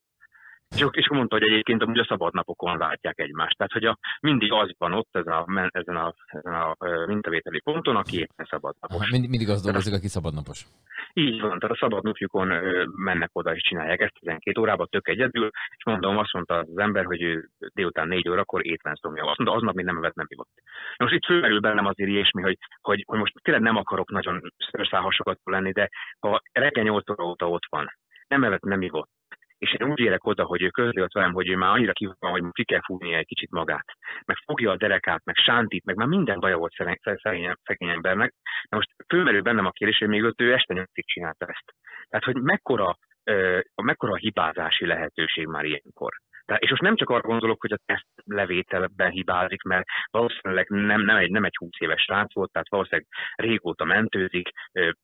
[0.76, 3.58] És, és mondta, hogy egyébként amúgy a szabadnapokon látják egymást.
[3.58, 7.96] Tehát, hogy a, mindig az van ott ezen a, ezen a, ezen a mintavételi ponton,
[7.96, 8.96] aki éppen szabadnapos.
[8.96, 10.66] Aha, mind, mindig az dolgozik, aki szabadnapos.
[11.14, 12.48] Így van, tehát a szabadnapjukon
[12.96, 17.06] mennek oda és csinálják ezt 12 órában, tök egyedül, és mondom, azt mondta az ember,
[17.06, 19.26] hogy ő délután 4 órakor étrenszomja.
[19.26, 20.50] Azt mondta, aznap még nem evett, nem ivott.
[20.98, 25.40] Most itt fölmerül bennem azért ilyesmi, hogy, hogy, hogy most tényleg nem akarok nagyon szőrszálhasokat
[25.44, 25.90] lenni, de
[26.20, 27.88] ha reggel 8 óra óta ott van,
[28.28, 29.10] nem evett, nem ivott,
[29.58, 32.16] és én úgy érek oda, hogy ő közli ott velem, hogy ő már annyira kívül
[32.20, 33.86] van, hogy ki kell fúrnia egy kicsit magát,
[34.26, 38.34] meg fogja a derekát, meg sántít, meg már minden baja volt szerény, szerény, szegény embernek.
[38.70, 41.74] Na most fölmerül bennem a kérdés, hogy még ott ő este nyolcig csinálta ezt.
[42.10, 46.12] Tehát, hogy mekkora, ö, mekkora hibázási lehetőség már ilyenkor.
[46.48, 51.02] Tehát, és most nem csak arra gondolok, hogy a teszt levételben hibázik, mert valószínűleg nem,
[51.02, 54.50] nem, egy, nem egy 20 éves srác volt, tehát valószínűleg régóta mentőzik,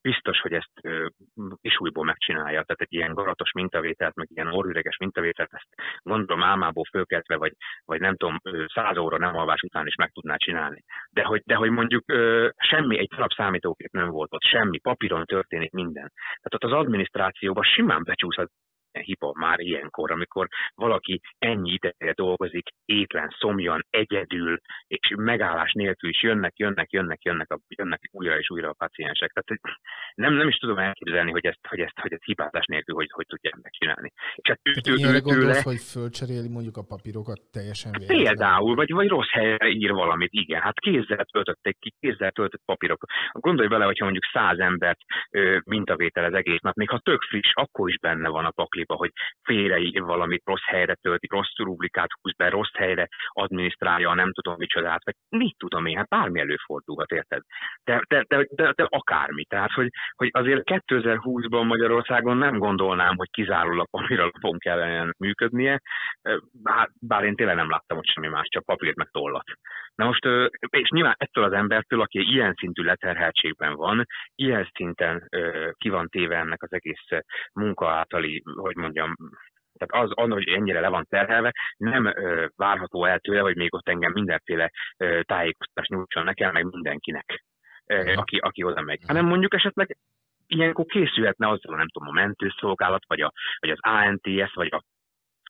[0.01, 0.71] biztos, hogy ezt
[1.61, 2.63] is újból megcsinálja.
[2.63, 7.53] Tehát egy ilyen garatos mintavételt, meg ilyen orrüreges mintavételt, ezt gondolom álmából fölkeltve, vagy,
[7.85, 8.37] vagy nem tudom,
[8.73, 10.83] száz óra nem alvás után is meg tudná csinálni.
[11.09, 12.03] De hogy, de hogy mondjuk
[12.57, 16.11] semmi, egy nap számítógép nem volt ott, semmi, papíron történik minden.
[16.13, 18.49] Tehát ott az adminisztrációban simán becsúszhat
[19.01, 26.23] hiba már ilyenkor, amikor valaki ennyi ideje dolgozik, étlen, szomjan, egyedül, és megállás nélkül is
[26.23, 29.31] jönnek, jönnek, jönnek, jönnek, a, jönnek újra és újra a paciensek.
[29.31, 29.61] Tehát
[30.15, 33.25] nem, nem is tudom elképzelni, hogy ezt, hogy ezt, hogy ezt hibázás nélkül hogy, hogy
[33.25, 34.11] tudják megcsinálni.
[34.35, 35.71] És hát ő, ő, ő, gondolsz, le...
[35.71, 38.17] hogy fölcseréli mondjuk a papírokat teljesen véletlen?
[38.17, 40.61] Például, vagy, vagy rossz helyre ír valamit, igen.
[40.61, 43.05] Hát kézzel töltötték ki, kézzel töltött papírok.
[43.31, 44.99] Gondolj bele, hogyha mondjuk száz embert
[45.63, 48.95] mintavétel az egész nap, még ha tök friss, akkor is benne van a pakli pakliba,
[48.95, 49.11] hogy
[49.43, 55.03] félre valamit rossz helyre tölti, rossz rublikát húz be, rossz helyre adminisztrálja, nem tudom micsodát,
[55.03, 57.41] vagy mit tudom én, hát bármi előfordulhat, érted?
[57.83, 59.45] De, de, de, de, de akármi.
[59.45, 65.81] Tehát, hogy, hogy azért 2020-ban Magyarországon nem gondolnám, hogy kizárólag papíralapon kellene működnie,
[66.51, 69.45] bár, bár én tényleg nem láttam ott semmi más, csak papírt meg tollat.
[69.95, 70.25] Na most,
[70.69, 74.05] és nyilván ettől az embertől, aki ilyen szintű leterheltségben van,
[74.35, 75.29] ilyen szinten
[75.77, 77.07] ki van téve ennek az egész
[77.53, 79.15] munka általi, hogy mondjam,
[79.77, 83.73] tehát az, annak, hogy ennyire le van terhelve, nem ö, várható el tőle, hogy még
[83.73, 87.43] ott engem mindenféle ö, tájékoztatást nyújtson nekem, meg mindenkinek,
[87.85, 89.01] ö, aki, aki oda megy.
[89.07, 89.97] Hanem mondjuk esetleg
[90.47, 94.83] ilyenkor készülhetne azzal, nem tudom, a mentőszolgálat, vagy, a, vagy az ANTS, vagy a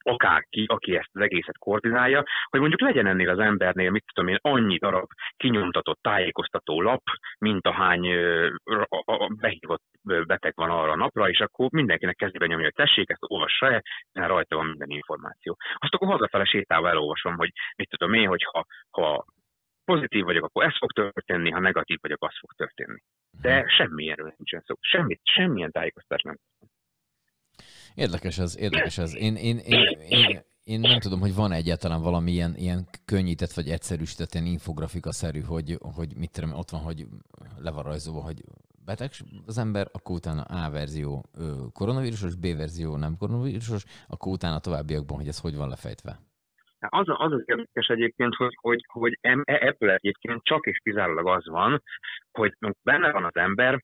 [0.04, 4.38] akárki, aki ezt az egészet koordinálja, hogy mondjuk legyen ennél az embernél, mit tudom én,
[4.42, 7.02] annyi darab kinyomtatott tájékoztató lap,
[7.38, 8.08] mint ahány
[9.30, 13.72] behívott beteg van arra a napra, és akkor mindenkinek kezébe nyomja, hogy tessék, ezt olvassa
[13.72, 13.82] el,
[14.14, 15.58] mert rajta van minden információ.
[15.76, 19.26] Azt akkor hazafele sétálva elolvasom, hogy mit tudom én, hogy ha, ha
[19.86, 23.00] pozitív vagyok, akkor ez fog történni, ha negatív vagyok, az fog történni.
[23.42, 23.68] De mhm.
[23.68, 24.76] semmilyenről nincsen szó.
[24.80, 26.38] Semmit, semmilyen tájékoztatás nem.
[27.96, 29.16] Érdekes ez, érdekes ez.
[29.16, 33.68] Én, én, én, én, én nem tudom, hogy van egyáltalán valami ilyen, ilyen könnyített vagy
[33.68, 37.06] egyszerűsített ilyen infografika-szerű, hogy, hogy mit tudom, ott van, hogy
[37.58, 38.44] le van rajzolva, hogy
[38.86, 39.10] beteg
[39.46, 41.26] az ember, akkor utána A verzió
[41.74, 46.20] koronavírusos, B verzió nem koronavírusos, akkor utána továbbiakban, hogy ez hogy van lefejtve.
[46.90, 51.48] Az, az az érdekes egyébként, hogy, hogy, hogy e, ebből egyébként csak és kizárólag az
[51.48, 51.84] van,
[52.32, 53.84] hogy benne van az ember,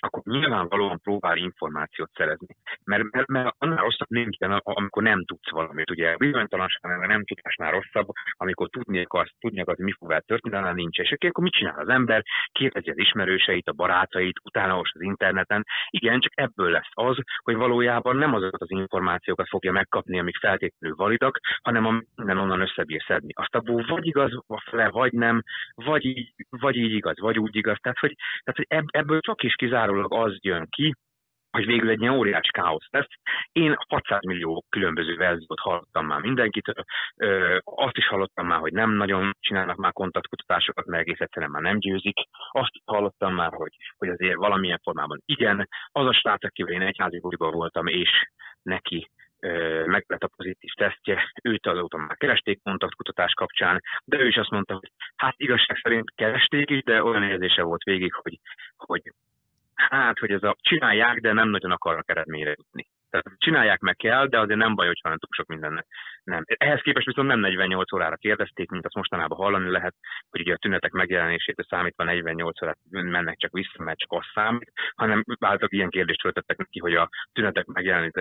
[0.00, 2.56] akkor nyilvánvalóan próbál információt szerezni.
[2.84, 5.90] Mert, mert, mert annál rosszabb nincsen, amikor nem tudsz valamit.
[5.90, 10.72] Ugye bizonytalanság, nem tudásnál rosszabb, amikor tudni akarsz, tudni akarsz, hogy mi fog történni, annál
[10.72, 10.98] nincs.
[10.98, 12.24] És akkor mit csinál az ember?
[12.52, 15.64] Kérdezi az ismerőseit, a barátait, utána most az interneten.
[15.90, 20.96] Igen, csak ebből lesz az, hogy valójában nem azokat az információkat fogja megkapni, amik feltétlenül
[20.96, 23.32] validak, hanem a minden onnan összebír szedni.
[23.36, 24.30] Azt abból vagy igaz
[24.90, 25.42] vagy nem,
[25.74, 27.76] vagy így, vagy így igaz, vagy úgy igaz.
[27.80, 30.94] Tehát, hogy, tehát, hogy ebből csak is kizár kizárólag az jön ki,
[31.50, 33.08] hogy végül egy ilyen óriás káosz lesz.
[33.52, 36.84] Én 600 millió különböző verziót hallottam már mindenkitől,
[37.64, 41.78] azt is hallottam már, hogy nem nagyon csinálnak már kontaktkutatásokat, mert egész egyszerűen már nem
[41.78, 42.16] győzik.
[42.50, 45.68] Azt hallottam már, hogy, hogy azért valamilyen formában igen.
[45.92, 48.10] Az a srác, akivel én egyházi voltam, és
[48.62, 49.10] neki
[49.84, 54.50] meg lett a pozitív tesztje, őt azóta már keresték kontaktkutatás kapcsán, de ő is azt
[54.50, 58.38] mondta, hogy hát igazság szerint keresték is, de olyan érzése volt végig, hogy,
[58.76, 59.02] hogy
[59.78, 62.86] hát, hogy ez a csinálják, de nem nagyon akarnak eredményre jutni.
[63.10, 65.86] Tehát csinálják meg kell, de azért nem baj, hogyha nem túl sok mindennek.
[66.24, 66.44] Nem.
[66.46, 69.94] Ehhez képest viszont nem 48 órára kérdezték, mint azt mostanában hallani lehet,
[70.30, 74.72] hogy ugye a tünetek megjelenését számítva 48 órát mennek csak vissza, mert csak az számít,
[74.94, 77.66] hanem váltak ilyen kérdést föltettek neki, hogy a tünetek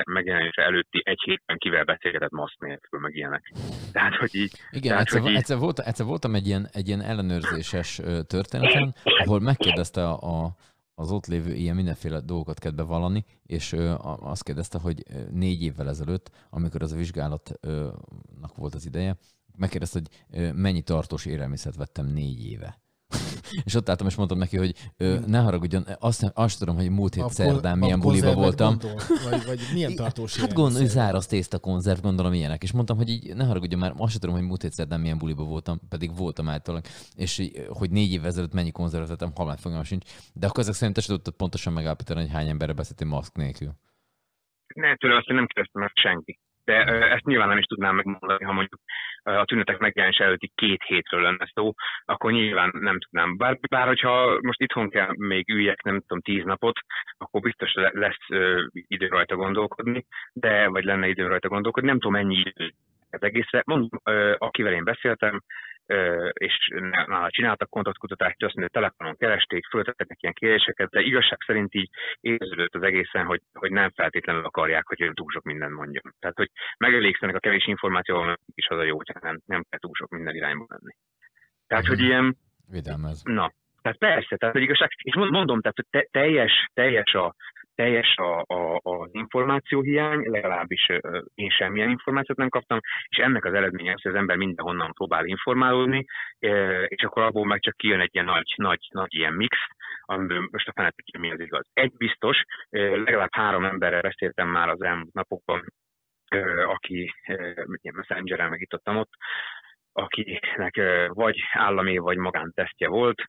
[0.06, 3.52] megjelenése előtti egy hétben kivel beszélgetett maszk nélkül, meg ilyenek.
[3.92, 4.52] Tehát, hogy így...
[4.70, 5.38] Igen, tehát, egyszer, hogy így...
[5.38, 10.56] egyszer, volt, egyszer voltam egy ilyen, egy ilyen ellenőrzéses történeten, ahol megkérdezte a, a
[11.00, 15.90] az ott lévő ilyen mindenféle dolgokat kell bevallani, és ö, azt kérdezte, hogy négy évvel
[15.90, 19.18] ezelőtt, amikor az a vizsgálatnak volt az ideje,
[19.56, 22.82] megkérdezte, hogy mennyi tartós élelmiszert vettem négy éve
[23.64, 27.14] és ott álltam, és mondtam neki, hogy ö, ne haragudjon, azt, azt tudom, hogy múlt
[27.14, 28.78] hét a szerdán milyen buliba voltam.
[28.78, 32.64] Gondol, vagy, vagy milyen tartós Hát gondolom, hogy zárasz tészta konzerv, gondolom ilyenek.
[32.64, 35.44] És mondtam, hogy így ne haragudjon, már azt tudom, hogy múlt hét szerdán milyen buliba
[35.44, 36.90] voltam, pedig voltam általában.
[37.16, 40.06] És hogy négy évvel ezelőtt mennyi konzervet vettem, halmány fogom sincs.
[40.34, 43.72] De akkor ezek szerint te tudtad pontosan megállapítani, hogy hány emberre beszéltél maszk nélkül.
[44.76, 46.76] Ne, tőle azt nem kérdeztem meg senki de
[47.16, 48.82] ezt nyilván nem is tudnám megmondani, ha mondjuk
[49.36, 51.74] a tünetek megjelenés előtti két hétről lenne szó,
[52.06, 53.38] akkor nyilván nem tudnám.
[53.38, 56.80] Bár, bár hogyha most itthon kell még üljek, nem tudom, tíz napot,
[57.18, 58.26] akkor biztos lesz
[58.72, 62.74] idő rajta gondolkodni, de, vagy lenne idő rajta gondolkodni, nem tudom ennyi idő
[63.12, 63.62] az egészre.
[63.66, 64.02] Mondom,
[64.38, 65.42] akivel én beszéltem,
[66.34, 66.70] és
[67.06, 71.90] nála csináltak kontaktkutatást, azt mondja, telefonon keresték, föltettek neki ilyen kérdéseket, de igazság szerint így
[72.20, 76.14] érződött az egészen, hogy, hogy nem feltétlenül akarják, hogy ő túl sok mindent mondjon.
[76.20, 79.94] Tehát, hogy megelégszenek a kevés információval, is az a jó, hogy nem, nem kell túl
[79.94, 80.96] sok minden irányba menni.
[81.68, 82.36] Tehát, hogy ilyen...
[82.72, 83.22] Videlmez.
[83.24, 87.36] Na, tehát persze, tehát hogy igazság, és mondom, tehát hogy te, teljes, teljes a,
[87.78, 90.86] teljes a, a, az információhiány, legalábbis
[91.36, 95.26] én semmilyen információt nem kaptam, és ennek az eredménye az, hogy az ember mindenhonnan próbál
[95.26, 96.06] informálódni,
[96.88, 99.58] és akkor abból meg csak kijön egy ilyen nagy, nagy, nagy ilyen mix,
[100.02, 101.66] amiből most a fenet tudja, mi az igaz.
[101.74, 105.64] Egy biztos, legalább három emberrel beszéltem már az elmúlt napokban,
[106.66, 107.14] aki
[107.82, 109.12] ilyen messengeren megítottam ott,
[109.94, 113.24] akiknek vagy állami, vagy magántesztje volt,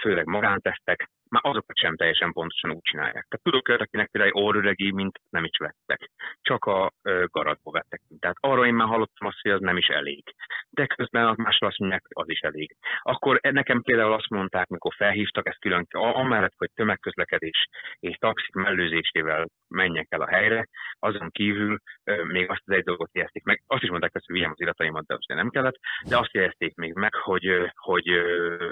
[0.00, 3.26] főleg magántesztek, már azokat sem teljesen pontosan úgy csinálják.
[3.28, 6.10] Tehát tudok olyat, akinek például orrüregi mint nem is vettek,
[6.40, 6.92] csak a
[7.26, 8.00] garatba vettek.
[8.18, 10.22] Tehát arra én már hallottam azt, hogy az nem is elég.
[10.70, 12.76] De közben a másról azt mondják, hogy az is elég.
[13.02, 17.68] Akkor nekem például azt mondták, mikor felhívtak ezt külön, amellett, hogy tömegközlekedés
[18.00, 20.68] és taxik mellőzésével menjek el a helyre,
[20.98, 21.78] azon kívül
[22.26, 23.62] még azt az egy dolgot jelezték meg.
[23.66, 25.78] Azt is mondták, hogy vigyem az irataimat, de azt nem kellett,
[26.08, 28.08] de azt jelezték még meg, hogy, hogy,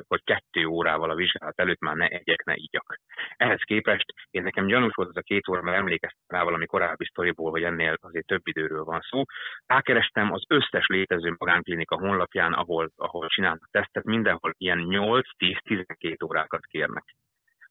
[0.09, 2.99] hogy kettő órával a vizsgálat előtt már ne egyek, ne igyak.
[3.37, 7.05] Ehhez képest én nekem gyanús volt az a két óra, mert emlékeztem rá valami korábbi
[7.05, 9.23] sztoriból, hogy ennél azért több időről van szó.
[9.67, 17.05] Rákerestem az összes létező magánklinika honlapján, ahol, ahol csinálnak tesztet, mindenhol ilyen 8-10-12 órákat kérnek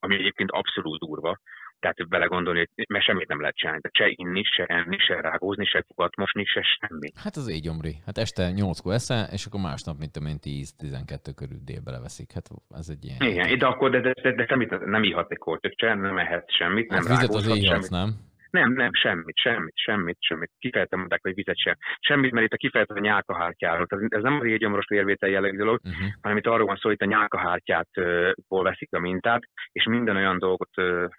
[0.01, 1.39] ami egyébként abszolút durva,
[1.80, 3.82] tehát belegondolni, hogy mert semmit nem lehet csinálni.
[3.82, 7.11] De se inni, se enni, se rágózni, se fogat mosni, se semmi.
[7.15, 7.95] Hát az így gyomri.
[8.05, 12.32] Hát este 8-kor eszel, és akkor másnap, mint tudom én, 10-12 körül délbe leveszik.
[12.34, 13.32] Hát ez egy ilyen...
[13.32, 16.91] Igen, de akkor de, de, de, de semmit nem ihat egy kortyot, nem ehet semmit,
[16.91, 17.89] hát nem vizet az semmit.
[17.89, 18.28] nem?
[18.52, 20.52] Nem, nem, semmit, semmit, semmit, semmit.
[20.60, 21.76] Kifejtem mondták, hogy vizet sem.
[22.00, 23.86] Semmit, mert itt a kifejezett a nyálkahártyáról.
[24.08, 26.10] Ez nem az égyomros vérvétel jellegű dolog, uh-huh.
[26.22, 29.41] hanem itt arról van szó, hogy itt a nyálkahártyátból veszik a mintát,
[29.72, 30.70] és minden olyan dolgot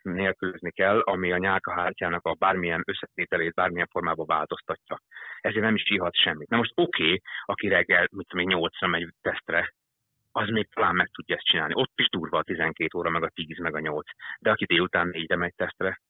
[0.02, 4.98] nélkülözni kell, ami a nyálkahártyának a bármilyen összetételét, bármilyen formában változtatja.
[5.40, 6.48] Ezért nem is ihat semmit.
[6.48, 9.72] Na most oké, okay, aki reggel, mit tudom, 8 megy tesztre,
[10.32, 11.74] az még talán meg tudja ezt csinálni.
[11.74, 14.06] Ott is durva a 12 óra, meg a 10, meg a 8.
[14.38, 16.00] De aki délután négyre megy tesztre,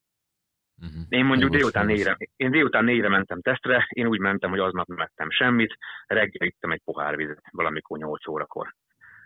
[0.80, 1.02] Uh-huh.
[1.08, 5.00] Én mondjuk délután négyre, én délután négyre mentem tesztre, én úgy mentem, hogy aznap nem
[5.00, 5.76] ettem semmit,
[6.06, 8.74] reggel ittem egy pohár vizet valamikor 8 órakor.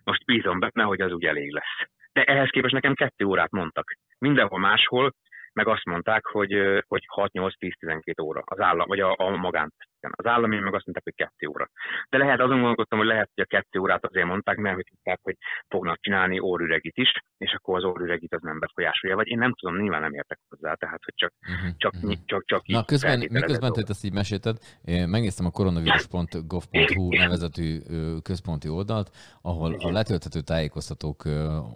[0.05, 1.89] Most bízom benne, hogy az úgy elég lesz.
[2.13, 3.97] De ehhez képest nekem kettő órát mondtak.
[4.19, 5.15] Mindenhol máshol
[5.55, 9.75] meg azt mondták, hogy, hogy 6-8-10-12 óra az állam, vagy a, a magánt.
[10.01, 11.69] Az állami meg azt mondták, hogy kettő óra.
[12.09, 15.19] De lehet, azon gondolkodtam, hogy lehet, hogy a kettő órát azért mondták, mert hogy tudták,
[15.23, 15.37] hogy
[15.69, 17.13] fognak csinálni orrüregit is,
[17.55, 19.17] akkor az orrüregit az nem befolyásolja.
[19.17, 22.15] Vagy én nem tudom, nyilván nem értek hozzá, tehát hogy csak, uh-huh, csak, uh-huh.
[22.25, 27.81] csak, csak Na, közben, miközben te ezt így mesélted, megnéztem a koronavírus.gov.hu nevezetű
[28.23, 29.11] központi oldalt,
[29.43, 31.23] ahol a letölthető tájékoztatók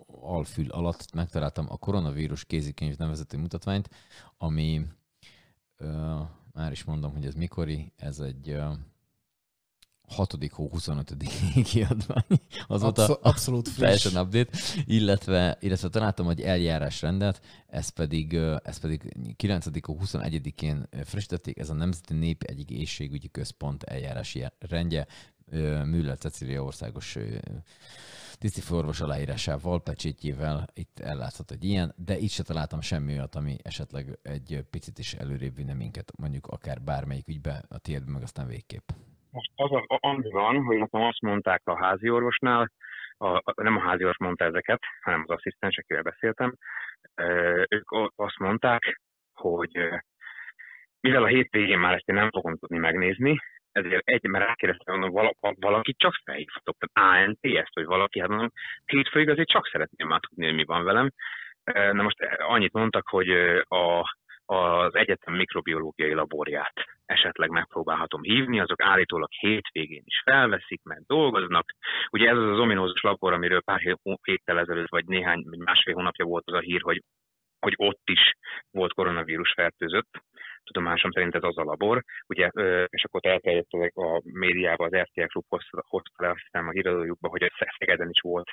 [0.06, 3.88] alfül alatt megtaláltam a koronavírus kézikönyv nevezetű mutatványt,
[4.38, 4.80] ami
[6.52, 8.56] már is mondom, hogy ez mikori, ez egy
[10.08, 10.36] 6.
[10.52, 11.14] hó 25.
[11.70, 12.40] kiadvány.
[12.66, 13.78] Azóta Abszol- abszolút friss.
[13.78, 19.86] Teljesen update, illetve, illetve találtam egy eljárásrendet, ez pedig, ez pedig 9.
[19.86, 25.06] hó 21-én frissítették, ez a Nemzeti Nép egyik éjségügyi központ eljárási rendje,
[25.84, 27.16] Müller Cecília országos
[28.38, 34.18] tisztifőorvos aláírásával, pecsétjével itt elláthat egy ilyen, de itt se találtam semmi olyat, ami esetleg
[34.22, 38.90] egy picit is előrébb vinne minket, mondjuk akár bármelyik ügybe, a tiédbe meg aztán végképp.
[39.30, 42.70] Most az a, annyi van, hogy nekem azt mondták a házi orvosnál,
[43.18, 46.54] a, nem a házi orvos mondta ezeket, hanem az asszisztens, akivel beszéltem,
[47.68, 49.00] ők azt mondták,
[49.34, 49.88] hogy
[51.00, 53.38] mivel a hétvégén már ezt én nem fogom tudni megnézni,
[53.72, 58.52] ezért egy, mert rákérdeztem, mondom, valaki csak felhívhatok, tehát ANTS, vagy valaki, hát mondom,
[58.84, 61.10] hétfőig azért csak szeretném már tudni, hogy mi van velem.
[61.64, 63.28] Na most annyit mondtak, hogy
[63.68, 64.16] a,
[64.50, 66.72] az egyetem mikrobiológiai laborját
[67.06, 71.74] esetleg megpróbálhatom hívni, azok állítólag hétvégén is felveszik, mert dolgoznak.
[72.10, 73.80] Ugye ez az az ominózus labor, amiről pár
[74.22, 77.02] héttel ezelőtt, vagy néhány, vagy másfél hónapja volt az a hír, hogy
[77.60, 78.34] hogy ott is
[78.70, 80.22] volt koronavírus fertőzött.
[80.72, 82.02] Tudomásom szerint ez az a labor.
[82.26, 82.48] Ugye,
[82.86, 87.50] és akkor elterjedt a médiában az RTL Klub hozta le azt a híradójukba, hogy a
[87.78, 88.50] Szegeden is volt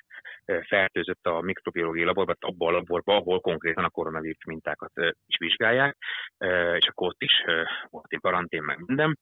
[0.68, 4.91] fertőzött a mikrobiológiai laborban, abban a laborban, ahol konkrétan a koronavírus mintákat
[5.26, 5.97] is vizsgálják,
[6.78, 7.43] és akkor ott is
[7.89, 9.18] volt egy karantén, meg minden.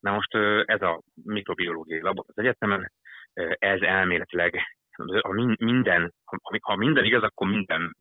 [0.00, 0.34] Na most
[0.64, 2.92] ez a mikrobiológiai labor az egyetemen,
[3.58, 4.77] ez elméletileg
[5.20, 6.14] ha min- minden,
[6.60, 7.96] ha, minden igaz, akkor minden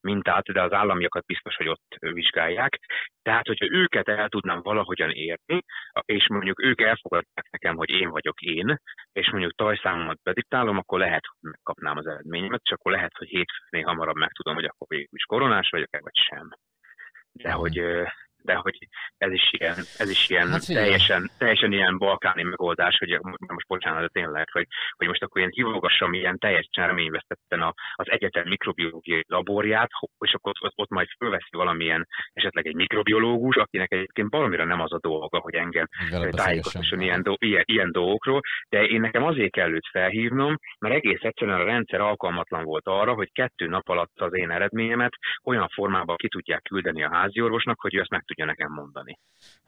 [0.00, 2.78] mintát, de az államiakat biztos, hogy ott vizsgálják.
[3.22, 5.62] Tehát, hogyha őket el tudnám valahogyan érni,
[6.04, 8.76] és mondjuk ők elfogadják nekem, hogy én vagyok én,
[9.12, 13.86] és mondjuk tajszámomat bediktálom, akkor lehet, hogy megkapnám az eredményemet, és akkor lehet, hogy hétfőnél
[13.86, 16.48] hamarabb megtudom, hogy akkor végül is koronás vagyok-e, vagy sem.
[17.32, 18.02] De hogy, ö,
[18.44, 18.78] de hogy
[19.16, 20.84] ez is ilyen, ez is ilyen Hát figyelj.
[20.84, 24.66] teljesen, teljesen ilyen balkáni megoldás, hogy most bocsánat, de tényleg, hogy,
[24.96, 30.52] hogy most akkor ilyen hívogassam ilyen teljesen reményvesztetten a, az egyetem mikrobiológiai laborját, és akkor
[30.60, 35.38] ott, ott majd fölveszi valamilyen esetleg egy mikrobiológus, akinek egyébként valamire nem az a dolga,
[35.38, 35.86] hogy engem
[36.30, 41.22] tájékoztasson ilyen, do, ilyen, ilyen dolgokról, de én nekem azért kell őt felhívnom, mert egész
[41.22, 45.12] egyszerűen a rendszer alkalmatlan volt arra, hogy kettő nap alatt az én eredményemet
[45.44, 49.18] olyan formában ki tudják küldeni a háziorvosnak, hogy ő ezt meg tudja nekem mondani.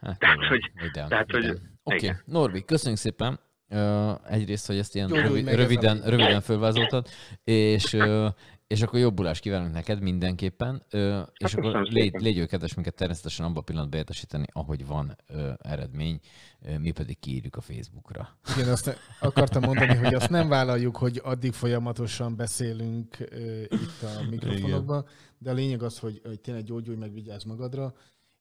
[0.01, 1.79] Hát, Tehát, igen, hogy- igen, tehát, hogy- igen.
[1.83, 2.21] Oké, igen.
[2.25, 3.39] Norbi, köszönjük szépen.
[3.69, 7.07] Ö, egyrészt, hogy ezt ilyen Gyógyulj rövid, röviden, a- röviden fölvázoltad,
[7.45, 8.29] és, ö,
[8.67, 13.57] és akkor jobbulást kívánunk neked mindenképpen, ö, és akkor légy, légy kedves minket természetesen abban
[13.57, 16.21] a pillanatban értesíteni, ahogy van ö, eredmény,
[16.63, 18.39] ö, mi pedig kiírjuk a Facebookra.
[18.57, 24.29] Igen, azt akartam mondani, hogy azt nem vállaljuk, hogy addig folyamatosan beszélünk uh, itt a
[24.31, 25.07] mikrofonokban,
[25.39, 27.95] de a lényeg az, hogy, hogy tényleg gyógyulj meg, vigyázz magadra,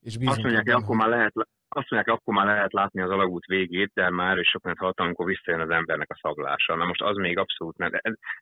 [0.06, 1.34] és Azt mondják, abban, akkor már lehet,
[1.70, 5.26] azt mondják, akkor már lehet látni az alagút végét, de már is sokan hallottam, amikor
[5.26, 6.76] visszajön az embernek a szaglása.
[6.76, 7.92] Na most az még abszolút nem,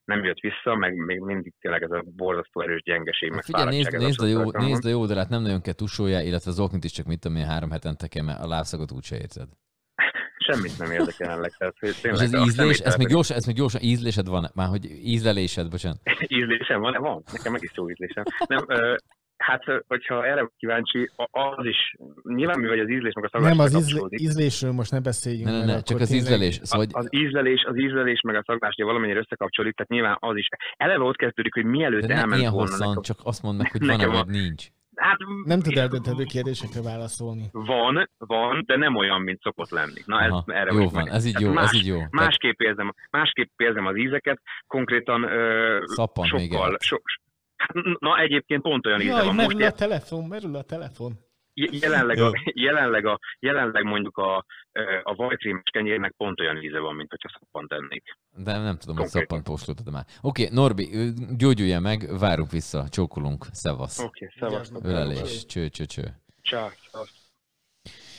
[0.06, 3.98] nem jött vissza, meg még mindig tényleg ez a borzasztó erős gyengeség, meg Figyelj, nézd,
[3.98, 6.92] nézd, a jó, nézd a jó oldalát, nem nagyon kell tusolja, illetve az oknit is
[6.92, 9.48] csak mit tudom én három hetente kell, mert a lábszagot úgyse érzed.
[10.48, 11.52] Semmit nem érdekel jelenleg.
[11.58, 14.68] Tehát, És tényleg az a ízlés, ez még, gyorsan, ez még gyorsan ízlésed van, már
[14.68, 16.00] hogy ízlelésed, bocsánat.
[16.40, 17.02] ízlésem van?
[17.02, 18.24] Van, nekem meg is jó ízlésem.
[18.48, 18.96] Nem, ö,
[19.48, 23.60] hát, hogyha erre kíváncsi, az is, nyilván mi vagy az ízlés, meg a szaglás Nem,
[23.66, 25.46] az ízle, ízlésről most ne beszéljünk.
[25.46, 26.60] Ne, ne, ne, csak az tényleg- ízlelés.
[26.64, 30.18] Szóval, A- hogy, az ízlelés, az ízlelés meg a szaglás ugye valamennyire összekapcsolódik, tehát nyilván
[30.20, 30.48] az is.
[30.78, 33.82] Eleve ott kezdődik, hogy mielőtt de elment volna hosszan, nekem- csak azt mondd meg, hogy
[33.86, 34.30] van-e Nekem vagy van.
[34.42, 34.66] nincs.
[34.96, 37.44] Hát, Nem tud eldöntendő kérdésekre válaszolni.
[37.52, 40.02] Van, van, de nem olyan, mint szokott lenni.
[40.06, 41.14] Na, ez, Aha, erre jó van, meg.
[41.14, 42.00] ez így jó, más, ez így jó.
[42.10, 46.98] Másképp érzem, másképp érzem az ízeket, konkrétan ö, Szappan sokkal, so,
[48.00, 49.36] na egyébként pont olyan íze Jaj, van.
[49.36, 51.14] Most merül a telefon, merül a telefon.
[51.54, 54.46] Je- jelenleg, a, jelenleg, a, jelenleg mondjuk a,
[55.04, 58.04] a vajkrémes kenyérnek pont olyan íze van, mint hogyha szappan tennék.
[58.36, 59.10] De nem tudom, hogy Konkrétan.
[59.10, 60.06] szappan póstoltad már.
[60.22, 61.08] Oké, Norbi, ö,
[61.38, 64.00] gyógyulja meg, várunk vissza, csókolunk, szevasz.
[64.00, 64.84] Oké, okay, szevasztok.
[64.84, 66.04] Ölelés, cső, cső, cső.
[66.44, 66.68] Ciao.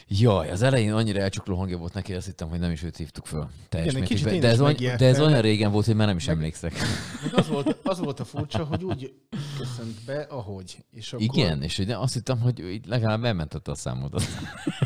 [0.08, 3.26] Jaj, az elején annyira elcsukló hangja volt neki, azt hittem, hogy nem is őt hívtuk
[3.26, 3.48] föl.
[3.68, 6.16] Teljes Igen, kicsit én De ez, olyan, de ez olyan régen volt, hogy már nem
[6.16, 6.72] is emlékszek.
[7.22, 9.14] Meg az volt, az volt a furcsa, hogy úgy
[9.58, 10.84] köszönt be, ahogy.
[10.90, 14.22] És akkor, Igen, és hogy azt hittem, hogy legalább elmentette a számodat.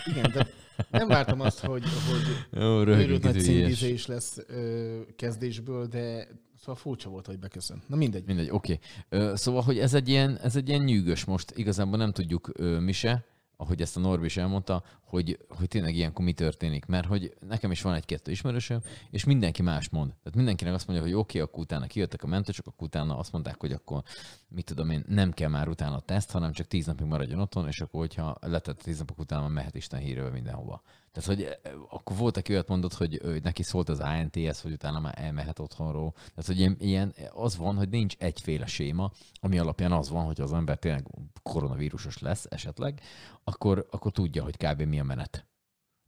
[0.07, 0.47] Igen, de
[0.91, 7.09] nem vártam azt, hogy, hogy őrült nagy és- címvízés lesz ö, kezdésből, de szóval furcsa
[7.09, 7.89] volt, hogy beköszönt.
[7.89, 8.25] Na mindegy.
[8.27, 8.79] Mindegy, oké.
[9.11, 9.37] Okay.
[9.37, 12.93] Szóval, hogy ez egy, ilyen, ez egy ilyen nyűgös most, igazából nem tudjuk ö, mi
[12.93, 13.25] se,
[13.57, 16.87] ahogy ezt a Norbi is elmondta, hogy, hogy tényleg ilyenkor mi történik.
[16.87, 18.81] Mert hogy nekem is van egy-kettő ismerősöm,
[19.11, 20.09] és mindenki más mond.
[20.09, 23.33] Tehát mindenkinek azt mondja, hogy oké, okay, akkor utána kijöttek a mentősök, akkor utána azt
[23.33, 24.03] mondták, hogy akkor
[24.49, 27.67] mit tudom én, nem kell már utána a teszt, hanem csak tíz napig maradjon otthon,
[27.67, 30.83] és akkor, hogyha letett tíz napok után, már mehet Isten hírővel mindenhova.
[31.13, 34.73] Tehát, hogy eh, akkor volt, aki olyat mondott, hogy, hogy neki szólt az ANTS, hogy
[34.73, 36.13] utána már elmehet otthonról.
[36.13, 40.41] Tehát, hogy ilyen, ilyen, az van, hogy nincs egyféle séma, ami alapján az van, hogy
[40.41, 41.07] az ember tényleg
[41.43, 43.01] koronavírusos lesz esetleg,
[43.45, 44.83] akkor, akkor tudja, hogy kb.
[44.83, 45.47] mi a menet.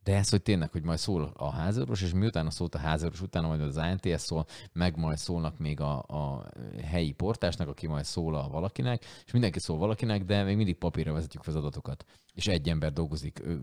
[0.03, 3.47] De ez, hogy tényleg, hogy majd szól a házorvos, és miután szólt a házorvos, utána
[3.47, 6.49] majd az ANTS szól, meg majd szólnak még a, a
[6.83, 11.13] helyi portásnak, aki majd szól a valakinek, és mindenki szól valakinek, de még mindig papírra
[11.13, 12.05] vezetjük fel az adatokat.
[12.33, 13.61] És egy ember dolgozik ő,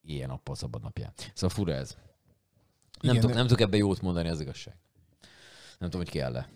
[0.00, 1.12] éjjel-nappal szabad napján.
[1.34, 1.96] Szóval fura ez.
[3.00, 4.76] Nem, Igen, tudok, nem tudok ebbe jót mondani, az igazság.
[5.78, 6.48] Nem tudom, hogy kell-e.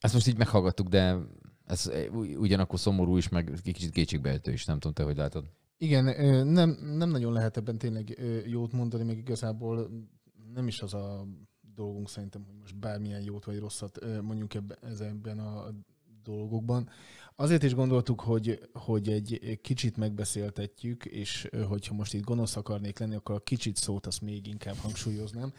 [0.00, 1.16] Ezt most így meghallgattuk, de
[1.66, 1.90] ez
[2.36, 4.64] ugyanakkor szomorú is, meg kicsit kétségbeejtő is.
[4.64, 5.44] Nem tudom, te hogy látod.
[5.78, 6.04] Igen,
[6.46, 9.90] nem, nem nagyon lehet ebben tényleg jót mondani, meg igazából
[10.54, 11.26] nem is az a
[11.74, 15.70] dolgunk szerintem, hogy most bármilyen jót vagy rosszat mondjuk ebben, a
[16.22, 16.88] dolgokban.
[17.36, 23.14] Azért is gondoltuk, hogy, hogy egy kicsit megbeszéltetjük, és hogyha most itt gonosz akarnék lenni,
[23.14, 25.52] akkor a kicsit szót azt még inkább hangsúlyoznám.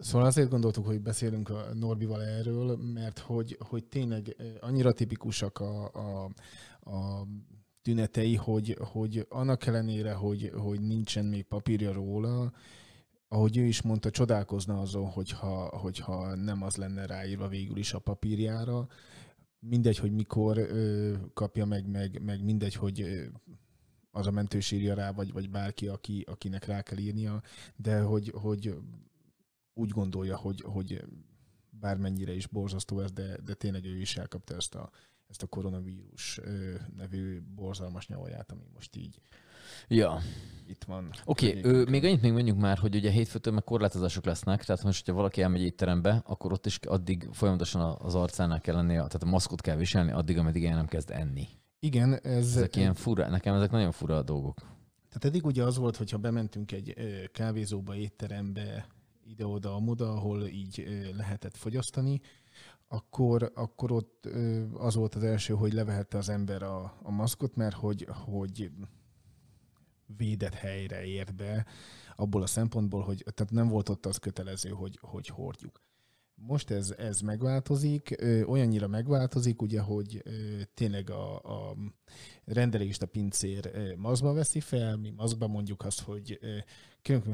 [0.00, 5.90] Szóval azért gondoltuk, hogy beszélünk a Norbival erről, mert hogy, hogy tényleg annyira tipikusak a,
[5.92, 6.30] a,
[6.90, 7.26] a
[7.88, 12.52] tünetei, hogy, hogy annak ellenére, hogy, hogy nincsen még papírja róla,
[13.28, 17.98] ahogy ő is mondta, csodálkozna azon, hogyha, hogyha nem az lenne ráírva végül is a
[17.98, 18.88] papírjára.
[19.58, 23.24] Mindegy, hogy mikor ö, kapja meg, meg, meg mindegy, hogy ö,
[24.10, 27.42] az a mentős írja rá, vagy, vagy bárki, aki, akinek rá kell írnia,
[27.76, 28.74] de hogy, hogy
[29.74, 31.04] úgy gondolja, hogy, hogy
[31.70, 34.90] bármennyire is borzasztó ez, de, de tényleg ő is elkapta ezt a,
[35.28, 36.40] ezt a koronavírus
[36.96, 39.20] nevű borzalmas nyavaját, ami most így
[39.88, 40.20] Ja.
[40.66, 41.10] itt van.
[41.24, 44.98] Oké, okay, még annyit még mondjuk már, hogy ugye hétfőtől meg korlátozások lesznek, tehát most,
[44.98, 49.26] hogyha valaki elmegy étterembe, akkor ott is addig folyamatosan az arcának kell lennie, tehát a
[49.26, 51.46] maszkot kell viselni, addig, ameddig el nem kezd enni.
[51.78, 52.56] Igen, ez...
[52.56, 54.56] Ezek ilyen fura, nekem ezek nagyon fura dolgok.
[55.08, 56.94] Tehát eddig ugye az volt, hogyha bementünk egy
[57.32, 58.86] kávézóba, étterembe,
[59.24, 62.20] ide-oda, amoda, ahol így lehetett fogyasztani,
[62.88, 64.28] akkor, akkor ott
[64.74, 68.70] az volt az első, hogy levehette az ember a, a maszkot, mert hogy, hogy
[70.16, 71.66] védett helyre ért be,
[72.16, 75.80] abból a szempontból, hogy tehát nem volt ott az kötelező, hogy, hogy hordjuk.
[76.46, 80.30] Most ez, ez megváltozik, ö, olyannyira megváltozik, ugye, hogy ö,
[80.74, 81.76] tényleg a, a
[82.44, 86.56] rendelést a pincér ö, maszkba veszi fel, mi maszkba mondjuk azt, hogy ö,
[87.02, 87.26] kérünk,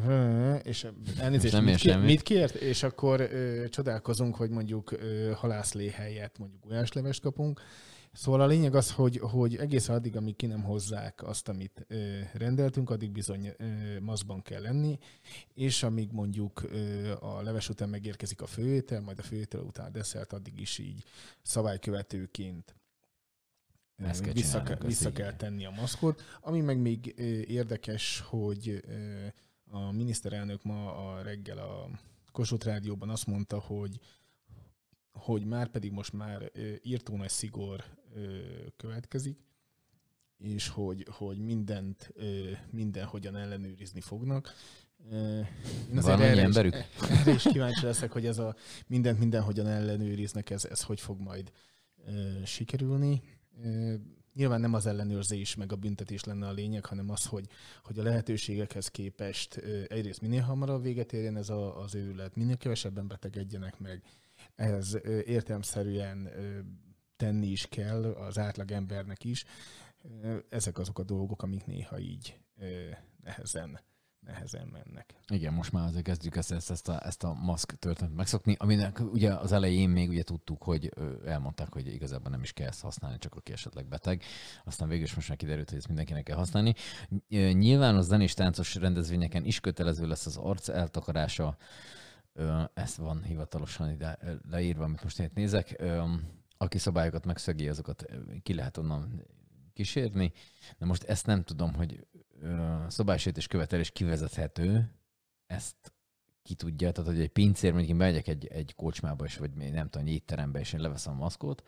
[0.65, 0.87] és
[1.19, 6.63] elnézést, mit, kér, mit kért, és akkor ö, csodálkozunk, hogy mondjuk ö, halászlé helyett mondjuk
[6.63, 7.61] gulyáslevest kapunk.
[8.15, 12.21] Szóval a lényeg az, hogy, hogy egész addig, amíg ki nem hozzák azt, amit ö,
[12.33, 14.99] rendeltünk, addig bizony ö, maszkban kell lenni,
[15.55, 19.91] és amíg mondjuk ö, a leves után megérkezik a főétel, majd a főétel után a
[19.91, 21.05] desszert, addig is így
[21.43, 22.77] szabálykövetőként
[23.97, 26.23] Ezt kell vissza, kell, vissza kell tenni a maszkot.
[26.41, 27.07] Ami meg még
[27.49, 28.85] érdekes, hogy
[29.71, 31.89] a miniszterelnök ma a reggel a
[32.33, 34.01] Kossuth Rádióban azt mondta, hogy
[35.15, 36.51] hogy már pedig most már
[36.83, 37.85] írtó nagy szigor
[38.77, 39.39] következik,
[40.39, 42.13] és hogy, hogy mindent
[42.71, 44.53] mindenhogyan ellenőrizni fognak.
[45.91, 46.75] Én annyi erre is, emberük?
[47.21, 48.57] erre is kíváncsi leszek, hogy ez a
[48.87, 51.53] mindent mindenhogyan ellenőriznek, ez, ez hogy fog majd
[52.45, 53.23] sikerülni.
[54.35, 57.47] Nyilván nem az ellenőrzés meg a büntetés lenne a lényeg, hanem az, hogy,
[57.83, 59.57] hogy a lehetőségekhez képest
[59.89, 64.03] egyrészt minél hamarabb véget érjen ez a, az őrület, minél kevesebben betegedjenek meg,
[64.93, 66.31] ö, értelmszerűen
[67.25, 69.45] tenni is kell az átlag embernek is.
[70.49, 72.39] Ezek azok a dolgok, amik néha így
[73.23, 73.81] nehezen,
[74.21, 75.15] nehezen mennek.
[75.27, 79.01] Igen, most már azért kezdjük ezt, ezt, ezt, a, ezt a maszk történetet megszokni, aminek
[79.01, 80.93] ugye az elején még ugye tudtuk, hogy
[81.25, 84.23] elmondták, hogy igazából nem is kell ezt használni, csak aki esetleg beteg.
[84.65, 86.75] Aztán végül is most már kiderült, hogy ezt mindenkinek kell használni.
[87.53, 91.57] Nyilván a zenés táncos rendezvényeken is kötelező lesz az arc eltakarása.
[92.75, 94.19] Ez van hivatalosan ide
[94.51, 95.83] leírva, amit most én nézek.
[96.65, 98.05] Aki szabályokat megszegi, azokat
[98.43, 99.27] ki lehet onnan
[99.73, 100.33] kísérni.
[100.79, 102.07] De most ezt nem tudom, hogy
[102.89, 104.91] szabálysértés követelés kivezethető,
[105.47, 105.93] ezt
[106.43, 109.89] ki tudja, tehát hogy egy pincér, mondjuk én bemegyek egy, egy kocsmába, és, vagy nem
[109.89, 111.63] tudom, egy étterembe, és én leveszem a maszkot,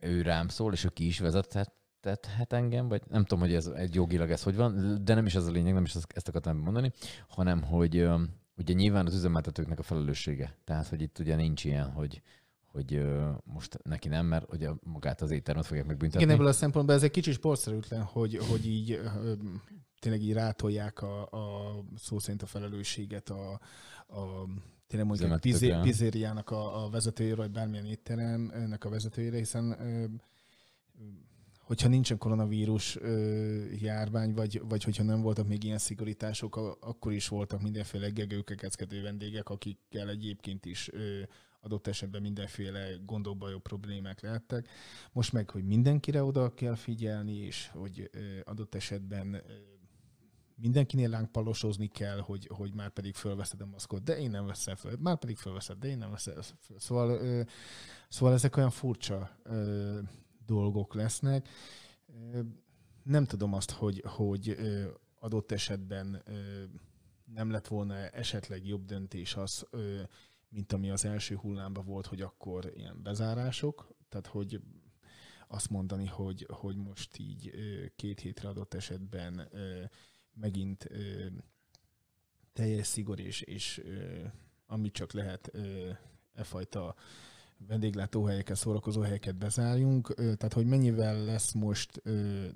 [0.00, 3.94] ő rám szól, és ő ki is vezethet engem, vagy nem tudom, hogy ez egy
[3.94, 6.92] jogilag ez hogy van, de nem is ez a lényeg, nem is ezt akartam mondani,
[7.28, 8.08] hanem hogy
[8.56, 10.56] ugye nyilván az üzemeltetőknek a felelőssége.
[10.64, 12.22] Tehát, hogy itt ugye nincs ilyen, hogy,
[12.72, 13.02] hogy
[13.44, 16.24] most neki nem, mert ugye magát az éttermet fogják megbüntetni.
[16.24, 19.00] Igen, ebből a szempontból ez egy kicsit sportszerűtlen, hogy, hogy így
[19.98, 23.52] tényleg így rátolják a, a szó szerint a felelősséget a,
[24.08, 24.46] a
[24.86, 29.76] tényleg mondjuk egy pizé, pizzériának a, a vezetőjére, vagy bármilyen étteremnek a vezetőjére, hiszen
[31.60, 32.98] hogyha nincsen koronavírus
[33.80, 39.48] járvány, vagy, vagy hogyha nem voltak még ilyen szigorítások, akkor is voltak mindenféle gegőkekeckedő vendégek,
[39.48, 40.90] akikkel egyébként is
[41.60, 44.68] adott esetben mindenféle gondokbajok, problémák lehettek.
[45.12, 48.10] Most meg, hogy mindenkire oda kell figyelni, és hogy
[48.44, 49.42] adott esetben
[50.54, 54.96] mindenkinél lángpalosozni kell, hogy, hogy már pedig fölveszed a maszkot, de én nem veszem föl,
[54.98, 56.78] már pedig fölveszed, de én nem veszem föl.
[56.78, 57.46] Szóval,
[58.08, 59.38] szóval ezek olyan furcsa
[60.46, 61.48] dolgok lesznek.
[63.02, 64.56] Nem tudom azt, hogy, hogy
[65.18, 66.22] adott esetben
[67.34, 69.66] nem lett volna esetleg jobb döntés az,
[70.50, 74.60] mint ami az első hullámban volt, hogy akkor ilyen bezárások, tehát hogy
[75.48, 77.54] azt mondani, hogy, hogy most így
[77.96, 79.48] két hétre adott esetben
[80.34, 80.88] megint
[82.52, 83.82] teljes szigor és, és
[84.66, 85.50] amit csak lehet
[86.34, 86.94] e fajta
[87.66, 92.02] vendéglátóhelyeket, szórakozó helyeket bezárjunk, tehát hogy mennyivel lesz most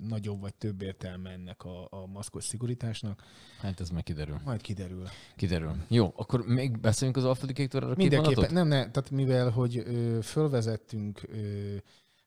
[0.07, 3.23] nagyobb vagy több értelme ennek a, a maszkos szigorításnak,
[3.59, 4.39] Hát ez meg kiderül.
[4.45, 5.03] majd kiderül.
[5.35, 5.75] Kiderül.
[5.87, 9.77] Jó, akkor még beszéljünk az Alföldi Kék Túrára két Mindenképpen, nem, nem, tehát mivel, hogy
[9.77, 11.75] ö, fölvezettünk ö,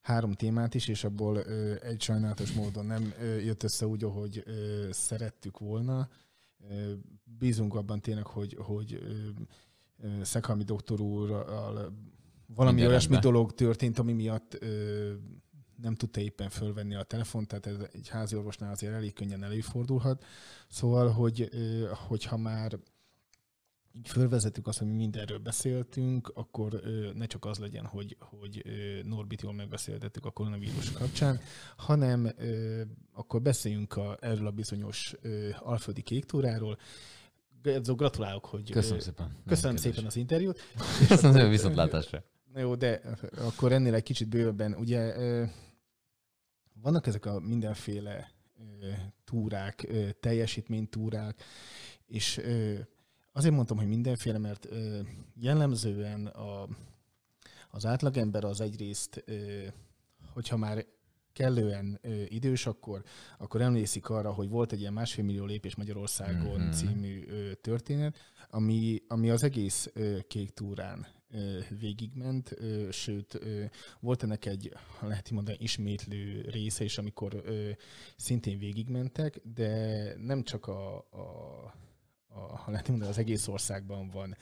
[0.00, 4.42] három témát is, és abból ö, egy sajnálatos módon nem ö, jött össze úgy, ahogy
[4.46, 6.08] ö, szerettük volna.
[6.70, 6.92] Ö,
[7.38, 9.28] bízunk abban tényleg, hogy, hogy ö,
[10.22, 11.92] Szekhalmi doktor úrral
[12.54, 15.12] valami olyasmi dolog történt, ami miatt ö,
[15.76, 20.24] nem tudta éppen fölvenni a telefont, tehát ez egy házi orvosnál azért elég könnyen előfordulhat.
[20.68, 22.78] Szóval, hogy, ö, hogyha már
[23.92, 28.62] így fölvezetük azt, hogy mi mindenről beszéltünk, akkor ö, ne csak az legyen, hogy, hogy
[28.64, 31.40] ö, Norbit jól megbeszéltettük a koronavírus kapcsán,
[31.76, 32.82] hanem ö,
[33.12, 36.78] akkor beszéljünk a, erről a bizonyos ö, alföldi kéktúráról.
[37.84, 38.70] Gratulálok, hogy...
[38.70, 39.36] Köszönöm szépen.
[39.46, 40.60] Köszönöm szépen az interjút.
[41.08, 42.24] Köszönöm szépen, viszontlátásra.
[42.52, 43.00] Na jó, de
[43.38, 45.14] akkor ennél egy kicsit bővebben, ugye
[46.82, 48.30] vannak ezek a mindenféle
[49.24, 49.86] túrák,
[50.20, 51.42] teljesítménytúrák,
[52.06, 52.40] és
[53.32, 54.68] azért mondtam, hogy mindenféle, mert
[55.34, 56.68] jellemzően a,
[57.70, 59.24] az átlagember az egyrészt,
[60.32, 60.86] hogyha már
[61.32, 63.02] kellően ö, idős, akkor,
[63.38, 66.70] akkor emlékszik arra, hogy volt egy ilyen másfél millió lépés Magyarországon Mhm.
[66.70, 68.16] című ö, történet,
[68.50, 71.06] ami, ami az egész ö, kék túrán
[71.78, 72.56] végigment,
[72.90, 73.38] sőt,
[74.00, 77.42] volt ennek egy, lehet mondani, ismétlő része is, amikor
[78.16, 81.74] szintén végigmentek, de nem csak a, a,
[82.28, 84.36] a lehet mondani, az egész országban van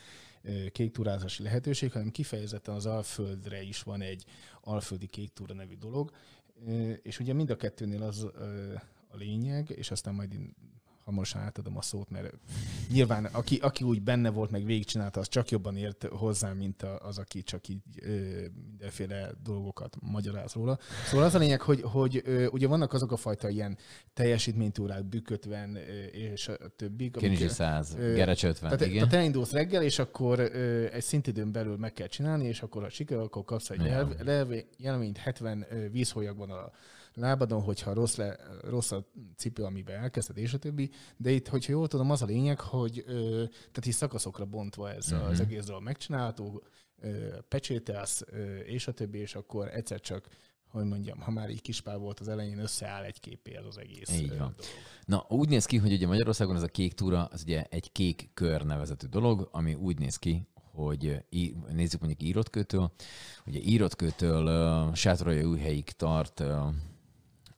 [0.72, 4.24] kéktúrázási lehetőség, hanem kifejezetten az Alföldre is van egy
[4.60, 6.10] Alföldi kéktúra nevű dolog,
[7.02, 8.24] és ugye mind a kettőnél az
[9.08, 10.54] a lényeg, és aztán majd én
[11.06, 12.34] hamarosan átadom a szót, mert
[12.90, 17.18] nyilván aki, aki úgy benne volt, meg végigcsinálta, az csak jobban ért hozzá, mint az,
[17.18, 20.78] aki csak így ö, mindenféle dolgokat magyaráz róla.
[21.06, 23.78] Szóval az a lényeg, hogy, hogy ö, ugye vannak azok a fajta ilyen
[24.14, 27.16] teljesítménytúrák, bükkötven ö, és a többik.
[27.16, 28.98] Kénizsi amik- 100, Ö, Gerecs 50, tehát, igen.
[29.08, 32.88] tehát elindulsz reggel, és akkor ö, egy szintidőn belül meg kell csinálni, és akkor ha
[32.88, 36.70] sikerül, akkor kapsz egy jelv- jelv- jelményt 70 ö, vízholyagban a
[37.16, 39.06] lábadon, hogyha rossz, le, rossz a
[39.36, 40.90] cipő, amiben elkezdted, és a többi.
[41.16, 45.06] De itt, hogyha jól tudom, az a lényeg, hogy ö, tehát így szakaszokra bontva ez
[45.10, 45.24] Mhm.
[45.24, 46.62] az egész dolog megcsinálható,
[47.00, 50.28] ö, pecsételsz, ö, és a többi, és akkor egyszer csak
[50.66, 54.10] hogy mondjam, ha már így kispál volt az elején, összeáll egy képé ez az egész
[54.12, 54.36] Így van.
[54.38, 54.54] dolog.
[55.04, 58.30] Na, úgy néz ki, hogy ugye Magyarországon ez a kék túra, az ugye egy kék
[58.34, 61.24] kör nevezetű dolog, ami úgy néz ki, hogy
[61.72, 62.92] nézzük mondjuk Írotkőtől,
[63.46, 64.46] ugye Írotkőtől
[64.88, 66.66] uh, Sátorai újhelyig tart uh,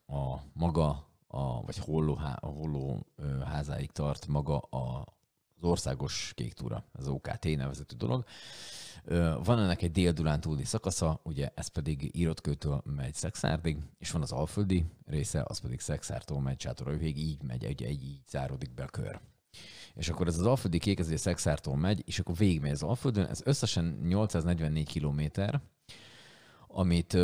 [0.08, 3.06] a maga, a, vagy holló, há- holló
[3.44, 5.16] házáig tart maga a,
[5.56, 8.24] az országos kék túra, az OKT nevezetű dolog.
[9.44, 14.84] Van ennek egy dél-dunántúli szakasza, ugye ez pedig Írotkőtől megy Szexárdig, és van az alföldi
[15.06, 19.20] része, az pedig Szexártól megy Sátorajúhég, így megy, ugye így, így záródik be a kör.
[19.94, 23.26] És akkor ez az alföldi kék, ez ugye Szexártól megy, és akkor végigmegy az alföldön,
[23.26, 25.60] ez összesen 844 kilométer,
[26.66, 27.14] amit,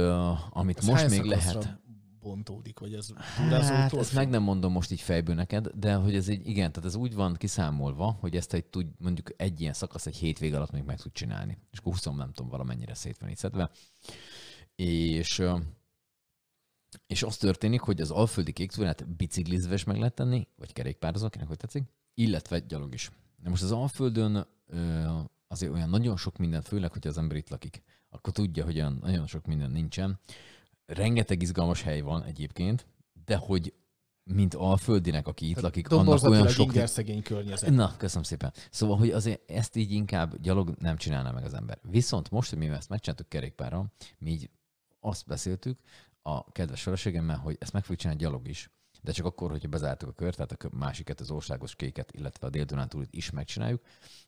[0.50, 1.78] amit Ez most még lehet...
[2.24, 6.28] bontódik, vagy ez Hát, ezt meg nem mondom most így fejből neked, de hogy ez
[6.28, 10.06] egy, igen, tehát ez úgy van kiszámolva, hogy ezt egy tud, mondjuk egy ilyen szakasz
[10.06, 11.58] egy hétvég alatt még meg tud csinálni.
[11.70, 13.70] És akkor 20 nem tudom valamennyire szét van így szedve.
[14.74, 15.42] És,
[17.06, 21.48] és az történik, hogy az alföldi kéktúrát biciklizve is meg lehet tenni, vagy kerékpározva, kinek
[21.48, 21.84] hogy tetszik,
[22.14, 23.10] illetve gyalog is.
[23.42, 24.46] Na most az Alföldön
[25.48, 28.98] azért olyan nagyon sok minden, főleg, hogy az ember itt lakik, akkor tudja, hogy olyan
[29.02, 30.18] nagyon sok minden nincsen.
[30.86, 32.86] Rengeteg izgalmas hely van egyébként,
[33.24, 33.74] de hogy
[34.24, 36.66] mint Alföldinek, aki itt lakik, annak olyan sok...
[36.66, 37.70] inger szegény környezet.
[37.70, 38.52] Na, köszönöm szépen.
[38.70, 41.78] Szóval, hogy azért ezt így inkább gyalog nem csinálná meg az ember.
[41.82, 44.50] Viszont most, hogy mi ezt megcsináltuk kerékpárral, mi így
[45.00, 45.80] azt beszéltük
[46.22, 48.70] a kedves feleségemmel, hogy ezt meg fogjuk csinálni gyalog is,
[49.02, 52.50] de csak akkor, hogyha bezártuk a kört, tehát a másiket, az országos kéket, illetve a
[52.50, 52.66] dél
[53.10, 53.82] is megcsináljuk.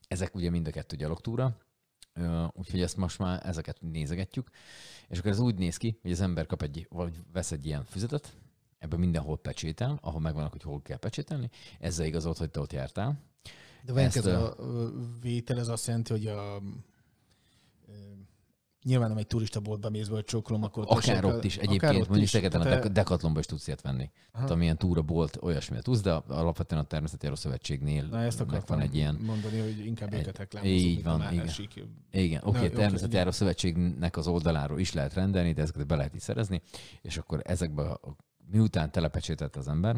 [0.08, 1.56] Ezek ugye mind a kettő gyalogtúra,
[2.52, 4.51] úgyhogy ezt most már ezeket nézegetjük,
[5.09, 7.84] és akkor ez úgy néz ki, hogy az ember kap egy, vagy vesz egy ilyen
[7.84, 8.36] füzetet,
[8.78, 13.18] ebben mindenhol pecsétel, ahol megvannak, hogy hol kell pecsételni, ezzel igazolt, hogy te ott jártál.
[13.82, 14.56] De Ezt, ez a
[15.20, 16.62] vétel, ez azt jelenti, hogy a
[18.86, 22.28] nyilván nem egy turista boltba mész, vagy csókolom, akkor Akár ott is, egyébként mondjuk.
[22.28, 24.10] Szegeden a Tehát, Dek- Decathlonban is tudsz ilyet venni.
[24.32, 28.94] Tehát amilyen túrabolt, olyasmit tudsz, de alapvetően a Természeti Járó Szövetségnél Na ezt van egy
[28.94, 31.44] ilyen mondani, hogy inkább egy- őket így van, igen.
[31.44, 31.84] másik.
[32.10, 33.18] Igen, oké, okay, természeti igen.
[33.18, 36.62] járó szövetségnek az oldaláról is lehet rendelni, de ezeket be lehet is szerezni,
[37.02, 37.98] és akkor ezekbe,
[38.50, 39.96] miután telepecsételt az ember,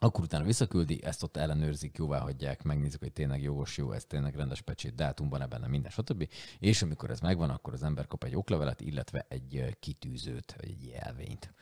[0.00, 4.34] akkor utána visszaküldi, ezt ott ellenőrzik, jóvá hagyják, megnézik, hogy tényleg jogos, jó, ez tényleg
[4.34, 6.28] rendes pecsét, dátumban ebben minden, stb.
[6.58, 10.86] És amikor ez megvan, akkor az ember kap egy oklevelet, illetve egy kitűzőt, vagy egy
[10.86, 11.52] jelvényt.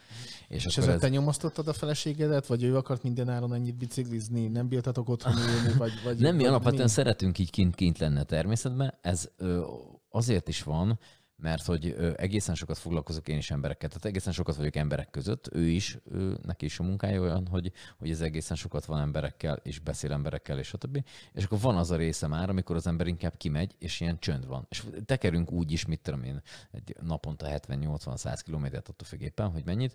[0.48, 4.68] És, És ezzel ez, te nyomasztottad a feleségedet, vagy ő akart mindenáron ennyit biciklizni, nem
[4.68, 6.90] bírtatok otthon ülni, vagy, vagy Nem, mi alapvetően mi?
[6.90, 8.98] szeretünk így kint, kint lenni a természetben.
[9.00, 9.66] Ez ö,
[10.08, 10.98] azért is van,
[11.36, 15.68] mert hogy egészen sokat foglalkozok én is emberekkel, tehát egészen sokat vagyok emberek között, ő
[15.68, 19.78] is, ő, neki is a munkája olyan, hogy, hogy ez egészen sokat van emberekkel, és
[19.78, 21.04] beszél emberekkel, és stb.
[21.32, 24.46] És akkor van az a része már, amikor az ember inkább kimegy, és ilyen csönd
[24.46, 24.66] van.
[24.68, 29.64] És tekerünk úgy is, mit tudom én, egy naponta 70-80-100 kilométert attól függ éppen, hogy
[29.64, 29.94] mennyit,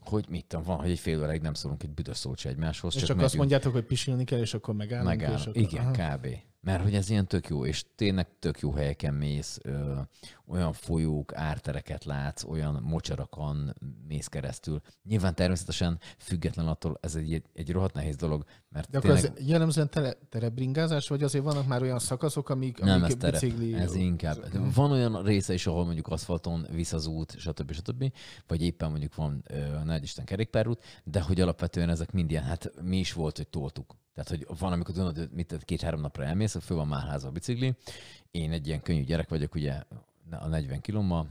[0.00, 2.94] hogy mit tudom, van, hogy egy fél óráig nem szólunk egy büdös szót se egymáshoz,
[2.94, 5.08] És csak, csak azt mondjátok, hogy pisilni kell, és akkor megállunk.
[5.08, 5.34] Megáll.
[5.34, 6.16] És akkor, Igen, aha.
[6.16, 6.26] kb.
[6.64, 10.00] Mert hogy ez ilyen tök jó, és tényleg tök jó helyeken mész, ö,
[10.46, 13.74] olyan folyók, ártereket látsz, olyan mocsarakon
[14.08, 14.80] mész keresztül.
[15.08, 19.32] Nyilván természetesen független attól, ez egy, egy rohadt nehéz dolog, mert De akkor tényleg...
[19.38, 23.40] ez jellemzően tele, terebringázás, vagy azért vannak már olyan szakaszok, amik, Nem, amik ez terep.
[23.40, 23.74] bicikli...
[23.74, 24.72] Ez inkább.
[24.74, 27.72] Van olyan része is, ahol mondjuk aszfalton visz az út, stb.
[27.72, 28.12] stb.
[28.46, 29.44] Vagy éppen mondjuk van,
[29.84, 33.96] nagy Isten kerékpárút, de hogy alapvetően ezek mind ilyen, hát mi is volt, hogy toltuk.
[34.14, 37.32] Tehát, hogy van, amikor tudod, hogy mit két-három napra elmész, föl van már házba a
[37.32, 37.74] bicikli.
[38.30, 39.82] Én egy ilyen könnyű gyerek vagyok, ugye
[40.30, 41.28] a 40 kilommal,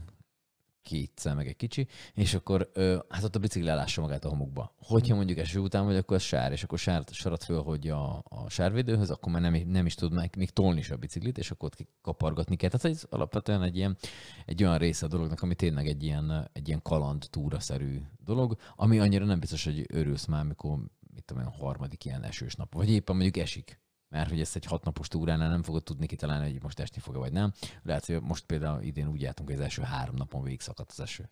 [0.84, 2.70] kétszer meg egy kicsi, és akkor
[3.08, 4.74] hát ott a bicikli elássa magát a homokba.
[4.78, 8.22] Hogyha mondjuk eső után vagy, akkor az sár, és akkor sár, sarat föl, hogy a,
[8.28, 11.50] a sárvédőhöz, akkor már nem, nem is tud meg, még tolni is a biciklit, és
[11.50, 12.70] akkor ott kapargatni kell.
[12.70, 13.96] Tehát ez alapvetően egy, ilyen,
[14.46, 18.98] egy olyan része a dolognak, ami tényleg egy ilyen, egy ilyen kaland túraszerű dolog, ami
[18.98, 20.78] annyira nem biztos, hogy örülsz már, amikor
[21.14, 23.82] mit tudom, a harmadik ilyen esős nap, vagy éppen mondjuk esik
[24.14, 27.32] mert hogy ezt egy hatnapos túránál nem fogod tudni kitalálni, hogy most esni fog vagy
[27.32, 27.52] nem.
[27.82, 31.00] Lehet, hogy most például idén úgy jártunk, hogy az első három napon végig szakadt az
[31.00, 31.30] eső.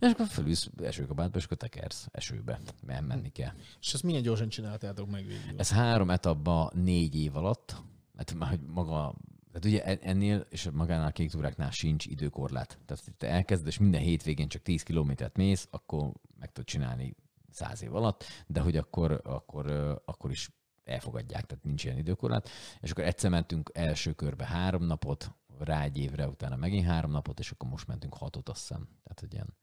[0.00, 3.52] És akkor fölülsz esőkabátba, és akkor tekersz esőbe, mert menni kell.
[3.80, 5.58] És ezt milyen gyorsan csináltátok meg végül?
[5.58, 7.82] Ez három etapba négy év alatt,
[8.12, 9.14] mert már hogy maga
[9.52, 12.78] tehát ugye en- ennél és magánál a kék túráknál sincs időkorlát.
[12.86, 17.14] Tehát te elkezded, és minden hétvégén csak 10 kilométert mész, akkor meg tudod csinálni
[17.50, 19.70] száz év alatt, de hogy akkor, akkor,
[20.04, 20.50] akkor is
[20.84, 22.48] elfogadják, tehát nincs ilyen időkorlát.
[22.80, 27.38] És akkor egyszer mentünk első körbe három napot, rá egy évre, utána megint három napot,
[27.38, 28.88] és akkor most mentünk hatot, azt hiszem.
[29.02, 29.56] Tehát, hogy ilyen,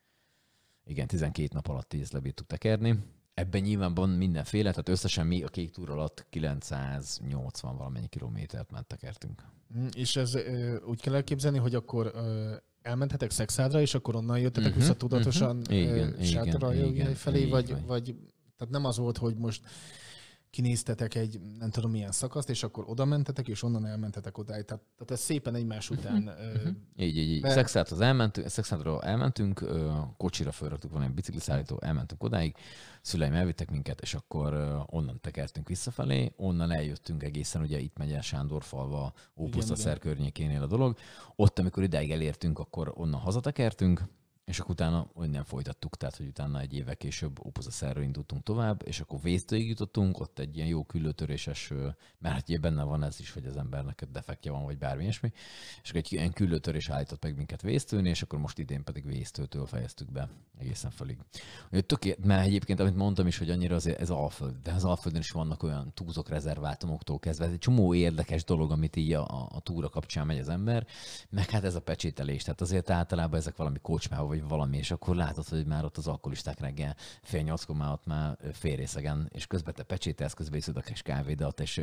[0.83, 2.99] igen, 12 nap alatt így ezt lebírtuk tekerni.
[3.33, 8.87] Ebben nyilván van mindenféle, tehát összesen mi a kék túr alatt 980 valamennyi kilométert ment
[8.87, 9.43] tekertünk.
[9.77, 10.37] Mm, És ez
[10.85, 12.11] úgy kell elképzelni, hogy akkor
[12.87, 15.71] elmenthetek Szexádra, és akkor onnan jöttetek Mhm, vissza tudatosan mhm.
[15.73, 17.85] Igen, ö, Sátoraljaújhely igen, felé, vagy, vagy.
[17.85, 18.15] vagy
[18.57, 19.61] tehát nem az volt, hogy most
[20.49, 24.65] kinéztetek egy nem tudom milyen szakaszt, és akkor oda mentetek, és onnan elmentetek odáig.
[24.65, 27.41] Tehát, tehát ez szépen egymás után ö, Így, így, így.
[27.41, 32.55] Be- Szexádhoz elmentünk, Szexádról elmentünk, ö, kocsira felraktuk egy bicikliszállító, elmentünk odáig,
[33.01, 38.11] szüleim elvittek minket, és akkor ö, onnan tekertünk visszafelé, onnan eljöttünk egészen, ugye itt megy
[38.11, 40.97] el Sándorfalva, Ópusztaszer környékénél a dolog.
[41.35, 44.01] Ott, amikor idáig elértünk, akkor onnan hazatekertünk,
[44.47, 48.99] és akkor utána onnan folytattuk, tehát hogy utána egy évvel később Ópusztaszerről indultunk tovább, és
[48.99, 51.67] akkor Vésztőig jutottunk, ott egy ilyen jó küllőtöréses,
[52.19, 55.31] mert hát ugye benne van ez is, hogy az embernek defektje van, vagy bármi ilyesmi,
[55.83, 59.65] és akkor egy ilyen küllőtörés állított meg minket Vésztőn, és akkor most idén pedig Vésztőtől
[59.65, 60.29] fejeztük be
[60.59, 61.17] egészen fölig.
[61.71, 65.21] Ugye töké, mert egyébként, amit mondtam is, hogy annyira azért ez Alföld, de az Alföldön
[65.21, 69.49] is vannak olyan túzok rezervátumoktól kezdve, ez egy csomó érdekes dolog, amit így a, a,
[69.51, 70.85] a túra kapcsán megy az ember,
[71.29, 75.15] meg hát ez a pecsételés, tehát azért általában ezek valami kocsmába, vagy valami, és akkor
[75.15, 79.73] látod, hogy már ott az alkoholisták reggel fél nyolckor már ott már félrészegen, és közben
[79.73, 81.81] te pecsételsz, közben iszod a kis kávédat, és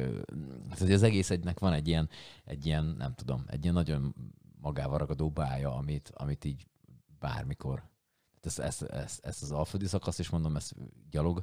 [0.68, 2.08] hát hogy az egész egynek van egy ilyen,
[2.44, 4.14] egy ilyen, nem tudom, egy ilyen nagyon
[4.60, 6.66] magával ragadó bája, amit, amit így
[7.18, 7.92] bármikor
[8.46, 10.74] ezt, ezt, ezt, ezt az alföldi szakaszt is mondom, ezt
[11.10, 11.42] gyalog,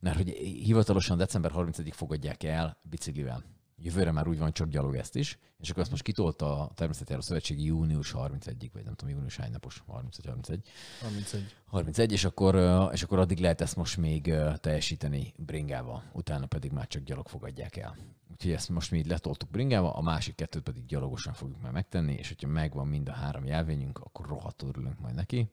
[0.00, 0.28] mert hogy
[0.64, 3.44] hivatalosan december 30-ig fogadják el biciklivel.
[3.84, 7.20] Jövőre már úgy van, csak gyalog ezt is, és akkor azt most kitolta a Természetjáró
[7.20, 10.68] Szövetség június 31-ig, vagy nem tudom, június hány napos, 30 31.
[11.00, 11.56] 31.
[11.66, 12.54] 31, és akkor,
[12.92, 17.76] és akkor addig lehet ezt most még teljesíteni bringával, utána pedig már csak gyalog fogadják
[17.76, 17.96] el.
[18.30, 22.12] Úgyhogy ezt most mi így letoltuk bringával, a másik kettőt pedig gyalogosan fogjuk már megtenni,
[22.12, 25.50] és hogyha megvan mind a három jelvényünk, akkor rohadtul örülünk majd neki.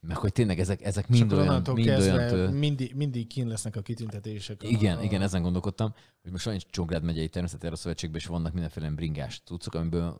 [0.00, 2.48] Meg hogy tényleg ezek, ezek mind olyan, mind olyan tő...
[2.48, 4.62] mindig, mindig kín lesznek a kitüntetések.
[4.62, 8.90] Igen, a, igen, ezen gondolkodtam, hogy most sajnos Csongrád megyei természetjáró szövetségben is vannak mindenféle
[8.90, 10.16] bringás tudszok, amiből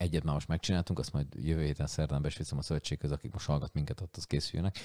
[0.00, 3.32] egyet már most megcsináltunk, azt majd jövő héten szerdán be is viszem a szövetséghez, akik
[3.32, 4.78] most hallgat minket, ott az készüljenek.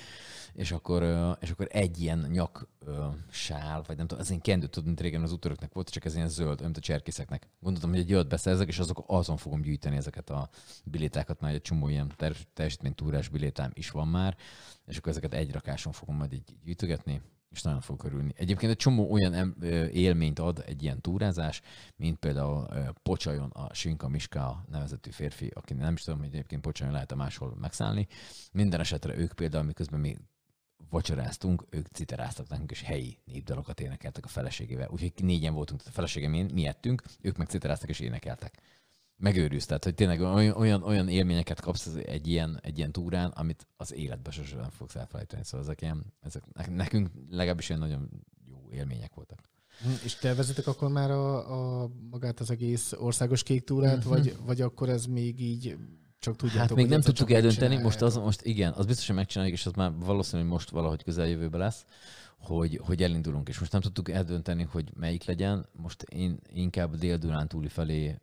[0.53, 1.03] És akkor,
[1.39, 2.67] és akkor egy ilyen nyak
[3.29, 6.15] sál, vagy nem tudom, ez ilyen kendő, tudod, mint régen az útöröknek volt, csak ez
[6.15, 7.47] ilyen zöld, mint a cserkészeknek.
[7.59, 10.49] Gondoltam, hogy egy olyat beszerzek, és azok, azon fogom gyűjteni ezeket a
[10.83, 14.37] bilétákat, mert egy csomó ilyen ter- teljesítménytúrás bilétám is van már,
[14.87, 17.21] és akkor ezeket egy rakáson fogom majd így gyűjtögetni,
[17.55, 18.33] és nagyon fog örülni.
[18.37, 19.55] Egyébként egy csomó olyan
[19.91, 21.61] élményt ad egy ilyen túrázás,
[21.95, 22.67] mint például
[23.03, 27.55] Pocsajon a Sinka Miska nevezetű férfi, aki nem is tudom, hogy egyébként Pocsajon lehet-e máshol
[27.59, 28.07] megszállni.
[28.51, 30.17] Minden esetre ők például, miközben mi
[30.89, 34.89] vacsoráztunk, ők citeráztak nekünk, és helyi népdalokat énekeltek a feleségével.
[34.89, 38.61] Úgyhogy négyen voltunk, tehát a feleségem én, mi ettünk, ők meg citeráztak és énekeltek.
[39.17, 43.67] Megőrülsz, tehát hogy tényleg olyan, olyan, olyan élményeket kapsz egy ilyen, egy ilyen túrán, amit
[43.77, 45.43] az életben sosem nem fogsz elfelejteni.
[45.43, 48.09] Szóval ezek, ilyen, ezek nekünk legalábbis ilyen nagyon
[48.49, 49.39] jó élmények voltak.
[49.83, 54.07] Hm, És tervezitek akkor már a, a magát az egész országos kék túrát, Mhm.
[54.07, 55.77] vagy, vagy akkor ez még így
[56.19, 59.55] csak tudjátok, Hát még nem tudtuk eldönteni, most, az, most igen, az biztos, hogy megcsináljuk,
[59.57, 61.85] és az már valószínűleg most valahogy közeljövőben lesz,
[62.37, 65.65] hogy, hogy elindulunk, és most nem tudtuk eldönteni, hogy melyik legyen.
[65.71, 68.19] Most én inkább a dél-dunántúli felé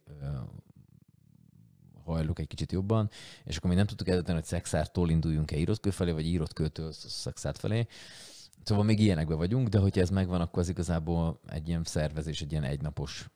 [2.05, 3.11] hajlok egy kicsit jobban,
[3.45, 7.87] és akkor még nem tudtuk eldönteni, hogy Szexártól induljunk-e Írotkő felé, vagy Írotkőtől Szexárt felé.
[8.63, 12.51] Szóval még ilyenekben vagyunk, de hogyha ez megvan, akkor az igazából egy ilyen szervezés, egy
[12.51, 13.31] ilyen egynapos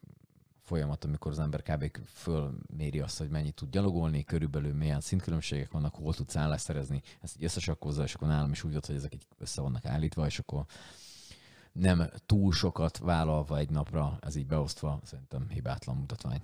[0.66, 1.98] folyamat, amikor az ember kb.
[2.06, 7.36] fölméri azt, hogy mennyit tud gyalogolni, körülbelül milyen szintkülönbségek vannak, hol tudsz állást szerezni, ezt
[7.36, 10.38] így összesakkozza, és akkor nálam is úgy volt, hogy ezek így össze vannak állítva, és
[10.38, 10.64] akkor
[11.72, 16.42] nem túl sokat vállalva egy napra, ez így beosztva, szerintem hibátlan mutatvány.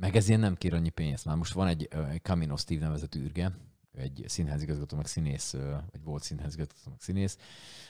[0.00, 1.24] Meg ez ilyen nem kér annyi pénzt.
[1.24, 3.52] Már most van egy uh, Camino Steve nevezetű űrge,
[3.92, 5.52] egy színházigazgató, meg színész,
[5.90, 7.38] vagy volt színházigazgató, meg színész,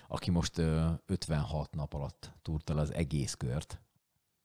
[0.08, 3.80] aki most ö, 56 nap alatt túrta az egész kört,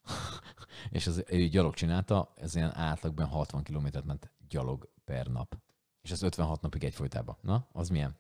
[0.90, 5.58] és az, ő gyalog csinálta, ez ilyen átlagban 60 kilométert ment gyalog per nap.
[6.02, 7.38] És ez 56 napig egyfolytában.
[7.42, 8.16] Na, az milyen?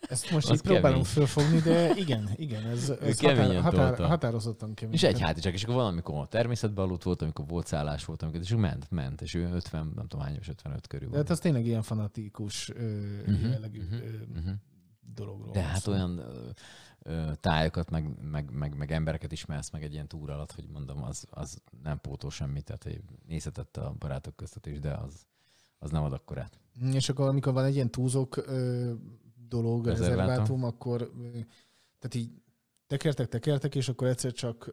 [0.00, 1.04] Ezt most így kemény.
[1.04, 4.94] fölfogni, de igen, igen, ez, ez határ, határ, határozottan kemény.
[4.94, 8.40] És egy hátizsák, és akkor valamikor a természetben aludt volt, amikor volt szállás volt, amikor,
[8.40, 11.26] és akkor ment, ment, és ő 50, nem tudom hány, éves, 55 körül De volt.
[11.26, 12.68] hát az tényleg ilyen fanatikus
[13.26, 13.96] Mhm, jellegű ö,
[14.40, 14.50] mhm.
[15.14, 15.52] dologról.
[15.52, 15.92] De hát szó.
[15.92, 16.18] olyan
[17.02, 21.02] ö, tájakat, meg, meg, meg, meg, embereket ismersz meg egy ilyen túra alatt, hogy mondom,
[21.02, 25.26] az, az nem pótol semmit, tehát nézhetett a barátok között is, de az,
[25.78, 26.58] az nem ad akkorát.
[26.92, 28.92] És akkor, amikor van egy ilyen túlzók ö,
[29.60, 30.18] dolog, Rezervátum.
[30.26, 30.98] rezervátum, akkor
[31.98, 32.30] tehát így
[32.86, 34.70] tekertek, tekertek, és akkor egyszer csak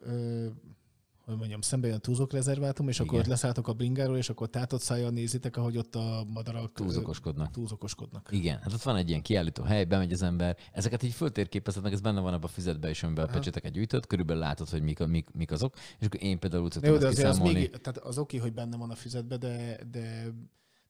[1.24, 3.24] hogy mondjam, szembe jön a túlzók rezervátum, és akkor Igen.
[3.24, 7.50] ott leszálltok a bringáról, és akkor tátott szájjal nézitek, ahogy ott a madarak ö, Túlzokoskodnak.
[7.50, 8.28] túlzokoskodnak.
[8.32, 11.92] Igen, hát ott van egy ilyen kiállító hely, bemegy az ember, ezeket így föltérképezed, meg
[11.92, 13.36] ez benne van abban a füzetben is, amiben a Aha.
[13.36, 16.72] pecséteket gyűjtött, körülbelül látod, hogy mik, a- mik, mik azok, és akkor én például úgy
[16.76, 17.58] ezt azért az, kiszámolni.
[17.58, 20.00] még, tehát az oké, hogy benne van a füzetbe, de, de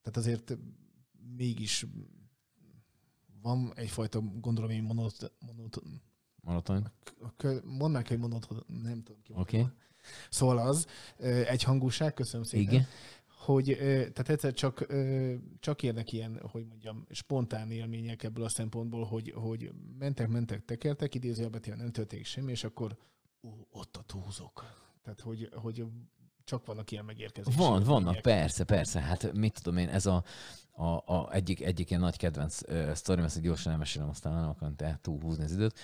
[0.02, 0.58] tehát azért
[1.36, 1.86] mégis
[3.42, 5.82] van egyfajta, gondolom én, monot, monot,
[6.42, 6.92] Monoton.
[7.64, 9.32] mondd meg, hogy monot, nem tudom ki.
[9.36, 9.66] Oké.
[10.30, 10.86] Szóval az,
[11.16, 12.74] ö, egy hangúság, köszönöm szépen.
[12.74, 12.86] Igen.
[13.44, 14.86] Hogy tehát egyszer csak,
[15.60, 21.14] csak érnek ilyen, hogy mondjam, spontán élmények ebből a szempontból, hogy, hogy mentek, mentek, tekertek,
[21.14, 22.96] idézőjelben nem történik semmi, és akkor
[23.42, 24.64] ó, ott a túlzok.
[25.02, 25.84] Tehát, hogy, hogy
[26.44, 27.58] csak vannak ilyen megérkezések.
[27.58, 29.00] Van, vannak, persze, persze.
[29.00, 30.24] Hát mit tudom én, ez a,
[30.70, 34.76] a, a egyik, egyik ilyen nagy kedvenc uh, sztorim, ezt gyorsan elmesélem, aztán nem akarom
[34.76, 35.78] te túlhúzni az időt,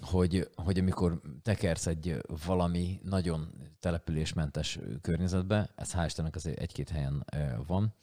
[0.00, 2.16] hogy, hogy amikor tekersz egy
[2.46, 7.94] valami nagyon településmentes környezetbe, ez hál' Istennek azért egy-két helyen ö, van,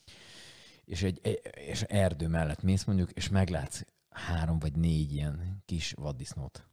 [0.86, 6.66] és egy és erdő mellett mész mondjuk, és meglátsz három vagy négy ilyen kis vaddisznót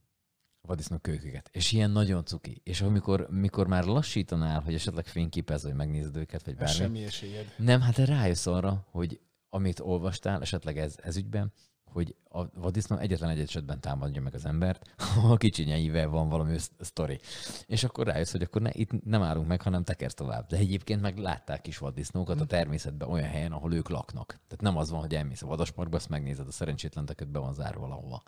[0.63, 1.49] vaddisznó kölyköket.
[1.53, 2.61] És ilyen nagyon cuki.
[2.65, 6.75] És amikor mikor már lassítanál, hogy esetleg fényképez, vagy megnézed őket, vagy bármi.
[6.75, 7.55] semmi esélyed.
[7.57, 11.53] Nem, hát rájössz arra, hogy amit olvastál, esetleg ez, ez ügyben,
[11.93, 16.57] hogy a vaddisznó egyetlen egy esetben támadja meg az embert, ha a kicsinyeivel van valami
[16.81, 17.21] sztori.
[17.67, 20.47] És akkor rájössz, hogy akkor ne, itt nem állunk meg, hanem tekersz tovább.
[20.47, 24.27] De egyébként meg látták kis vaddisznókat a természetben olyan helyen, ahol ők laknak.
[24.29, 27.81] Tehát nem az van, hogy elmész a vadasparkba, azt megnézed, a szerencsétlen be van zárva
[27.81, 28.23] valahova.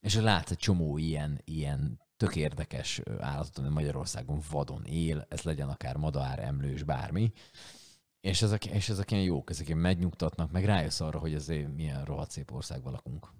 [0.00, 5.68] És látsz egy csomó ilyen, ilyen tök érdekes állatot, ami Magyarországon vadon él, ez legyen
[5.68, 7.32] akár madár, emlős, bármi.
[8.20, 12.04] És ezek, és ezek ilyen jók, ezek ilyen megnyugtatnak, meg rájössz arra, hogy ezért milyen
[12.04, 13.32] rohadt szép országban lakunk.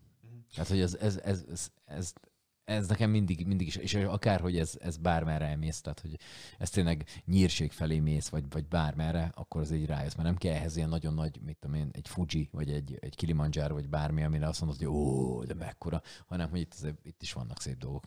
[0.55, 2.13] Tehát, hogy ez, ez, ez, ez, ez,
[2.71, 6.17] ez nekem mindig, mindig is, és akárhogy ez, ez bármerre elmész, tehát hogy
[6.59, 10.55] ez tényleg nyírség felé mész, vagy, vagy bármerre, akkor az így rájössz, mert nem kell
[10.55, 14.23] ehhez ilyen nagyon nagy, mit tudom én, egy Fuji, vagy egy, egy Kilimanjaro, vagy bármi,
[14.25, 17.79] amire azt mondod, hogy ó, de mekkora, hanem hogy itt, azért- itt is vannak szép
[17.79, 18.05] dolgok.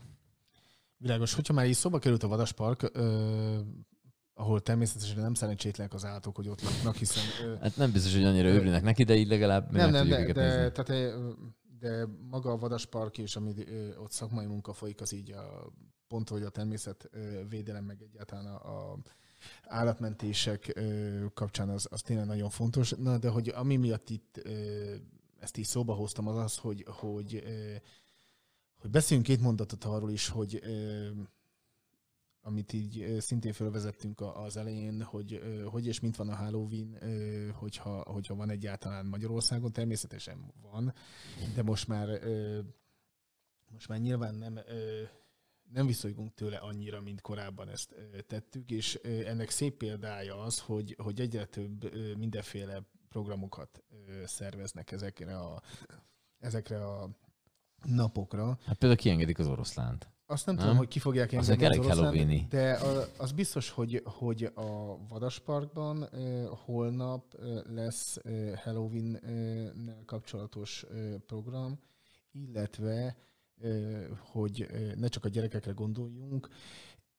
[0.97, 3.59] Világos, hogyha már így szóba került a Vadaspark, ö,
[4.33, 7.23] ahol természetesen nem szerencsétlenek az állatok, hogy ott laknak, hiszen...
[7.43, 10.33] Ö, Hát nem biztos, hogy annyira örülnek neki, de így legalább nem, nem, tudjuk de,
[10.33, 11.13] de, tehát,
[11.83, 13.53] de maga a Vadaspark és ami
[13.97, 15.73] ott szakmai munka folyik, az így a,
[16.07, 18.97] pont, hogy a természetvédelem, meg egyáltalán a, a
[19.63, 20.81] állatmentések
[21.33, 22.91] kapcsán az, az tényleg nagyon fontos.
[22.97, 24.41] Na, de hogy ami miatt itt
[25.39, 27.43] ezt így szóba hoztam, az az, hogy, hogy,
[28.81, 30.61] hogy beszéljünk két mondatot arról is, hogy
[32.45, 36.97] amit így szintén felvezettünk a- az elején, hogy hogy és mint van a Halloween,
[37.51, 40.93] hogyha, hogyha van egyáltalán Magyarországon, természetesen van,
[41.55, 42.19] de most már
[43.71, 44.59] most már nyilván nem
[45.71, 47.95] nem viszolygunk tőle annyira, mint korábban ezt
[48.27, 53.83] tettük, és ennek szép példája az, hogy, hogy egyre több mindenféle programokat
[54.25, 55.61] szerveznek ezekre a,
[56.39, 57.09] ezekre a
[57.83, 58.57] napokra.
[58.65, 60.12] Hát például kiengedik az oroszlánt.
[60.33, 60.63] Azt nem, Nem?
[60.63, 62.79] tudom, hogy ki fogják Az engedni elég de
[63.17, 66.09] az biztos, hogy, hogy a Vadasparkban
[66.65, 67.35] holnap
[67.73, 70.85] lesz ö, Halloween-nel kapcsolatos
[71.25, 71.79] program,
[72.31, 73.15] illetve,
[74.19, 76.47] hogy ö, ne csak a gyerekekre gondoljunk,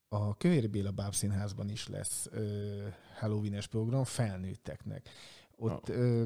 [0.08, 2.86] a Kövér Béla Bábszínházban is lesz ö,
[3.18, 5.08] Halloween-es program felnőtteknek.
[5.56, 6.22] Ott ö,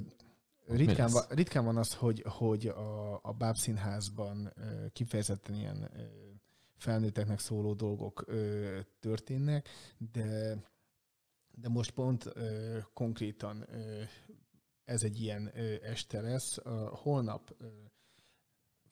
[0.67, 4.53] ritkán, van, ritkán van az, hogy, hogy a, a Bábszínházban
[4.93, 5.91] kifejezetten ilyen
[6.79, 9.69] felnőtteknek szóló dolgok ö, történnek,
[10.13, 10.63] de,
[11.51, 14.03] de most pont ö, konkrétan ö,
[14.85, 16.59] ez egy ilyen ö, este lesz.
[16.59, 17.67] A, holnap ö,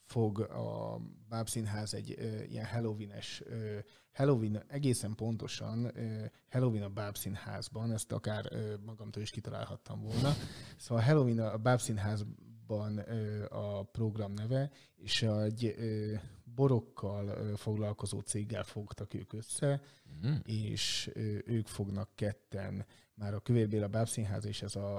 [0.07, 3.79] fog a Bábszínház egy ö, ilyen Halloween-es, ö,
[4.13, 10.33] Halloween egészen pontosan ö, Halloween a Bábszínházban, ezt akár ö, magamtól is kitalálhattam volna.
[10.77, 16.15] Szóval Halloween a Bábszínházban ö, a program neve, és egy ö,
[16.57, 19.81] borokkal foglalkozó céggel fogtak ők össze,
[20.23, 20.35] Mhm.
[20.45, 21.11] és
[21.45, 24.97] ők fognak ketten, már a Kövér Béla Bábszínház és ez a,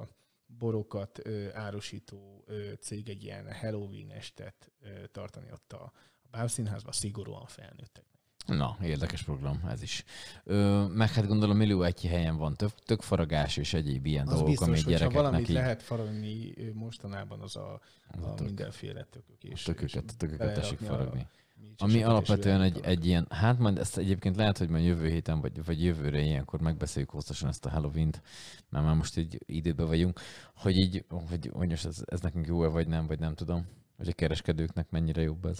[0.00, 0.08] a
[0.46, 1.20] borokat
[1.52, 2.44] árusító
[2.80, 4.70] cég egy ilyen Halloween estet
[5.12, 5.92] tartani ott a,
[6.22, 8.04] a Bábszínházban, szigorúan felnőttek.
[8.46, 10.04] Na, érdekes program ez is.
[10.44, 14.32] Ö, meg hát gondolom millió egy helyen van tök, tök faragás és egyéb ilyen Az
[14.32, 17.80] dolgok, biztos, ami hogyha gyerekeknek valamit így lehet faragni mostanában, az a,
[18.10, 18.46] Az a a tök.
[18.46, 19.44] mindenféle tökök.
[19.44, 21.26] És, tököket, és tököket tessék a faragni.
[21.60, 25.40] mécseseket Ami alapvetően egy, egy ilyen, hát majd ezt egyébként lehet, hogy majd jövő héten,
[25.40, 28.22] vagy, vagy jövőre ilyenkor megbeszéljük hosszasan ezt a Halloween-t,
[28.68, 30.20] mert már most így időben vagyunk,
[30.56, 34.08] hogy így, hogy, hogy most ez, ez nekünk jó-e, vagy nem, vagy nem tudom, hogy
[34.08, 35.58] a kereskedőknek mennyire jobb ez.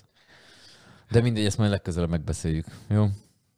[1.11, 2.67] De mindegy, ezt majd legközelebb megbeszéljük.
[2.89, 3.07] Jó?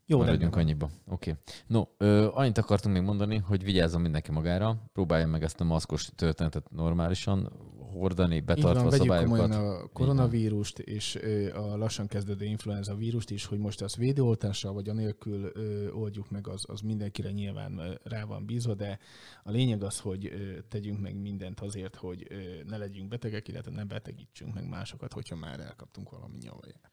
[0.06, 0.90] Jó, Maradjunk annyiba.
[1.08, 1.30] Oké.
[1.30, 1.42] Okay.
[1.66, 6.10] No, ö, annyit akartunk még mondani, hogy vigyázzon mindenki magára, próbálja meg ezt a maszkos
[6.14, 7.52] történetet normálisan
[7.92, 9.54] hordani, Így betartva van, a szabályokat.
[9.54, 11.18] a koronavírust és
[11.54, 16.48] a lassan kezdődő influenza vírust is, hogy most azt védőoltással vagy anélkül ö, oldjuk meg,
[16.48, 18.98] az, az mindenkire nyilván rá van bízva, de
[19.42, 20.32] a lényeg az, hogy
[20.68, 22.26] tegyünk meg mindent azért, hogy
[22.66, 26.91] ne legyünk betegek, illetve ne betegítsünk meg másokat, hogyha már elkaptunk valami nyavaját.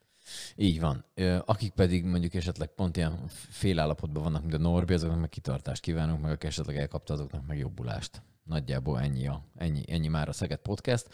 [0.56, 1.06] Így van.
[1.46, 6.22] Akik pedig mondjuk esetleg pont ilyen félállapotban vannak, mint a Norbi, azoknak meg kitartást kívánunk,
[6.22, 8.22] meg aki esetleg elkapta, azoknak meg jobbulást.
[8.44, 11.10] Nagyjából ennyi, a, ennyi, ennyi már a Szeged Podcast.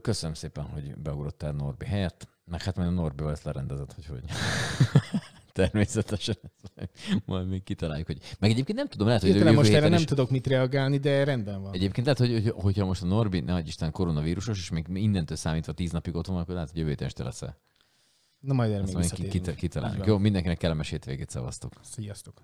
[0.00, 4.22] Köszönöm szépen, hogy beugrottál Norbi helyett, meg hát majd a Norbival ezt lerendezett, hogy hogy.
[5.52, 6.36] Természetesen.
[7.24, 8.18] Majd még kitaláljuk, hogy...
[8.38, 10.04] Meg egyébként nem tudom, lehet, hogy jövő most erre nem is...
[10.04, 11.72] tudok mit reagálni, de rendben van.
[11.72, 15.72] Egyébként lehet, hogy, hogy, hogyha most a Norbi, ne Isten, koronavírusos, és még innentől számítva
[15.72, 17.56] tíz napig ott van, akkor lehet, hogy jövő lesz-e.
[18.44, 19.44] Na majd erre még visszatérünk.
[19.44, 20.06] ki- kitaláljuk.
[20.06, 21.72] Jó, mindenkinek kellemes hétvégét szavaztok.
[21.82, 22.42] Sziasztok!